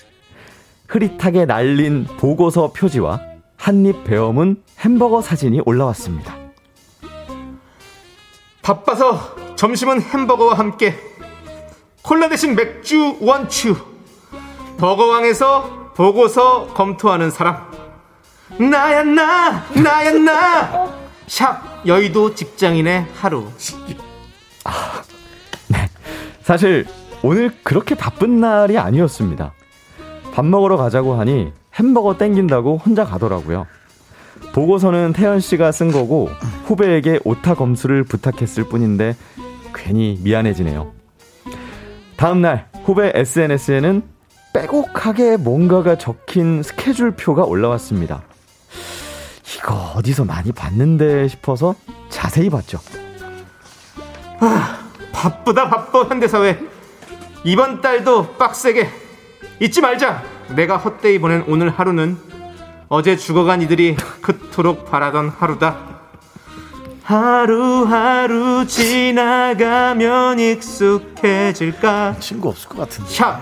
흐릿하게 0.88 1.46
날린 1.46 2.04
보고서 2.18 2.72
표지와 2.72 3.20
한입 3.56 4.04
베어문 4.04 4.62
햄버거 4.80 5.22
사진이 5.22 5.62
올라왔습니다. 5.64 6.36
바빠서 8.62 9.34
점심은 9.56 10.02
햄버거와 10.02 10.54
함께 10.54 10.94
콜라 12.02 12.28
대신 12.28 12.54
맥주 12.54 13.16
원추 13.20 13.76
버거왕에서 14.78 15.92
보고서 15.94 16.66
검토하는 16.74 17.30
사람 17.30 17.73
나야 18.58 19.02
나 19.02 19.64
나야 19.74 20.12
나 20.12 21.04
샵 21.26 21.86
여의도 21.86 22.34
직장인의 22.34 23.06
하루 23.14 23.46
사실 26.42 26.86
오늘 27.22 27.50
그렇게 27.62 27.94
바쁜 27.94 28.40
날이 28.40 28.76
아니었습니다. 28.76 29.54
밥 30.34 30.44
먹으러 30.44 30.76
가자고 30.76 31.14
하니 31.14 31.52
햄버거 31.74 32.18
땡긴다고 32.18 32.76
혼자 32.76 33.04
가더라고요. 33.04 33.66
보고서는 34.52 35.14
태연 35.14 35.40
씨가 35.40 35.72
쓴 35.72 35.90
거고 35.90 36.28
후배에게 36.66 37.20
오타 37.24 37.54
검수를 37.54 38.04
부탁했을 38.04 38.64
뿐인데 38.64 39.16
괜히 39.74 40.18
미안해지네요. 40.22 40.92
다음 42.16 42.42
날 42.42 42.68
후배 42.84 43.10
SNS에는 43.14 44.02
빼곡하게 44.52 45.38
뭔가가 45.38 45.96
적힌 45.96 46.62
스케줄표가 46.62 47.44
올라왔습니다. 47.44 48.22
이거 49.56 49.92
어디서 49.96 50.24
많이 50.24 50.52
봤는데 50.52 51.28
싶어서 51.28 51.74
자세히 52.08 52.50
봤죠. 52.50 52.78
바쁘다 55.12 55.68
바빠 55.68 56.04
현대사회. 56.04 56.58
이번 57.44 57.80
달도 57.80 58.34
빡세게. 58.36 58.90
잊지 59.60 59.80
말자. 59.80 60.22
내가 60.50 60.76
헛되이 60.76 61.18
보낸 61.18 61.44
오늘 61.46 61.70
하루는 61.70 62.18
어제 62.88 63.16
죽어간 63.16 63.62
이들이 63.62 63.96
그토록 64.20 64.90
바라던 64.90 65.30
하루다. 65.30 65.94
하루하루 67.02 68.66
지나가면 68.66 70.38
익숙해질까? 70.40 72.16
친구 72.18 72.48
없을 72.48 72.68
것 72.68 72.78
같은데. 72.78 73.10
샵 73.10 73.40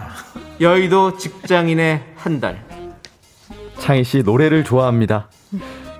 여의도 0.60 1.16
직장인의 1.16 2.14
한 2.16 2.40
달. 2.40 2.64
창희 3.78 4.04
씨 4.04 4.22
노래를 4.22 4.64
좋아합니다. 4.64 5.28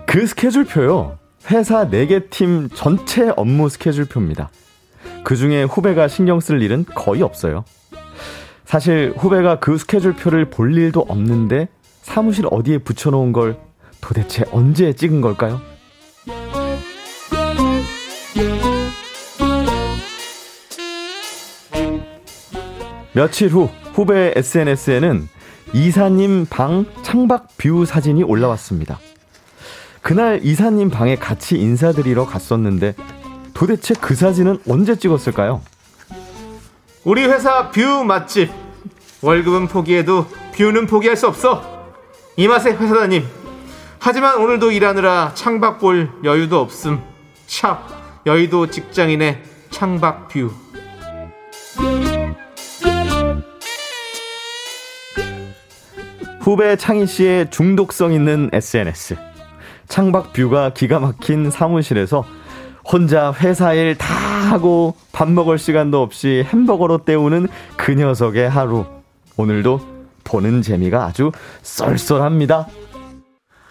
그 0.07 0.27
스케줄표요. 0.27 1.19
회사 1.51 1.89
4개 1.89 2.31
팀 2.31 2.69
전체 2.75 3.33
업무 3.37 3.69
스케줄표입니다. 3.69 4.51
그 5.25 5.37
중에 5.37 5.65
후배가 5.65 6.09
신경 6.09 6.41
쓸 6.41 6.63
일은 6.63 6.85
거의 6.95 7.23
없어요. 7.23 7.65
사실 8.65 9.13
후배가 9.17 9.61
그 9.61 9.79
스케줄표를 9.79 10.51
볼 10.51 10.77
일도 10.77 11.01
없는데 11.09 11.69
사무실 12.03 12.47
어디에 12.51 12.79
붙여놓은 12.79 13.33
걸 13.33 13.57
도대체 14.01 14.45
언제 14.51 14.93
찍은 14.93 15.21
걸까요? 15.21 15.61
며칠 23.15 23.49
후 23.49 23.69
후배 23.93 24.33
SNS에는 24.37 25.29
이사님 25.75 26.47
방 26.49 26.87
창밖 27.03 27.49
view 27.59 27.85
사진이 27.85 28.23
올라왔습니다. 28.23 28.99
그날 30.03 30.41
이사님 30.43 30.91
방에 30.91 31.17
같이 31.17 31.57
인사드리러 31.57 32.27
갔었는데 32.27 32.95
도대체 33.55 33.95
그 33.95 34.15
사진은 34.15 34.59
언제 34.69 34.97
찍었을까요? 34.97 35.63
우리 37.05 37.25
회사 37.25 37.71
view 37.71 38.05
맛집 38.05 38.51
월급은 39.23 39.69
포기해도 39.69 40.27
view는 40.55 40.87
포기할 40.87 41.17
수 41.17 41.29
없어 41.29 41.63
이 42.37 42.49
맛에 42.49 42.77
회사 42.77 43.01
다님 43.01 43.25
하지만 44.05 44.39
오늘도 44.39 44.73
일하느라 44.73 45.31
창밖 45.35 45.79
볼 45.79 46.11
여유도 46.25 46.59
없음. 46.59 47.01
샵 47.47 47.87
여의도 48.27 48.67
직장인의 48.67 49.41
창밖 49.71 50.27
view. 50.27 50.51
후배 56.41 56.75
창희 56.75 57.07
씨의 57.07 57.51
중독성 57.53 58.13
있는 58.13 58.51
SNS. 58.53 59.32
창밖 59.89 60.33
뷰가 60.33 60.71
기가 60.75 60.99
막힌 61.01 61.51
사무실에서 61.51 62.25
혼자 62.85 63.33
회사 63.41 63.75
일 63.75 63.97
다 63.97 64.07
하고 64.07 64.95
밥 65.13 65.31
먹을 65.31 65.57
시간도 65.59 66.03
없이 66.03 66.45
햄버거로 66.53 66.99
때우는 66.99 67.49
그 67.77 67.93
녀석의 67.93 68.51
하루. 68.51 68.85
오늘도 69.37 69.81
보는 70.25 70.63
재미가 70.63 71.05
아주 71.07 71.33
쏠쏠합니다. 71.63 72.67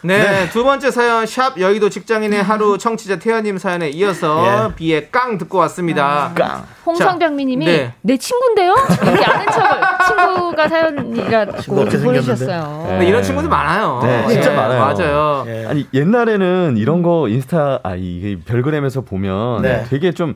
네, 0.04 0.50
두 0.50 0.64
번째 0.64 0.90
사연 0.90 1.26
샵 1.28 1.60
여의도 1.60 1.90
직장인의 1.90 2.42
하루 2.42 2.78
청취자 2.78 3.20
태연님 3.20 3.58
사연에 3.60 3.90
이어서 3.90 4.72
비의 4.76 5.10
깡 5.12 5.38
듣고 5.38 5.60
왔습니다. 5.60 6.32
깡. 6.34 6.66
홍성병미님이 6.86 7.66
네. 7.66 7.94
내 8.02 8.18
친구인데요? 8.18 8.74
이렇게 9.04 9.24
아는 9.26 9.46
척을 9.52 9.82
친구가 10.08 10.68
사연이라고 10.68 11.52
보내주셨어요. 12.04 12.86
근데 12.90 13.06
이런 13.08 13.22
친구들 13.22 13.48
많아요. 13.50 14.00
네, 14.04 14.28
진짜 14.28 14.52
예, 14.52 14.56
많아요. 14.56 14.80
맞아요. 14.80 15.46
예. 15.48 15.66
아니 15.68 15.88
옛날에는 15.94 16.76
이런 16.78 17.04
거 17.04 17.28
인스타 17.28 17.82
아 17.84 17.96
이게 17.96 18.40
별그램에서 18.44 19.02
보면 19.02 19.62
네. 19.62 19.86
되게 19.90 20.12
좀 20.12 20.34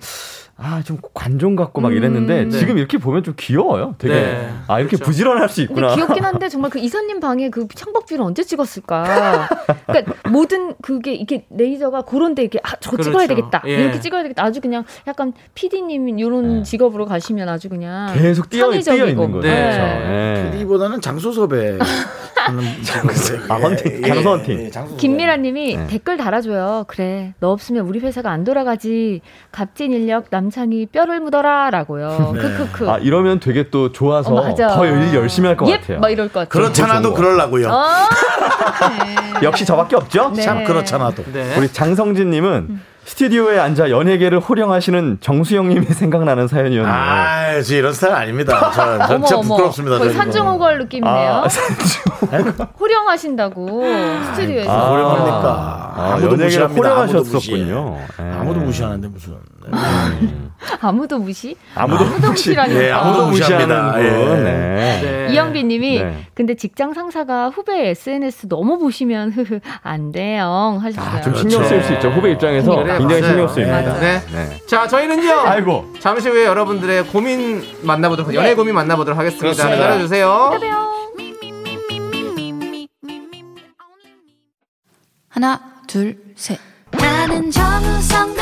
아, 0.58 0.82
좀 0.86 0.98
관종 1.14 1.58
같고 1.58 1.82
막 1.82 1.94
이랬는데 1.94 2.46
네. 2.46 2.50
지금 2.50 2.78
이렇게 2.78 2.98
보면 2.98 3.24
좀 3.24 3.34
귀여워요. 3.38 3.96
되게 3.98 4.14
네. 4.14 4.50
아 4.68 4.80
이렇게 4.80 4.96
그렇죠. 4.96 5.04
부지런할 5.12 5.50
수 5.50 5.68
근데 5.68 5.82
있구나. 5.82 5.96
귀엽긴 5.96 6.24
한데 6.24 6.48
정말 6.48 6.72
그 6.72 6.80
이사님 6.80 7.20
방에 7.20 7.50
그 7.50 7.68
창밖뷰를 7.68 8.24
언제 8.24 8.42
찍었을까? 8.44 9.50
그러니까 9.86 10.14
모든 10.30 10.74
그게 10.82 11.14
이게 11.14 11.46
레이저가 11.50 12.04
그런데 12.04 12.44
이렇게 12.44 12.60
아, 12.64 12.76
저 12.80 12.92
찍어야 12.96 13.28
그렇죠. 13.28 13.36
되겠다. 13.36 13.64
예. 13.68 13.84
이렇게 13.84 14.00
찍어야 14.00 14.24
되겠다. 14.24 14.44
아주 14.46 14.62
그냥 14.62 14.86
약간 15.08 15.34
PD님 15.56 16.18
이런 16.20 16.58
네. 16.60 16.64
직업으로 16.64 17.06
가시면 17.06 17.50
아주 17.50 17.68
그냥 17.68 18.14
계속 18.14 18.50
뛰어. 18.50 18.72
뛰어 18.72 19.08
있는 19.08 19.32
거죠. 19.32 19.42
네. 19.46 19.62
그렇죠. 19.62 19.82
예. 19.84 20.52
PD보다는 20.54 21.02
장소 21.02 21.34
섭외 21.34 21.78
하는 22.46 22.64
아, 23.50 23.56
헌팅, 23.56 24.02
장소 24.04 24.30
헌팅. 24.32 24.72
김미라 24.98 25.38
님이 25.38 25.76
네. 25.76 25.88
댓글 25.88 26.16
달아줘요. 26.18 26.86
그래, 26.88 27.34
너 27.40 27.52
없으면 27.52 27.86
우리 27.88 28.00
회사가 28.00 28.32
안 28.32 28.44
돌아가지. 28.44 29.22
값진 29.52 29.92
인력 29.92 30.30
남 30.30 30.45
창이 30.50 30.86
뼈를 30.88 31.20
묻어라 31.20 31.70
라고요. 31.70 32.34
크크크. 32.40 32.90
아 32.90 32.98
이러면 32.98 33.40
되게 33.40 33.70
또 33.70 33.92
좋아서 33.92 34.34
어. 34.34 34.56
더 34.56 34.86
일 34.86 35.14
열심히 35.14 35.48
할것 35.48 35.68
예, 35.70 35.78
같아요. 35.78 36.00
막 36.00 36.10
이럴 36.10 36.28
것 36.28 36.42
같아요. 36.42 36.50
그렇잖아도. 36.50 37.14
그러려고요. 37.14 37.70
어, 37.70 37.86
역시 39.44 39.66
저밖에 39.66 39.96
없죠? 39.96 40.32
네. 40.36 40.42
참 40.44 40.64
그렇잖아도. 40.64 41.24
네. 41.34 41.56
우리 41.58 41.72
장성진 41.72 42.30
님은 42.30 42.80
스튜디오에 43.06 43.60
앉아 43.60 43.92
연예계를 43.92 44.40
호령하시는 44.40 45.20
정수영님이 45.22 45.86
생각나는 45.86 46.48
사연이었네요. 46.48 46.92
아, 46.92 47.62
저 47.62 47.76
이런 47.76 47.94
스타일 47.94 48.16
아닙니다. 48.16 48.72
저, 48.74 48.98
저 48.98 49.06
어머 49.14 49.26
진짜 49.26 49.36
어머. 49.38 49.48
부끄럽습니다. 49.50 49.98
거의. 50.00 50.12
산중호걸 50.14 50.80
느낌이네요. 50.80 51.32
아, 51.44 51.48
산중. 51.48 52.68
호령하신다고 52.80 53.84
스튜디오에서. 54.32 54.72
아, 54.72 54.90
호령합니까? 54.90 55.94
아, 55.96 56.12
아무도 56.14 56.32
연예계를 56.34 56.68
호령하셨었군요. 56.70 57.98
아무도 58.18 58.60
무시하는데 58.62 59.08
무슨. 59.08 59.36
네. 59.72 60.30
아무도 60.82 61.20
무시? 61.20 61.56
아무도 61.76 62.06
아무도 62.06 62.30
무시라니. 62.32 62.74
예, 62.76 62.92
아무도 62.92 63.22
아무도 63.24 63.28
무시하는 63.32 63.68
무시합니다. 63.68 63.92
분. 63.94 64.06
예. 64.06 64.44
네. 64.44 65.02
네. 65.02 65.34
이영빈님이 65.34 66.00
네. 66.04 66.28
근데 66.34 66.56
직장 66.56 66.94
상사가 66.94 67.50
후배 67.50 67.90
SNS 67.90 68.48
너무 68.48 68.78
보시면 68.80 69.32
흐흐 69.32 69.60
안 69.84 70.12
돼요 70.12 70.80
하셨어요. 70.82 71.22
좀 71.22 71.36
신경 71.36 71.64
쓸 71.66 71.84
수 71.84 71.94
있죠. 71.94 72.10
후배 72.10 72.32
입장에서 72.32 72.76
그래, 72.78 72.98
굉장히 72.98 73.22
맞아요. 73.22 73.34
신경 73.34 73.48
쓰입니다. 73.50 74.00
네. 74.00 74.22
네. 74.32 74.66
자, 74.68 74.88
저희는요. 74.88 75.32
아이고. 75.46 75.94
잠시 76.00 76.30
후에 76.30 76.46
여러분들의 76.46 77.06
고민 77.08 77.62
만나보도록 77.84 78.34
연애 78.34 78.56
고민 78.56 78.74
만나보도록 78.76 79.20
하겠습니다. 79.20 79.70
기다려주세요. 79.70 80.60
하나, 85.30 85.60
둘, 85.88 86.18
셋. 86.36 86.58
나는 86.92 87.52
정우성도 87.52 88.42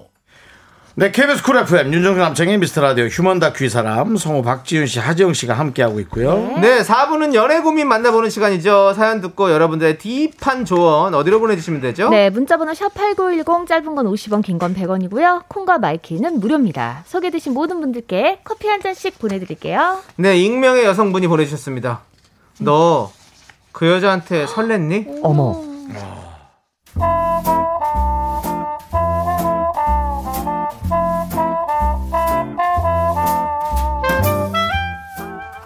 네, 0.93 1.09
KBS 1.09 1.41
쿨 1.43 1.55
FM 1.57 1.93
윤정수 1.93 2.19
남창희의 2.19 2.57
미스터 2.57 2.81
라디오 2.81 3.05
휴먼 3.05 3.39
다큐 3.39 3.63
이 3.63 3.69
사람 3.69 4.17
성우 4.17 4.43
박지윤 4.43 4.87
씨, 4.87 4.99
하지영 4.99 5.33
씨가 5.33 5.53
함께하고 5.53 6.01
있고요. 6.01 6.35
네, 6.59 6.81
4부는 6.81 7.33
연애 7.33 7.61
고민 7.61 7.87
만나보는 7.87 8.29
시간이죠. 8.29 8.93
사연 8.93 9.21
듣고 9.21 9.51
여러분들의 9.51 9.97
deep한 9.99 10.65
조언 10.65 11.13
어디로 11.15 11.39
보내주시면 11.39 11.79
되죠? 11.79 12.09
네, 12.09 12.29
문자번호 12.29 12.73
샵8910 12.73 13.67
짧은 13.67 13.95
건 13.95 14.05
50원, 14.07 14.43
긴 14.43 14.59
건 14.59 14.75
100원이고요. 14.75 15.43
콩과 15.47 15.77
마이케이는 15.77 16.41
무료입니다. 16.41 17.03
소개되신 17.07 17.53
모든 17.53 17.79
분들께 17.79 18.39
커피 18.43 18.67
한 18.67 18.81
잔씩 18.81 19.17
보내드릴게요. 19.17 19.99
네, 20.17 20.37
익명의 20.37 20.83
여성분이 20.83 21.27
보내주셨습니다. 21.27 22.01
너 22.59 23.11
그 23.71 23.87
여자한테 23.89 24.45
설렜니? 24.47 25.21
어머. 25.23 25.63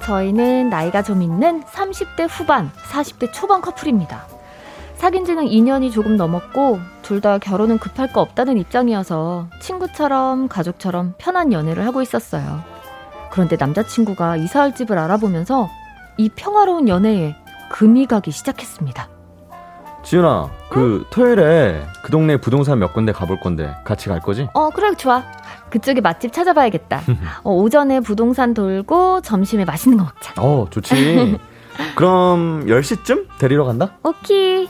저희는 0.06 0.70
나이가 0.70 1.02
좀 1.02 1.24
있는 1.24 1.64
30대 1.64 2.28
후반, 2.30 2.70
40대 2.92 3.34
초반 3.34 3.62
커플입니다. 3.62 4.28
사귄 4.98 5.26
지는 5.26 5.46
2년이 5.46 5.92
조금 5.92 6.16
넘었고, 6.16 6.80
둘 7.02 7.22
다 7.22 7.40
결혼은 7.40 7.80
급할 7.80 8.14
거 8.14 8.22
없다는 8.22 8.58
입장이어서 8.58 9.48
친구처럼 9.60 10.48
가족처럼 10.48 11.16
편한 11.18 11.52
연애를 11.52 11.86
하고 11.88 12.04
있었어요. 12.04 12.62
그런데 13.32 13.56
남자친구가 13.60 14.38
이사할 14.38 14.76
집을 14.76 14.98
알아보면서 15.00 15.70
이 16.18 16.30
평화로운 16.30 16.88
연애에 16.88 17.36
금이 17.72 18.06
가기 18.06 18.30
시작했습니다. 18.32 19.10
지윤아, 20.04 20.52
그 20.70 21.04
토요일에 21.10 21.84
그 22.04 22.12
동네 22.12 22.38
부동산 22.38 22.78
몇 22.78 22.94
군데 22.94 23.12
가볼 23.12 23.40
건데 23.40 23.76
같이 23.84 24.08
갈 24.08 24.20
거지? 24.20 24.48
어, 24.54 24.70
그래, 24.70 24.94
좋아. 24.96 25.24
그쪽에 25.70 26.02
맛집 26.02 26.32
찾아봐야겠다. 26.34 27.02
어, 27.44 27.52
오전에 27.52 28.00
부동산 28.00 28.54
돌고 28.54 29.22
점심에 29.22 29.66
맛있는 29.66 29.98
거 29.98 30.06
먹자. 30.06 30.34
어, 30.42 30.68
좋지. 30.70 31.38
그럼 31.96 32.66
10시쯤 32.68 33.28
데리러 33.40 33.66
간다? 33.66 33.98
오케이. 34.04 34.68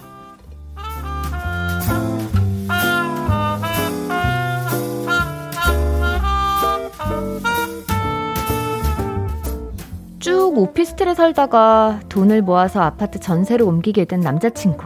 쭉 10.19 10.57
오피스텔에 10.57 11.13
살다가 11.13 11.99
돈을 12.09 12.41
모아서 12.41 12.81
아파트 12.81 13.19
전세로 13.19 13.67
옮기게 13.67 14.05
된 14.05 14.21
남자친구. 14.21 14.83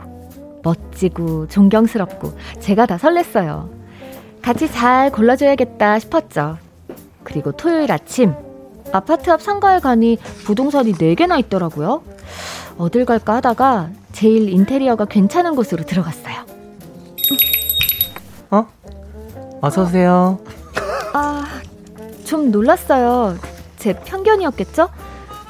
멋지고 0.64 1.48
존경스럽고 1.48 2.34
제가 2.60 2.86
다 2.86 2.98
설렜어요. 2.98 3.79
같이 4.42 4.72
잘 4.72 5.12
골라줘야겠다 5.12 6.00
싶었죠. 6.00 6.58
그리고 7.24 7.52
토요일 7.52 7.92
아침 7.92 8.34
아파트 8.92 9.30
앞 9.30 9.42
상가에 9.42 9.80
가니 9.80 10.18
부동산이 10.46 10.94
4개나 10.94 11.40
있더라고요. 11.40 12.02
어딜 12.78 13.06
갈까 13.06 13.36
하다가 13.36 13.90
제일 14.14 14.50
인테리어가 14.50 15.06
괜찮은 15.06 15.56
곳으로 15.56 15.86
들어갔어요. 15.86 16.46
어? 18.52 18.68
어서오세요. 19.62 20.40
아, 21.14 21.44
좀 22.26 22.52
놀랐어요. 22.52 23.38
제 23.78 23.94
편견이었겠죠? 23.94 24.90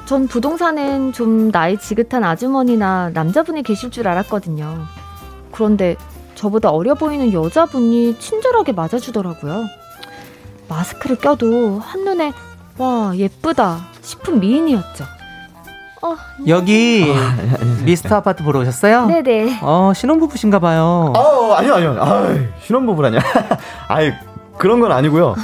전 0.06 0.26
부동산엔 0.26 1.12
좀 1.12 1.52
나이 1.52 1.78
지긋한 1.78 2.24
아주머니나 2.24 3.10
남자분이 3.14 3.62
계실 3.62 3.90
줄 3.90 4.08
알았거든요. 4.08 4.84
그런데 5.52 5.96
저보다 6.40 6.70
어려 6.70 6.94
보이는 6.94 7.34
여자분이 7.34 8.18
친절하게 8.18 8.72
맞아주더라고요. 8.72 9.66
마스크를 10.68 11.16
껴도 11.16 11.78
한눈에 11.80 12.32
와, 12.78 13.12
예쁘다 13.14 13.80
싶은 14.00 14.40
미인이었죠. 14.40 15.04
어, 16.02 16.16
여기 16.46 17.04
미스터 17.84 18.16
아파트 18.16 18.42
보러 18.42 18.60
오셨어요? 18.60 19.04
네네. 19.04 19.58
어, 19.60 19.92
신혼부부신가 19.94 20.60
봐요. 20.60 21.12
어, 21.14 21.52
아니요, 21.52 21.74
아니요. 21.74 21.96
아, 22.00 22.34
신혼부부라냐. 22.62 23.18
아이, 23.88 24.10
그런 24.56 24.80
건 24.80 24.92
아니고요. 24.92 25.34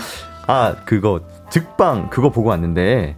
아, 0.46 0.76
그거, 0.86 1.20
즉방 1.50 2.08
그거 2.08 2.30
보고 2.30 2.48
왔는데, 2.48 3.16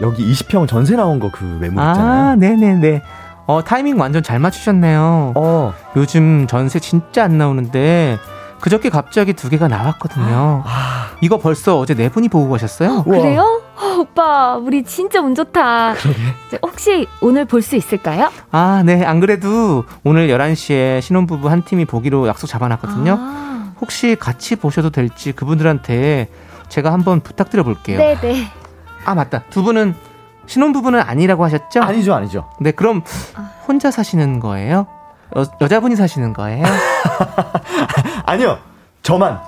여기 0.00 0.30
20평 0.30 0.68
전세 0.68 0.94
나온 0.94 1.18
거그 1.18 1.42
매물 1.60 1.70
있잖아요. 1.70 2.36
네네네. 2.36 3.02
어, 3.46 3.62
타이밍 3.62 3.98
완전 4.00 4.22
잘 4.22 4.38
맞추셨네요. 4.38 5.32
어, 5.36 5.74
요즘 5.96 6.46
전세 6.48 6.80
진짜 6.80 7.24
안 7.24 7.38
나오는데 7.38 8.18
그저께 8.60 8.88
갑자기 8.90 9.34
두 9.34 9.48
개가 9.48 9.68
나왔거든요. 9.68 10.64
이거 11.20 11.38
벌써 11.38 11.78
어제 11.78 11.94
네 11.94 12.08
분이 12.08 12.28
보고 12.28 12.50
가셨어요? 12.50 13.04
우와. 13.06 13.18
그래요? 13.18 13.62
어, 13.76 13.98
오빠, 14.00 14.56
우리 14.56 14.82
진짜 14.82 15.20
운 15.20 15.34
좋다. 15.34 15.92
이제 16.48 16.58
혹시 16.62 17.06
오늘 17.20 17.44
볼 17.44 17.62
수 17.62 17.76
있을까요? 17.76 18.30
아, 18.50 18.82
네. 18.84 19.04
안 19.04 19.20
그래도 19.20 19.84
오늘 20.04 20.28
11시에 20.28 21.00
신혼부부 21.02 21.48
한 21.50 21.62
팀이 21.62 21.84
보기로 21.84 22.26
약속 22.26 22.46
잡아놨거든요. 22.48 23.16
아, 23.18 23.72
혹시 23.80 24.16
같이 24.18 24.56
보셔도 24.56 24.90
될지 24.90 25.32
그분들한테 25.32 26.28
제가 26.68 26.92
한번 26.92 27.20
부탁드려 27.20 27.62
볼게요. 27.62 27.98
네네. 27.98 28.50
아, 29.04 29.14
맞다. 29.14 29.42
두 29.50 29.62
분은 29.62 29.94
신혼부부는 30.46 31.00
아니라고 31.00 31.44
하셨죠? 31.44 31.82
아니죠, 31.82 32.14
아니죠. 32.14 32.48
네, 32.60 32.70
그럼 32.70 33.02
혼자 33.66 33.90
사시는 33.90 34.40
거예요? 34.40 34.86
여, 35.36 35.44
여자분이 35.60 35.96
사시는 35.96 36.32
거예요? 36.32 36.64
아니요, 38.26 38.58
저만 39.02 39.40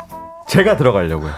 제가 0.48 0.76
들어가려고요. 0.76 1.30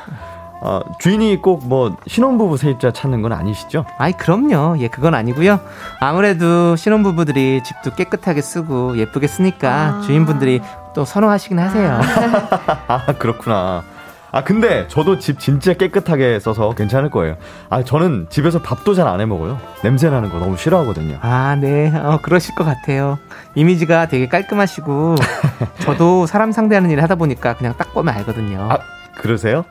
어, 0.62 0.80
주인이 0.98 1.40
꼭 1.40 1.62
뭐 1.64 1.96
신혼부부 2.06 2.58
세입자 2.58 2.92
찾는 2.92 3.22
건 3.22 3.32
아니시죠? 3.32 3.86
아이, 3.96 4.12
그럼요. 4.12 4.76
예, 4.80 4.88
그건 4.88 5.14
아니고요. 5.14 5.58
아무래도 6.00 6.76
신혼부부들이 6.76 7.62
집도 7.64 7.94
깨끗하게 7.94 8.42
쓰고 8.42 8.98
예쁘게 8.98 9.26
쓰니까 9.26 9.70
아. 9.70 10.00
주인분들이 10.02 10.60
또 10.94 11.04
선호하시긴 11.06 11.58
하세요. 11.58 12.00
아 12.88 13.06
그렇구나. 13.18 13.84
아 14.32 14.44
근데 14.44 14.86
저도 14.88 15.18
집 15.18 15.38
진짜 15.40 15.74
깨끗하게 15.74 16.38
써서 16.40 16.70
괜찮을 16.74 17.10
거예요. 17.10 17.36
아 17.68 17.82
저는 17.82 18.26
집에서 18.30 18.60
밥도 18.62 18.94
잘 18.94 19.06
안 19.08 19.20
해 19.20 19.26
먹어요. 19.26 19.58
냄새 19.82 20.08
나는 20.08 20.30
거 20.30 20.38
너무 20.38 20.56
싫어하거든요. 20.56 21.18
아, 21.20 21.56
네. 21.60 21.92
어, 21.94 22.20
그러실 22.22 22.54
것 22.54 22.62
같아요. 22.64 23.18
이미지가 23.56 24.06
되게 24.06 24.28
깔끔하시고, 24.28 25.16
저도 25.80 26.26
사람 26.26 26.52
상대하는 26.52 26.90
일을 26.90 27.02
하다 27.02 27.16
보니까 27.16 27.54
그냥 27.54 27.74
딱 27.76 27.92
보면 27.92 28.14
알거든요. 28.14 28.68
아 28.70 28.78
그러세요? 29.16 29.64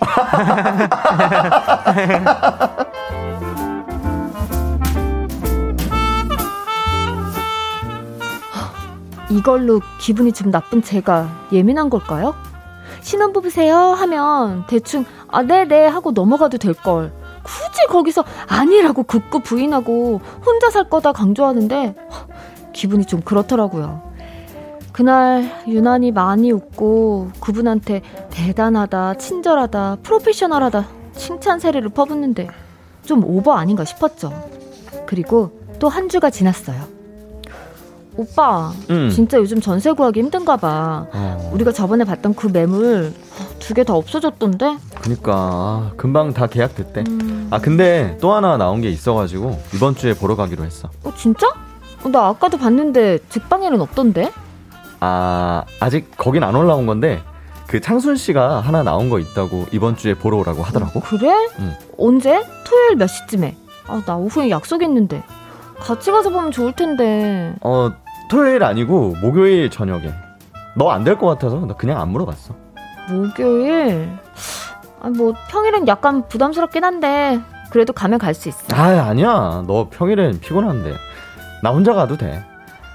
이걸로 9.30 9.80
기분이 10.00 10.32
좀 10.32 10.50
나쁜 10.50 10.82
제가 10.82 11.28
예민한 11.52 11.90
걸까요? 11.90 12.34
신혼 13.08 13.32
부부세요? 13.32 13.74
하면 13.74 14.66
대충, 14.66 15.06
아, 15.28 15.40
네네 15.40 15.86
하고 15.86 16.10
넘어가도 16.10 16.58
될걸. 16.58 17.10
굳이 17.42 17.86
거기서 17.88 18.22
아니라고 18.46 19.04
극구 19.04 19.40
부인하고 19.40 20.20
혼자 20.44 20.68
살 20.68 20.90
거다 20.90 21.12
강조하는데 21.12 21.94
하, 22.10 22.26
기분이 22.74 23.06
좀 23.06 23.22
그렇더라고요. 23.22 24.02
그날 24.92 25.50
유난히 25.66 26.12
많이 26.12 26.52
웃고 26.52 27.30
그분한테 27.40 28.02
대단하다, 28.28 29.14
친절하다, 29.14 29.98
프로페셔널하다 30.02 30.86
칭찬 31.16 31.60
세례를 31.60 31.88
퍼붓는데 31.88 32.48
좀 33.06 33.24
오버 33.24 33.54
아닌가 33.54 33.86
싶었죠. 33.86 34.34
그리고 35.06 35.58
또 35.78 35.88
한 35.88 36.10
주가 36.10 36.28
지났어요. 36.28 36.97
오빠, 38.28 38.72
음. 38.90 39.10
진짜 39.10 39.38
요즘 39.38 39.60
전세 39.60 39.92
구하기 39.92 40.18
힘든가 40.18 40.56
봐. 40.56 41.06
어, 41.12 41.50
우리가 41.52 41.70
저번에 41.72 42.02
봤던 42.04 42.34
그 42.34 42.48
매물 42.48 43.14
두 43.60 43.74
개 43.74 43.84
다 43.84 43.94
없어졌던데? 43.94 44.76
그니까 45.00 45.32
아, 45.36 45.90
금방 45.96 46.32
다 46.34 46.48
계약됐대. 46.48 47.04
음, 47.06 47.46
아 47.52 47.60
근데 47.60 48.18
또 48.20 48.32
하나 48.32 48.56
나온 48.56 48.80
게 48.80 48.88
있어가지고 48.90 49.56
이번 49.72 49.94
주에 49.94 50.14
보러 50.14 50.34
가기로 50.34 50.64
했어. 50.64 50.90
어, 51.04 51.12
진짜? 51.16 51.46
어, 52.04 52.08
나 52.08 52.26
아까도 52.26 52.58
봤는데 52.58 53.20
직방에는 53.28 53.80
없던데? 53.80 54.32
아 54.98 55.62
아직 55.78 56.10
거긴 56.18 56.42
안 56.42 56.56
올라온 56.56 56.86
건데 56.86 57.22
그 57.68 57.80
창순 57.80 58.16
씨가 58.16 58.58
하나 58.60 58.82
나온 58.82 59.10
거 59.10 59.20
있다고 59.20 59.66
이번 59.70 59.96
주에 59.96 60.14
보러 60.14 60.38
오라고 60.38 60.64
하더라고. 60.64 60.98
그래? 61.00 61.32
응. 61.60 61.72
언제? 61.96 62.42
토요일 62.66 62.96
몇 62.96 63.06
시쯤에? 63.06 63.56
아, 63.86 64.02
나 64.04 64.16
오후에 64.16 64.50
약속 64.50 64.82
있는데. 64.82 65.22
같이 65.78 66.10
가서 66.10 66.30
보면 66.30 66.50
좋을 66.50 66.72
텐데. 66.72 67.54
어 67.60 67.92
토요일 68.28 68.62
아니고 68.64 69.16
목요일 69.20 69.70
저녁에. 69.70 70.12
너 70.76 70.90
안 70.90 71.02
될 71.04 71.16
것 71.18 71.26
같아서 71.26 71.56
나 71.66 71.74
그냥 71.74 72.00
안 72.00 72.10
물어봤어. 72.10 72.54
목요일? 73.08 74.10
아, 75.00 75.08
뭐, 75.10 75.32
평일은 75.48 75.86
약간 75.88 76.26
부담스럽긴 76.28 76.84
한데, 76.84 77.40
그래도 77.70 77.92
가면 77.92 78.18
갈 78.18 78.34
수 78.34 78.48
있어. 78.48 78.58
아 78.74 79.08
아니야. 79.08 79.62
너 79.66 79.88
평일엔 79.90 80.40
피곤한데 80.40 80.94
나 81.62 81.70
혼자 81.70 81.94
가도 81.94 82.16
돼. 82.16 82.44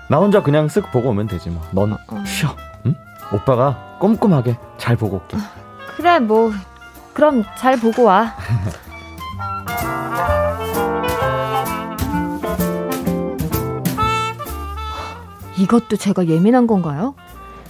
나 0.10 0.18
혼자 0.18 0.42
그냥 0.44 0.68
쓱 0.68 0.92
보고 0.92 1.10
오면 1.10 1.28
되지 1.28 1.50
뭐. 1.50 1.62
넌 1.72 1.94
어. 1.94 2.24
쉬어. 2.26 2.50
응? 2.86 2.96
오빠가 3.32 3.98
꼼꼼하게 4.00 4.58
잘 4.78 4.96
보고 4.96 5.18
올게. 5.18 5.38
그래, 5.96 6.20
뭐, 6.20 6.52
그럼 7.14 7.44
잘 7.58 7.78
보고 7.80 8.04
와. 8.04 8.34
이것도 15.58 15.98
제가 15.98 16.28
예민한 16.28 16.68
건가요? 16.68 17.16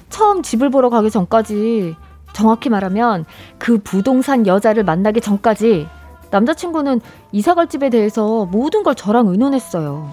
처음 0.10 0.44
집을 0.44 0.70
보러 0.70 0.90
가기 0.90 1.10
전까지, 1.10 1.96
정확히 2.34 2.70
말하면 2.70 3.26
그 3.58 3.78
부동산 3.78 4.48
여자를 4.48 4.84
만나기 4.84 5.22
전까지 5.22 5.88
남자친구는 6.32 7.00
이사갈 7.32 7.68
집에 7.68 7.90
대해서 7.90 8.46
모든 8.46 8.84
걸 8.84 8.96
저랑 8.96 9.28
의논했어요. 9.28 10.10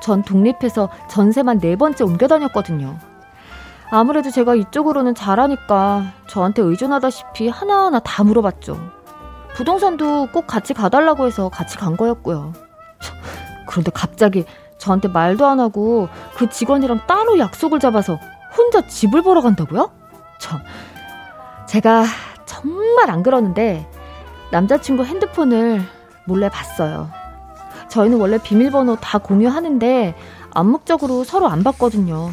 전 0.00 0.22
독립해서 0.22 0.88
전세만 1.08 1.58
네 1.60 1.76
번째 1.76 2.04
옮겨 2.04 2.26
다녔거든요. 2.26 2.98
아무래도 3.90 4.30
제가 4.30 4.54
이쪽으로는 4.54 5.14
잘하니까 5.14 6.12
저한테 6.28 6.62
의존하다시피 6.62 7.48
하나하나 7.48 7.98
다 7.98 8.24
물어봤죠. 8.24 8.78
부동산도 9.54 10.28
꼭 10.32 10.46
같이 10.46 10.72
가달라고 10.72 11.26
해서 11.26 11.48
같이 11.48 11.76
간 11.76 11.96
거였고요. 11.96 12.52
참, 13.02 13.16
그런데 13.66 13.90
갑자기 13.92 14.44
저한테 14.80 15.08
말도 15.08 15.46
안 15.46 15.60
하고 15.60 16.08
그 16.34 16.48
직원이랑 16.48 17.02
따로 17.06 17.38
약속을 17.38 17.78
잡아서 17.78 18.18
혼자 18.56 18.86
집을 18.86 19.22
보러 19.22 19.42
간다고요? 19.42 19.92
참, 20.40 20.60
제가 21.68 22.04
정말 22.46 23.10
안 23.10 23.22
그러는데 23.22 23.86
남자친구 24.50 25.04
핸드폰을 25.04 25.82
몰래 26.24 26.48
봤어요. 26.48 27.10
저희는 27.88 28.18
원래 28.18 28.38
비밀번호 28.38 28.96
다 28.96 29.18
공유하는데 29.18 30.14
암묵적으로 30.52 31.24
서로 31.24 31.48
안 31.48 31.62
봤거든요. 31.62 32.30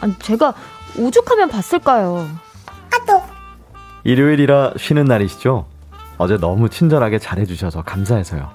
아니, 0.00 0.18
제가 0.18 0.54
오죽하면 0.98 1.48
봤을까요? 1.48 2.26
일요일이라 4.04 4.74
쉬는 4.78 5.04
날이시죠? 5.04 5.66
어제 6.16 6.38
너무 6.38 6.68
친절하게 6.68 7.18
잘해주셔서 7.18 7.82
감사해서요. 7.82 8.48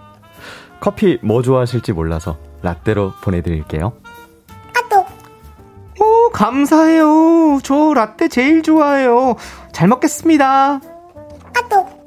커피 0.79 1.19
뭐 1.21 1.41
좋아하실지 1.41 1.91
몰라서 1.93 2.37
라떼로 2.61 3.13
보내드릴게요. 3.23 3.93
오, 5.99 6.29
감사해요. 6.31 7.59
저 7.63 7.93
라떼 7.93 8.27
제일 8.27 8.63
좋아해요. 8.63 9.35
잘 9.71 9.87
먹겠습니다. 9.87 10.79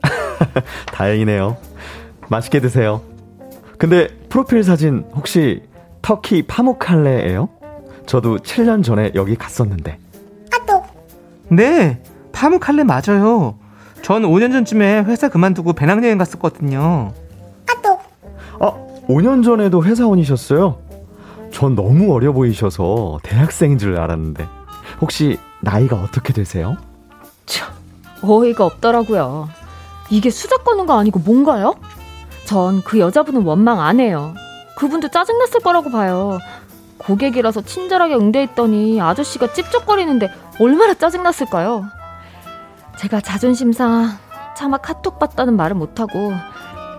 다행이네요. 0.93 1.57
맛있게 2.29 2.61
드세요. 2.61 3.03
근데 3.79 4.09
프로필 4.29 4.63
사진 4.65 5.05
혹시 5.15 5.63
터키 6.03 6.43
파묵 6.43 6.79
칼레예요? 6.79 7.49
저도 8.07 8.39
7년 8.39 8.83
전에 8.83 9.13
여기 9.15 9.37
갔었는데. 9.37 9.99
네, 11.49 12.03
파묵 12.33 12.61
칼레 12.61 12.85
맞아요. 12.85 13.59
전 14.03 14.23
5년 14.23 14.53
전쯤에 14.53 15.05
회사 15.05 15.29
그만두고 15.29 15.73
배낭여행 15.73 16.19
갔었거든요. 16.19 17.13
아, 18.61 18.73
5년 19.09 19.45
전에도 19.45 19.85
회사원이셨어요? 19.85 20.79
전 21.51 21.75
너무 21.75 22.13
어려 22.15 22.33
보이셔서 22.33 23.19
대학생인 23.23 23.79
줄 23.79 23.99
알았는데. 23.99 24.49
혹시 25.01 25.39
나이가 25.61 25.97
어떻게 25.97 26.33
되세요? 26.33 26.77
어이가 28.27 28.65
없더라고요. 28.65 29.51
이게 30.09 30.31
수작 30.31 30.65
거는 30.65 30.87
거 30.87 30.99
아니고 30.99 31.19
뭔가요? 31.19 31.75
전 32.47 32.81
그 32.83 32.99
여자분은 32.99 33.43
원망 33.43 33.81
안 33.81 34.01
해요. 34.01 34.33
그분도 34.77 35.09
짜증났을 35.09 35.61
거라고 35.61 35.91
봐요. 35.91 36.39
고객이라서 36.99 37.61
친절하게 37.63 38.15
응대했더니 38.15 38.99
아저씨가 39.01 39.53
찝쩍거리는데 39.53 40.31
얼마나 40.59 40.95
짜증났을까요? 40.95 41.85
제가 42.99 43.21
자존심 43.21 43.73
상 43.73 44.09
차마 44.57 44.79
카톡 44.79 45.19
봤다는 45.19 45.55
말을 45.57 45.77
못하고 45.77 46.33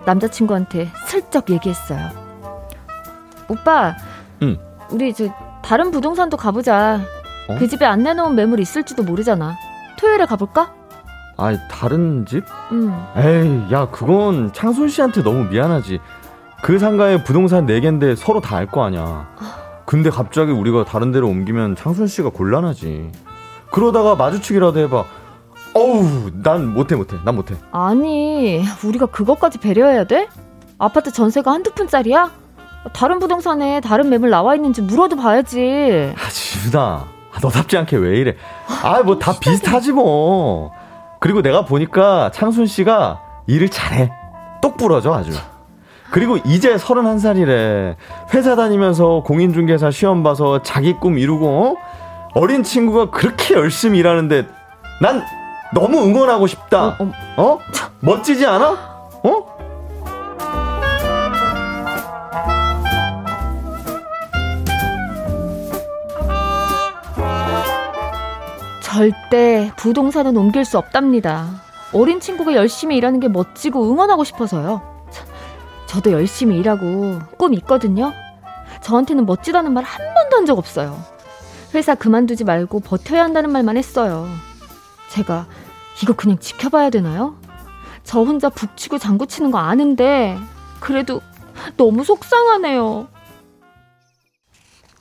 남자친구한테 0.05 0.89
슬쩍 1.07 1.49
얘기했어요. 1.49 2.09
오빠, 3.47 3.95
응. 4.41 4.57
우리 4.89 5.13
저 5.13 5.25
다른 5.63 5.91
부동산도 5.91 6.37
가보자. 6.37 6.99
어? 7.47 7.55
그 7.59 7.67
집에 7.67 7.85
안 7.85 8.03
내놓은 8.03 8.35
매물 8.35 8.59
있을지도 8.59 9.03
모르잖아. 9.03 9.55
토요일에 9.99 10.25
가볼까? 10.25 10.73
아, 11.37 11.55
다른 11.69 12.25
집? 12.25 12.43
음. 12.71 12.95
에이, 13.17 13.73
야, 13.73 13.87
그건 13.89 14.51
창순 14.53 14.87
씨한테 14.89 15.21
너무 15.23 15.45
미안하지. 15.49 15.99
그 16.63 16.79
상가에 16.79 17.23
부동산 17.23 17.67
4 17.67 17.79
개인데 17.81 18.15
서로 18.15 18.39
다 18.41 18.57
알 18.57 18.67
거 18.67 18.83
아니야. 18.83 19.27
근데 19.85 20.09
갑자기 20.09 20.51
우리가 20.51 20.85
다른 20.85 21.11
데로 21.11 21.27
옮기면 21.27 21.75
창순 21.75 22.07
씨가 22.07 22.29
곤란하지. 22.29 23.11
그러다가 23.71 24.15
마주치기라도 24.15 24.79
해봐. 24.79 25.03
어우, 25.86 26.32
난 26.41 26.73
못해, 26.73 26.95
못해. 26.95 27.17
난 27.26 27.36
못해. 27.36 27.55
아니, 27.71 28.63
우리가 28.84 29.07
그것까지 29.07 29.57
배려해야 29.59 30.05
돼? 30.05 30.28
아파트 30.80 31.11
전세가 31.11 31.51
한두 31.51 31.71
푼짜리야? 31.71 32.32
다른 32.93 33.19
부동산에 33.19 33.82
다른 33.82 34.09
매물 34.09 34.30
나와 34.30 34.55
있는지 34.55 34.82
물어도 34.82 35.17
봐야지. 35.17 36.13
아, 36.17 36.30
지훈아. 36.30 36.80
아, 37.34 37.39
너답지 37.41 37.78
않게 37.78 37.97
왜 37.97 38.19
이래. 38.19 38.36
아, 38.84 39.01
뭐 39.03 39.19
다 39.19 39.34
비슷하지 39.39 39.91
뭐. 39.91 40.71
그리고 41.19 41.41
내가 41.41 41.65
보니까 41.65 42.32
창순 42.34 42.67
씨가 42.67 43.19
일을 43.47 43.67
잘해. 43.69 44.11
똑 44.61 44.78
부러져, 44.78 45.13
아주. 45.13 45.32
그리고 46.11 46.38
이제 46.45 46.76
31살이래. 46.78 47.95
회사 48.34 48.55
다니면서 48.55 49.23
공인중개사 49.26 49.91
시험 49.91 50.23
봐서 50.23 50.61
자기 50.61 50.93
꿈 50.93 51.17
이루고, 51.17 51.47
어? 51.47 51.76
어린 52.36 52.63
친구가 52.63 53.09
그렇게 53.09 53.55
열심히 53.55 53.99
일하는데, 53.99 54.47
난 55.01 55.23
너무 55.76 56.01
응원하고 56.03 56.47
싶다. 56.47 56.88
어, 56.99 57.11
어. 57.38 57.43
어? 57.43 57.59
멋지지 57.99 58.45
않아? 58.47 58.71
어? 59.23 59.55
절대 68.82 69.71
부동산은 69.76 70.38
옮길 70.38 70.63
수 70.65 70.78
없답니다. 70.78 71.61
어린 71.93 72.19
친구가 72.19 72.53
열심히 72.53 72.97
일하는 72.97 73.19
게 73.19 73.28
멋지고 73.28 73.89
응원하고 73.91 74.23
싶어서요. 74.23 74.82
참, 75.11 75.28
저도 75.88 76.11
열심히 76.11 76.57
일하고 76.59 77.19
꿈 77.38 77.53
있거든요. 77.55 78.13
저한테는 78.82 79.26
멋지다는 79.26 79.73
말 79.73 79.84
한 79.84 80.01
번도 80.13 80.38
한 80.38 80.45
적 80.45 80.57
없어요. 80.57 80.97
회사 81.73 81.95
그만두지 81.95 82.43
말고 82.43 82.80
버텨야 82.82 83.23
한다는 83.23 83.51
말만 83.51 83.78
했어요. 83.78 84.28
제가 85.09 85.47
이거 86.01 86.13
그냥 86.13 86.37
지켜봐야 86.39 86.89
되나요? 86.89 87.35
저 88.03 88.21
혼자 88.21 88.49
북치고 88.49 88.97
장구치는 88.97 89.51
거 89.51 89.57
아는데 89.57 90.37
그래도 90.79 91.21
너무 91.77 92.03
속상하네요. 92.03 93.07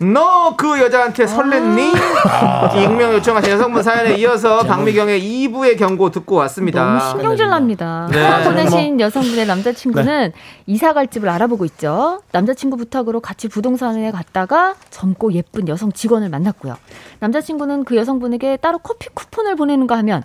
너 0.01 0.55
그 0.57 0.81
여자한테 0.81 1.25
설렜니? 1.25 1.95
아. 2.29 2.67
익명 2.77 3.13
요청하신 3.15 3.53
여성분 3.53 3.83
사연에 3.83 4.15
이어서 4.17 4.59
박미경의 4.65 5.21
2부의 5.23 5.79
경고 5.79 6.11
듣고 6.11 6.35
왔습니다. 6.37 6.85
너무 6.85 7.01
신경질 7.11 7.49
납니다. 7.49 8.09
네. 8.11 8.21
사연 8.21 8.45
보내신 8.45 9.01
여성분의 9.01 9.47
남자친구는 9.47 10.33
이사 10.67 10.93
갈 10.93 11.07
집을 11.07 11.29
알아보고 11.29 11.65
있죠. 11.67 12.21
남자친구 12.33 12.77
부탁으로 12.77 13.21
같이 13.21 13.49
부동산에 13.49 14.11
갔다가 14.11 14.75
젊고 14.91 15.33
예쁜 15.33 15.69
여성 15.69 15.93
직원을 15.93 16.29
만났고요. 16.29 16.77
남자친구는 17.21 17.85
그 17.85 17.97
여성분에게 17.97 18.59
따로 18.59 18.79
커피 18.79 19.09
쿠폰을 19.15 19.57
보내는가 19.57 19.97
하면 19.99 20.23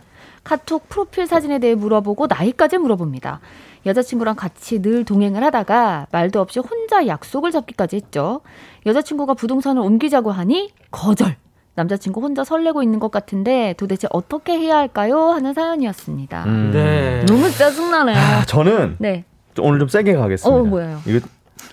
카톡 0.50 0.90
프로필 0.90 1.28
사진에 1.28 1.60
대해 1.60 1.76
물어보고 1.76 2.26
나이까지 2.26 2.80
물어봅니다. 2.80 3.40
여자친구랑 3.86 4.36
같이 4.36 4.82
늘 4.82 5.06
동행을 5.06 5.44
하다가 5.44 6.08
말도 6.12 6.42
없이 6.42 6.60
혼자 6.60 7.06
약속을 7.06 7.52
잡기까지 7.52 7.98
했죠. 7.98 8.42
여자친구가 8.88 9.36
부동산을 9.36 9.80
옮기자고 9.84 10.32
하니 10.32 10.72
거절. 10.90 11.36
남자친구 11.76 12.20
혼자 12.22 12.44
설레고 12.44 12.82
있는 12.82 12.98
것 13.00 13.12
같은데 13.12 13.76
도대체 13.78 14.08
어떻게 14.10 14.54
해야 14.58 14.78
할까요? 14.78 15.30
하는 15.30 15.54
사연이었습니다. 15.54 16.44
음. 16.46 16.72
네. 16.74 17.24
너무 17.28 17.52
짜증나네요. 17.52 18.18
아, 18.18 18.44
저는 18.46 18.96
네. 18.98 19.26
좀 19.54 19.66
오늘 19.66 19.78
좀 19.78 19.88
세게 19.88 20.16
가겠습니다. 20.16 20.62
어, 20.62 20.64
뭐예요? 20.66 21.00
이거, 21.06 21.20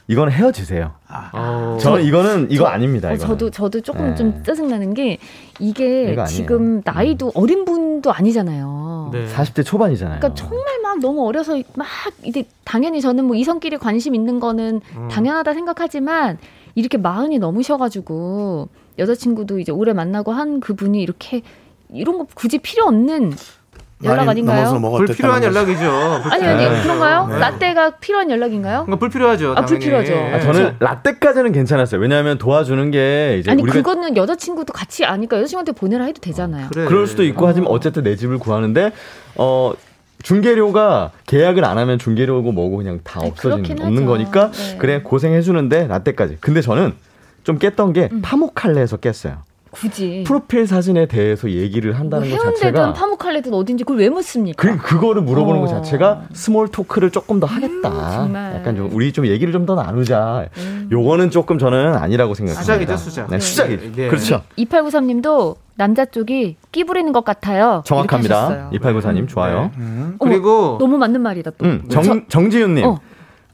이건 0.08 0.30
헤어지세요. 0.30 0.92
어. 1.32 1.78
저는 1.80 2.04
이거는, 2.04 2.48
이거 2.50 2.66
아닙니다. 2.66 3.08
어, 3.08 3.14
이거는. 3.14 3.26
저도 3.26 3.50
저도 3.50 3.80
조금 3.80 4.10
네. 4.10 4.14
좀 4.14 4.42
짜증나는 4.44 4.94
게 4.94 5.18
이게. 5.58 6.14
음. 6.16 6.24
지금 6.26 6.82
나이도 6.84 7.32
어린 7.34 7.64
분 7.64 7.75
도 8.06 8.12
아니잖아요. 8.12 9.10
네. 9.12 9.26
어.40대 9.26 9.64
초반이잖아요. 9.64 10.20
그러니까 10.20 10.40
정말 10.40 10.80
막 10.80 11.00
너무 11.00 11.26
어려서 11.26 11.60
막 11.74 11.88
이제 12.22 12.44
당연히 12.62 13.00
저는 13.00 13.24
뭐 13.24 13.34
이성끼리 13.34 13.78
관심 13.78 14.14
있는 14.14 14.38
거는 14.38 14.80
음. 14.96 15.08
당연하다 15.08 15.54
생각하지만 15.54 16.38
이렇게 16.76 16.98
마흔이 16.98 17.40
넘으셔가지고 17.40 18.68
여자친구도 18.98 19.58
이제 19.58 19.72
오래 19.72 19.92
만나고 19.92 20.30
한 20.30 20.60
그분이 20.60 21.02
이렇게 21.02 21.42
이런 21.90 22.18
거 22.18 22.26
굳이 22.32 22.58
필요 22.58 22.84
없는 22.84 23.32
연락 24.04 24.28
아닌가요? 24.28 24.78
불필요한. 24.80 25.42
연락이죠. 25.42 25.90
아니 26.30 26.44
아니 26.46 26.64
네. 26.68 26.82
그런가요? 26.82 27.28
네. 27.28 27.38
라떼가 27.38 27.90
필요한 27.96 28.30
연락인가요? 28.30 28.84
그러니까 28.84 28.96
불필요하죠. 28.98 29.52
아, 29.52 29.54
당연히. 29.54 29.68
불필요하죠. 29.70 30.14
아, 30.36 30.40
저는. 30.40 30.76
라떼까지는 30.80 31.52
괜찮았어요. 31.52 32.00
왜냐하면 32.00 32.36
도와주는 32.36 32.90
게 32.90 33.38
이제 33.40 33.50
아니 33.50 33.62
우리가 33.62 33.78
그거는 33.78 34.16
여자친구도 34.16 34.72
같이 34.74 35.04
아니까 35.06 35.38
여자친구한테 35.38 35.72
보내라 35.72 36.04
해도 36.04 36.20
되잖아요. 36.20 36.68
그래. 36.72 36.84
그럴 36.84 37.06
수도 37.06 37.24
있고 37.24 37.46
하지만 37.46 37.70
어쨌든 37.70 38.02
내 38.02 38.16
집을 38.16 38.38
구하는데 38.38 38.92
어 39.36 39.72
중개료가 40.22 41.12
계약을 41.26 41.64
안 41.64 41.78
하면 41.78 41.98
중개료고 41.98 42.52
뭐고 42.52 42.76
그냥 42.76 43.00
다 43.02 43.20
없어지는 43.20 43.80
없는 43.80 44.02
하죠. 44.02 44.06
거니까 44.06 44.50
네. 44.50 44.76
그래 44.78 45.00
고생해 45.02 45.40
주는데 45.40 45.86
라떼까지. 45.86 46.36
근데 46.40 46.60
저는 46.60 46.92
좀 47.44 47.58
깼던 47.58 47.94
게 47.94 48.10
음. 48.12 48.20
파묵칼레에서 48.22 48.98
깼어요. 48.98 49.38
굳이 49.80 50.24
프로필 50.26 50.66
사진에 50.66 51.06
대해서 51.06 51.50
얘기를 51.50 51.90
뭐 51.92 52.00
한다는 52.00 52.28
것 52.28 52.34
해운대든 52.34 52.54
자체가 52.54 52.92
파묵칼레든 52.94 53.52
어딘지 53.54 53.84
그걸 53.84 53.98
왜 53.98 54.08
묻습니까? 54.08 54.60
그 54.62 54.76
그거를 54.78 55.22
물어보는 55.22 55.60
것 55.60 55.66
어. 55.70 55.74
자체가 55.76 56.22
small 56.32 56.68
talk를 56.68 57.10
조금 57.10 57.40
더 57.40 57.46
하겠다. 57.46 58.10
정말. 58.12 58.54
약간 58.56 58.76
좀 58.76 58.90
우리 58.92 59.12
좀 59.12 59.26
얘기를 59.26 59.52
좀 59.52 59.66
더 59.66 59.74
나누자. 59.74 60.46
음. 60.58 60.88
요거는 60.92 61.30
조금 61.30 61.58
저는 61.58 61.94
아니라고 61.96 62.34
생각합니다. 62.34 62.62
수작이죠, 62.62 62.96
수작. 62.96 63.30
네, 63.30 63.40
수작이. 63.40 63.92
네. 63.96 64.08
그렇죠. 64.08 64.42
2893님도 64.58 65.56
남자 65.74 66.04
쪽이 66.04 66.56
끼 66.72 66.84
부리는 66.84 67.10
것 67.12 67.24
같아요. 67.24 67.82
정확합니다. 67.84 68.44
하셨어요. 68.44 68.70
2894님 68.74 69.28
좋아요. 69.28 69.72
그리고 70.20 70.76
너무 70.78 70.98
맞는 70.98 71.20
말이다 71.20 71.50
또. 71.58 71.64
음, 71.66 71.82
정, 71.88 72.26
정지윤 72.28 72.74
님. 72.76 72.84
어. 72.86 73.00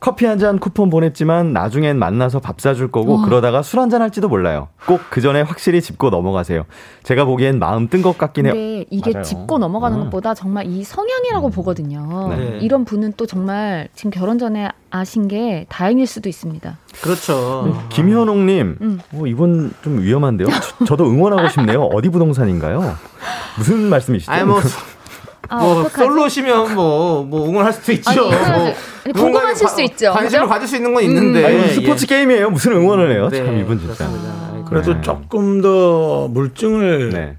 커피 0.03 0.27
한 0.27 0.37
잔 0.37 0.59
쿠폰 0.59 0.91
보냈지만 0.91 1.53
나중엔 1.53 1.97
만나서 1.97 2.41
밥 2.41 2.61
사줄 2.61 2.91
거고 2.91 3.19
와. 3.21 3.25
그러다가 3.25 3.63
술 3.63 3.79
한 3.79 3.89
잔 3.89 4.03
할지도 4.03 4.29
몰라요. 4.29 4.67
꼭 4.87 5.01
그 5.11 5.21
전에 5.21 5.43
확실히 5.43 5.81
짚고 5.81 6.11
넘어가세요. 6.11 6.65
제가 7.05 7.25
보기엔 7.25 7.61
마음 7.61 7.89
뜬 7.89 8.03
것 8.03 8.19
같긴 8.19 8.47
해요. 8.47 8.55
근데 8.55 8.85
이게 8.91 9.13
맞아요. 9.13 9.23
짚고 9.25 9.59
넘어가는 9.59 9.97
음. 9.97 10.05
것보다 10.05 10.35
정말 10.35 10.67
이 10.67 10.83
성향이라고 10.83 11.51
보거든요. 11.51 12.35
네. 12.37 12.59
이런 12.63 12.85
분은 12.85 13.13
또 13.17 13.27
정말 13.27 13.89
지금 13.95 14.11
결혼 14.11 14.39
전에 14.39 14.69
아신 14.91 15.29
게 15.29 15.67
다행일 15.69 16.09
수도 16.09 16.29
있습니다. 16.29 16.79
그렇죠. 17.01 17.87
김현옥님, 17.91 18.79
음. 18.81 19.01
어, 19.13 19.27
이분 19.29 19.73
좀 19.83 20.01
위험한데요? 20.01 20.49
저, 20.87 20.97
도 20.97 21.05
응원하고 21.05 21.49
싶네요. 21.49 21.85
어디 21.85 22.09
부동산인가요? 22.09 22.97
무슨 23.57 23.89
말씀이시죠? 23.89 24.33
아니 24.33 24.45
뭐, 24.45 24.61
아, 25.49 25.57
뭐 25.59 25.81
어떡하지? 25.81 25.97
솔로시면 25.97 26.75
뭐, 26.75 27.25
뭐 27.25 27.49
응원할 27.49 27.73
수도 27.73 27.93
있죠. 27.93 28.11
아니, 28.11 28.21
뭐, 28.21 28.75
궁금하실 29.15 29.67
과- 29.67 29.73
수 29.73 29.83
있죠. 29.83 30.13
관심을 30.13 30.43
그죠? 30.43 30.49
가질 30.53 30.69
수 30.69 30.77
있는 30.77 30.95
건 30.95 31.03
있는데. 31.05 31.45
아니, 31.45 31.57
예. 31.59 31.69
스포츠 31.69 32.07
게임이에요. 32.07 32.51
무슨 32.51 32.73
응원을 32.73 33.13
해요? 33.13 33.29
네, 33.31 33.45
참 33.45 33.59
이분 33.59 33.79
진짜. 33.79 34.09
그래도 34.69 35.01
조금 35.01 35.61
더 35.61 36.29
물증을 36.29 37.11
네. 37.11 37.37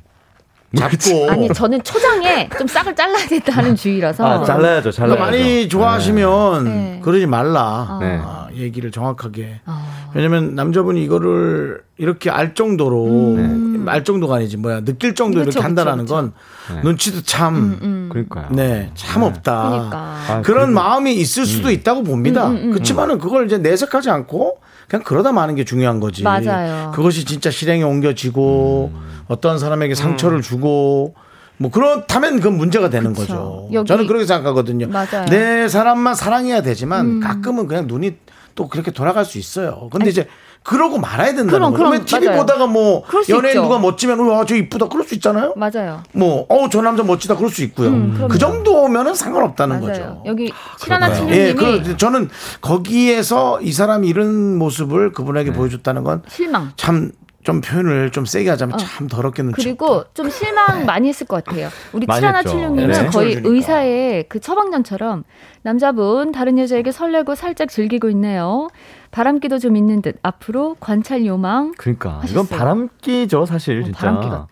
잡고 0.76 1.30
아니 1.30 1.48
저는 1.50 1.84
초장에 1.84 2.50
좀 2.58 2.66
싹을 2.68 2.96
잘라야 2.96 3.28
된다 3.28 3.54
하는 3.54 3.76
주의라서. 3.76 4.26
아, 4.26 4.44
잘라야죠, 4.44 4.92
잘라야죠. 4.92 5.20
많이 5.22 5.70
좋아하시면 5.70 6.64
네. 6.64 7.00
그러지 7.04 7.28
말라. 7.28 7.88
어. 7.92 8.00
네. 8.02 8.20
아, 8.24 8.48
얘기를 8.56 8.90
정확하게. 8.92 9.62
어. 9.68 10.03
왜냐면 10.16 10.56
남자분이 10.56 11.04
이거를 11.04 11.82
이렇게 11.98 12.30
알 12.30 12.54
정도로 12.56 13.36
음. 13.36 13.86
알 13.88 14.04
정도가 14.04 14.36
아니지 14.36 14.58
뭐야 14.58 14.82
느낄 14.82 15.16
정도로 15.16 15.46
그쵸, 15.46 15.60
이렇게 15.60 15.64
한다라는 15.66 16.04
그쵸, 16.06 16.16
건 16.16 16.34
네. 16.74 16.82
눈치도 16.84 17.22
참 17.24 17.56
음, 17.56 17.80
음. 17.82 18.10
그러니까요. 18.12 18.48
네, 18.52 18.92
참 18.96 19.24
없다. 19.24 19.70
그러니까. 19.70 19.98
아, 19.98 20.42
그런 20.44 20.68
그리고- 20.68 20.72
마음이 20.82 21.14
있을 21.16 21.46
수도 21.46 21.72
있다고 21.72 22.04
봅니다. 22.04 22.48
음, 22.50 22.56
음, 22.56 22.64
음. 22.66 22.72
그렇지만은 22.72 23.18
그걸 23.18 23.46
이제 23.46 23.58
내색하지 23.58 24.10
않고 24.10 24.58
그냥 24.88 25.04
그러다 25.04 25.32
마는 25.32 25.56
게 25.56 25.64
중요한 25.66 26.00
거지. 26.00 26.24
맞아요. 26.24 26.92
그것이 26.94 27.26
진짜 27.26 27.50
실행에 27.50 27.84
옮겨지고 27.84 28.92
어떤 29.28 29.58
사람에게 29.58 29.96
상처를 29.96 30.42
주고 30.42 31.16
뭐 31.58 31.72
그렇다면 31.72 32.38
그건 32.38 32.58
문제가 32.58 32.90
되는 32.90 33.14
그쵸. 33.14 33.22
거죠. 33.26 33.70
여기- 33.74 33.88
저는 33.88 34.08
그렇게 34.08 34.26
생각하거든요. 34.26 34.88
맞아요. 34.90 35.26
내 35.30 35.68
사람만 35.68 36.16
사랑해야 36.16 36.62
되지만 36.62 37.06
음. 37.06 37.20
가끔은 37.20 37.68
그냥 37.68 37.86
눈이 37.88 38.16
또 38.56 38.68
그렇게 38.68 38.92
돌아갈 38.92 39.26
수 39.26 39.38
있어요. 39.38 39.90
근데 39.92 40.10
이제 40.10 40.28
그러고 40.64 40.98
말아야 40.98 41.28
된다는 41.36 41.50
그럼, 41.50 41.74
거예요. 41.74 41.90
그럼, 41.90 42.06
TV 42.06 42.28
맞아요. 42.28 42.40
보다가 42.40 42.68
뭐 42.68 43.04
연예인 43.30 43.48
있죠. 43.58 43.64
누가 43.64 43.80
멋지면 43.80 44.20
와 44.20 44.46
저 44.46 44.56
이쁘다 44.56 44.88
그럴 44.88 45.06
수 45.06 45.14
있잖아요. 45.16 45.54
맞아요. 45.58 46.04
뭐어저 46.14 46.82
남자 46.82 47.04
멋지다 47.04 47.36
그럴 47.36 47.50
수 47.50 47.64
있고요. 47.64 47.90
음. 47.90 48.28
그 48.30 48.38
정도면은 48.38 49.14
상관없다는 49.14 49.82
맞아요. 49.82 49.92
거죠. 49.92 50.24
여기 50.26 50.54
칠하나 50.80 51.10
예, 51.12 51.16
칠님이 51.16 51.54
그 51.56 51.98
저는 51.98 52.30
거기에서 52.62 53.60
이 53.62 53.72
사람이 53.72 54.08
이런 54.08 54.58
모습을 54.58 55.12
그분에게 55.12 55.52
보여줬다는 55.54 56.04
건 56.04 56.22
실망. 56.30 56.72
참 56.78 57.12
좀 57.44 57.62
표현을 57.62 58.12
좀 58.12 58.26
세게 58.26 58.50
하자면 58.50 58.78
참 58.78 59.08
더럽게 59.08 59.44
눈치. 59.44 59.62
어. 59.62 59.64
그리고 59.64 60.04
좀 60.14 60.30
실망 60.30 60.86
많이 60.86 61.10
했을 61.10 61.28
것 61.28 61.44
같아요. 61.44 61.70
우리 61.92 62.08
칠하나 62.08 62.38
했죠. 62.40 62.52
칠육님은 62.52 62.92
네. 62.92 63.06
거의 63.08 63.34
주니까. 63.34 63.50
의사의 63.50 64.26
그 64.30 64.40
처방전처럼 64.40 65.24
남자분 65.62 66.32
다른 66.32 66.58
여자에게 66.58 66.92
설레고 66.92 67.36
살짝 67.36 67.70
즐기고 67.70 68.10
있네요. 68.12 68.70
바람기도 69.12 69.60
좀 69.60 69.76
있는 69.76 70.02
듯 70.02 70.18
앞으로 70.24 70.76
관찰 70.80 71.26
요망. 71.26 71.74
그러니까 71.78 72.20
하셨어요. 72.22 72.32
이건 72.44 72.48
바람기죠 72.58 73.46
사실 73.46 73.82
어, 73.82 73.84
진짜. 73.84 74.00
바람기 74.00 74.30
같아. 74.30 74.48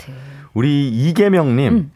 우리 0.54 0.89
이계명님 0.89 1.74
음. 1.74 1.92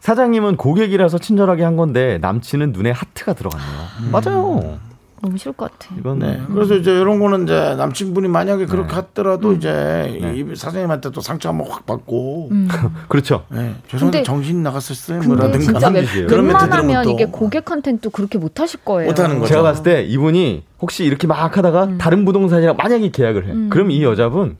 사장님은 0.00 0.56
고객이라서 0.56 1.18
친절하게 1.18 1.64
한 1.64 1.76
건데 1.76 2.18
남친은 2.20 2.72
눈에 2.72 2.90
하트가 2.90 3.32
들어갔네요. 3.32 3.78
음. 4.02 4.10
맞아요. 4.12 4.78
너무 5.20 5.36
싫을 5.36 5.52
것 5.54 5.70
같아. 5.72 5.94
이건 5.98 6.20
네. 6.20 6.40
그래서 6.52 6.74
이제 6.76 6.90
이런 6.92 7.18
거는 7.18 7.44
이제 7.44 7.74
남친분이 7.76 8.28
만약에 8.28 8.66
그렇게 8.66 8.94
하더라도 8.94 9.50
음. 9.50 9.56
이제 9.56 9.70
네. 10.20 10.34
이 10.36 10.54
사장님한테 10.56 11.10
또 11.10 11.20
상처 11.20 11.48
한번 11.48 11.68
확 11.70 11.84
받고. 11.86 12.48
음. 12.52 12.68
그렇죠. 13.08 13.44
네. 13.48 13.74
죄송한데 13.88 14.22
정신 14.22 14.62
나갔었어요. 14.62 15.20
근데 15.20 15.34
뭐라든가. 15.34 15.64
진짜 15.64 15.88
웬- 15.88 16.06
짓이에요. 16.06 16.26
그런 16.28 16.46
멘트 16.46 16.58
들으면 16.60 16.70
웬만하면 16.80 17.04
또 17.04 17.10
이게 17.10 17.24
고객 17.26 17.64
컨텐츠 17.64 18.10
그렇게 18.10 18.38
못 18.38 18.60
하실 18.60 18.80
거예요. 18.84 19.08
못하는 19.10 19.38
거죠. 19.38 19.48
제가 19.48 19.62
봤을 19.62 19.82
때 19.82 20.02
이분이 20.04 20.64
혹시 20.80 21.04
이렇게 21.04 21.26
막 21.26 21.56
하다가 21.56 21.84
음. 21.84 21.98
다른 21.98 22.24
부동산이랑 22.24 22.76
만약에 22.76 23.10
계약을 23.10 23.48
해. 23.48 23.68
그럼 23.70 23.90
이 23.90 24.02
여자분 24.04 24.56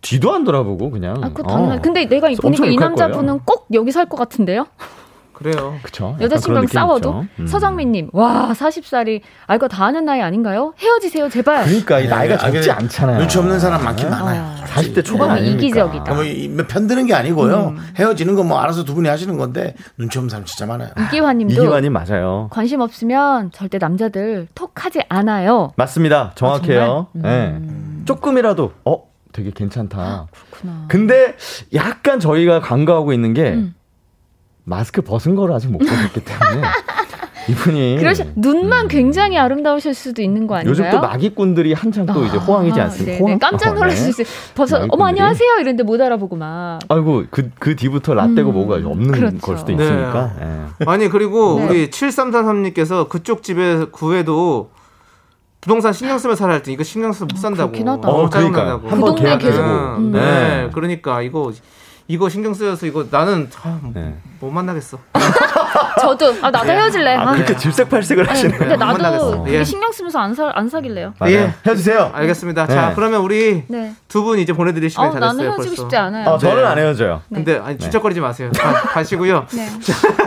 뒤도 0.00 0.32
안 0.32 0.44
돌아보고 0.44 0.90
그냥. 0.90 1.16
아, 1.24 1.30
그 1.32 1.42
당연한. 1.42 1.78
어. 1.78 1.82
근데 1.82 2.04
내가 2.06 2.28
그래서 2.28 2.40
보니까 2.42 2.62
엄청 2.62 2.72
이 2.72 2.76
욕할 2.76 2.88
남자분은 2.90 3.26
거예요. 3.26 3.40
꼭 3.44 3.66
여기 3.74 3.90
살 3.90 4.06
것 4.08 4.16
같은데요? 4.16 4.66
그래요. 5.38 5.76
그쵸. 5.82 6.08
약간 6.14 6.22
여자친구랑 6.22 6.66
싸워도. 6.66 7.24
음. 7.38 7.46
서정민님 7.46 8.10
와 8.12 8.50
40살이 8.52 9.20
아 9.46 9.54
이거 9.54 9.68
다 9.68 9.84
아는 9.86 10.04
나이 10.04 10.20
아닌가요? 10.20 10.74
헤어지세요 10.78 11.28
제발. 11.28 11.64
그러니까 11.64 12.00
이 12.00 12.08
나이가 12.08 12.34
아, 12.34 12.50
적지 12.50 12.70
않잖아요. 12.70 13.18
눈치 13.20 13.38
없는 13.38 13.58
사람 13.60 13.84
많긴 13.84 14.10
많아요. 14.10 14.56
40대 14.64 15.04
초반 15.04 15.28
너무 15.28 15.40
아닙니까? 15.40 15.64
이기적이다. 15.64 16.14
뭐 16.14 16.24
이- 16.24 16.56
편드는 16.56 17.06
게 17.06 17.14
아니고요. 17.14 17.68
음. 17.68 17.78
헤어지는 17.96 18.34
건 18.34 18.48
뭐 18.48 18.58
알아서 18.60 18.82
두 18.84 18.94
분이 18.94 19.08
하시는 19.08 19.36
건데 19.36 19.74
눈치 19.98 20.16
없는 20.18 20.30
사람 20.30 20.44
진짜 20.44 20.64
많아요. 20.66 20.88
이기환님도 21.06 21.52
이기환님 21.54 21.92
맞아요. 21.92 22.48
관심 22.50 22.80
없으면 22.80 23.50
절대 23.52 23.76
남자들 23.78 24.48
톡하지 24.54 25.02
않아요. 25.08 25.72
맞습니다. 25.76 26.32
정확해요. 26.34 27.08
아, 27.22 27.28
예. 27.28 27.56
조금이라도 28.06 28.72
어 28.86 29.02
되게 29.32 29.50
괜찮다. 29.50 30.28
그렇구나. 30.50 30.84
근데 30.88 31.34
약간 31.74 32.18
저희가 32.20 32.60
간과하고 32.60 33.12
있는 33.12 33.34
게 33.34 33.50
음. 33.50 33.74
마스크 34.68 35.02
벗은 35.02 35.34
거를 35.34 35.54
아직 35.54 35.70
못 35.70 35.78
보셨기 35.78 36.20
때문에 36.20 36.68
이분이 37.48 37.96
그러시 37.98 38.24
눈만 38.36 38.88
굉장히 38.88 39.38
아름다우실 39.38 39.94
수도 39.94 40.20
있는 40.20 40.46
거 40.46 40.56
아닌가요? 40.56 40.68
음. 40.68 40.70
요즘 40.70 40.90
또 40.90 41.00
마기꾼들이 41.00 41.72
한창 41.72 42.04
또 42.04 42.24
이제 42.26 42.36
호황이지 42.36 42.78
아, 42.78 42.84
않습니까? 42.84 43.18
호황? 43.24 43.38
깜짝 43.38 43.70
어, 43.70 43.74
놀라실 43.74 44.04
네. 44.04 44.12
수 44.12 44.22
있어요. 44.22 44.36
벌써 44.54 44.76
어머 44.76 44.84
마기꾼들이? 44.86 45.08
안녕하세요 45.08 45.52
이랬는데 45.54 45.82
못 45.84 46.00
알아보고 46.00 46.36
막. 46.36 46.78
아이고 46.88 47.24
그, 47.30 47.50
그 47.58 47.74
뒤부터 47.74 48.12
라떼고 48.12 48.50
음, 48.50 48.54
뭐가 48.54 48.76
없는 48.76 49.12
그렇죠. 49.12 49.38
걸 49.38 49.56
수도 49.56 49.74
네. 49.74 49.82
있으니까. 49.82 50.32
예. 50.42 50.84
아니 50.84 51.08
그리고 51.08 51.58
네. 51.60 51.66
우리 51.66 51.90
7333님께서 51.90 53.08
그쪽 53.08 53.42
집에 53.42 53.86
구해도 53.90 54.70
부동산 55.62 55.92
신경 55.94 56.18
쓰면 56.18 56.36
살아 56.36 56.52
할때 56.52 56.70
이거 56.70 56.84
신경 56.84 57.12
쓰면 57.12 57.28
못 57.32 57.38
산다고. 57.38 57.70
그렇긴 57.70 57.88
하다. 57.88 58.08
어. 58.08 58.28
짜증나다고. 58.28 58.88
한번 58.88 59.14
그 59.14 59.16
동네 59.16 59.38
계약해주고. 59.38 59.50
계속. 59.50 59.96
음, 59.98 60.12
네. 60.12 60.20
네. 60.20 60.70
그러니까 60.74 61.22
이거 61.22 61.52
이거 62.10 62.30
신경 62.30 62.54
쓰여서 62.54 62.86
이거 62.86 63.04
나는 63.10 63.50
아, 63.62 63.78
네. 63.92 64.14
못 64.40 64.50
만나겠어. 64.50 64.98
저도 66.00 66.34
아 66.40 66.50
나도 66.50 66.70
헤어질래. 66.72 67.16
아, 67.16 67.28
아, 67.28 67.32
그렇게 67.34 67.54
질색팔색을 67.54 68.30
하시네. 68.30 68.56
근데 68.56 68.76
못 68.76 68.84
나도 68.84 68.92
만나겠어. 69.02 69.30
그렇게 69.42 69.52
예. 69.58 69.64
신경 69.64 69.92
쓰면서 69.92 70.18
안, 70.18 70.34
사, 70.34 70.50
안 70.54 70.70
사귈래요. 70.70 71.12
맞아요. 71.18 71.34
예. 71.34 71.54
헤어지세요. 71.66 72.10
알겠습니다. 72.14 72.66
네. 72.66 72.74
자 72.74 72.92
그러면 72.94 73.20
우리 73.20 73.64
네. 73.68 73.92
두분 74.08 74.38
이제 74.38 74.54
보내드릴 74.54 74.88
시간이 74.88 75.10
어, 75.10 75.12
다 75.12 75.18
나는 75.20 75.36
됐어요. 75.36 75.50
헤어지고 75.50 75.66
벌써. 75.68 75.82
싶지 75.82 75.96
않아요. 75.96 76.28
어, 76.30 76.38
저는 76.38 76.62
네. 76.62 76.68
안 76.68 76.78
헤어져요. 76.78 77.22
근데 77.32 77.58
아니 77.62 77.76
주척거리지 77.78 78.20
마세요. 78.22 78.50
가, 78.56 78.72
가시고요. 78.88 79.46
네. 79.52 79.68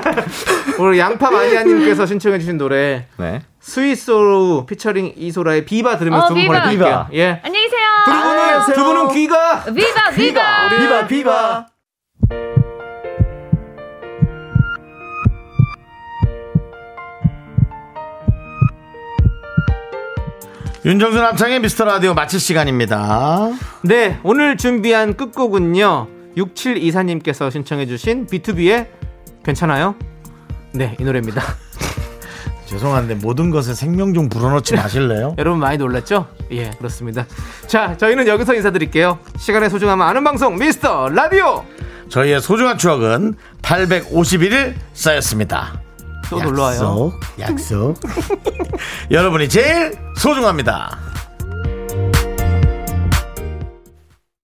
우리 0.77 0.99
양파 0.99 1.31
마니아님께서 1.31 2.05
신청해주신 2.05 2.59
노래 2.59 3.07
네. 3.17 3.41
스위스로 3.59 4.67
피처링 4.67 5.13
이소라의 5.17 5.65
비바 5.65 5.97
들으면서 5.97 6.25
어, 6.25 6.29
두분 6.29 6.43
비바. 6.43 6.53
보내드릴게요. 6.53 7.07
비바. 7.09 7.09
예. 7.13 7.41
안녕히 7.43 7.65
계세요. 7.65 7.87
두 8.05 8.11
분은 8.11 8.73
두 8.75 8.83
분은 8.83 9.07
귀가 9.13 9.63
비바 9.63 10.11
비바. 10.11 10.69
비바 10.69 11.07
비바. 11.07 11.65
윤정수 20.83 21.19
남창의 21.19 21.59
미스터 21.59 21.85
라디오 21.85 22.15
마칠 22.15 22.39
시간입니다. 22.39 23.51
네, 23.83 24.19
오늘 24.23 24.57
준비한 24.57 25.15
끝곡은요. 25.15 26.07
6724님께서 26.35 27.51
신청해주신 27.51 28.25
B2B의 28.25 28.87
괜찮아요? 29.43 29.93
네, 30.71 30.95
이 30.99 31.03
노래입니다. 31.03 31.43
죄송한데 32.65 33.15
모든 33.15 33.51
것에 33.51 33.75
생명 33.75 34.15
좀 34.15 34.27
불어넣지 34.27 34.73
마실래요? 34.75 35.35
여러분 35.37 35.59
많이 35.59 35.77
놀랐죠? 35.77 36.27
예, 36.51 36.71
그렇습니다. 36.71 37.27
자, 37.67 37.95
저희는 37.97 38.25
여기서 38.27 38.55
인사드릴게요. 38.55 39.19
시간의 39.37 39.69
소중함을 39.69 40.03
아는 40.03 40.23
방송, 40.23 40.57
미스터 40.57 41.09
라디오! 41.09 41.63
저희의 42.09 42.41
소중한 42.41 42.79
추억은 42.79 43.35
851일 43.61 44.73
쌓였습니다. 44.93 45.79
또 46.31 46.41
놀러와요. 46.41 47.13
약속, 47.37 47.95
약속. 47.99 47.99
여러분이 49.11 49.49
제일 49.49 49.91
소중합니다. 50.15 50.97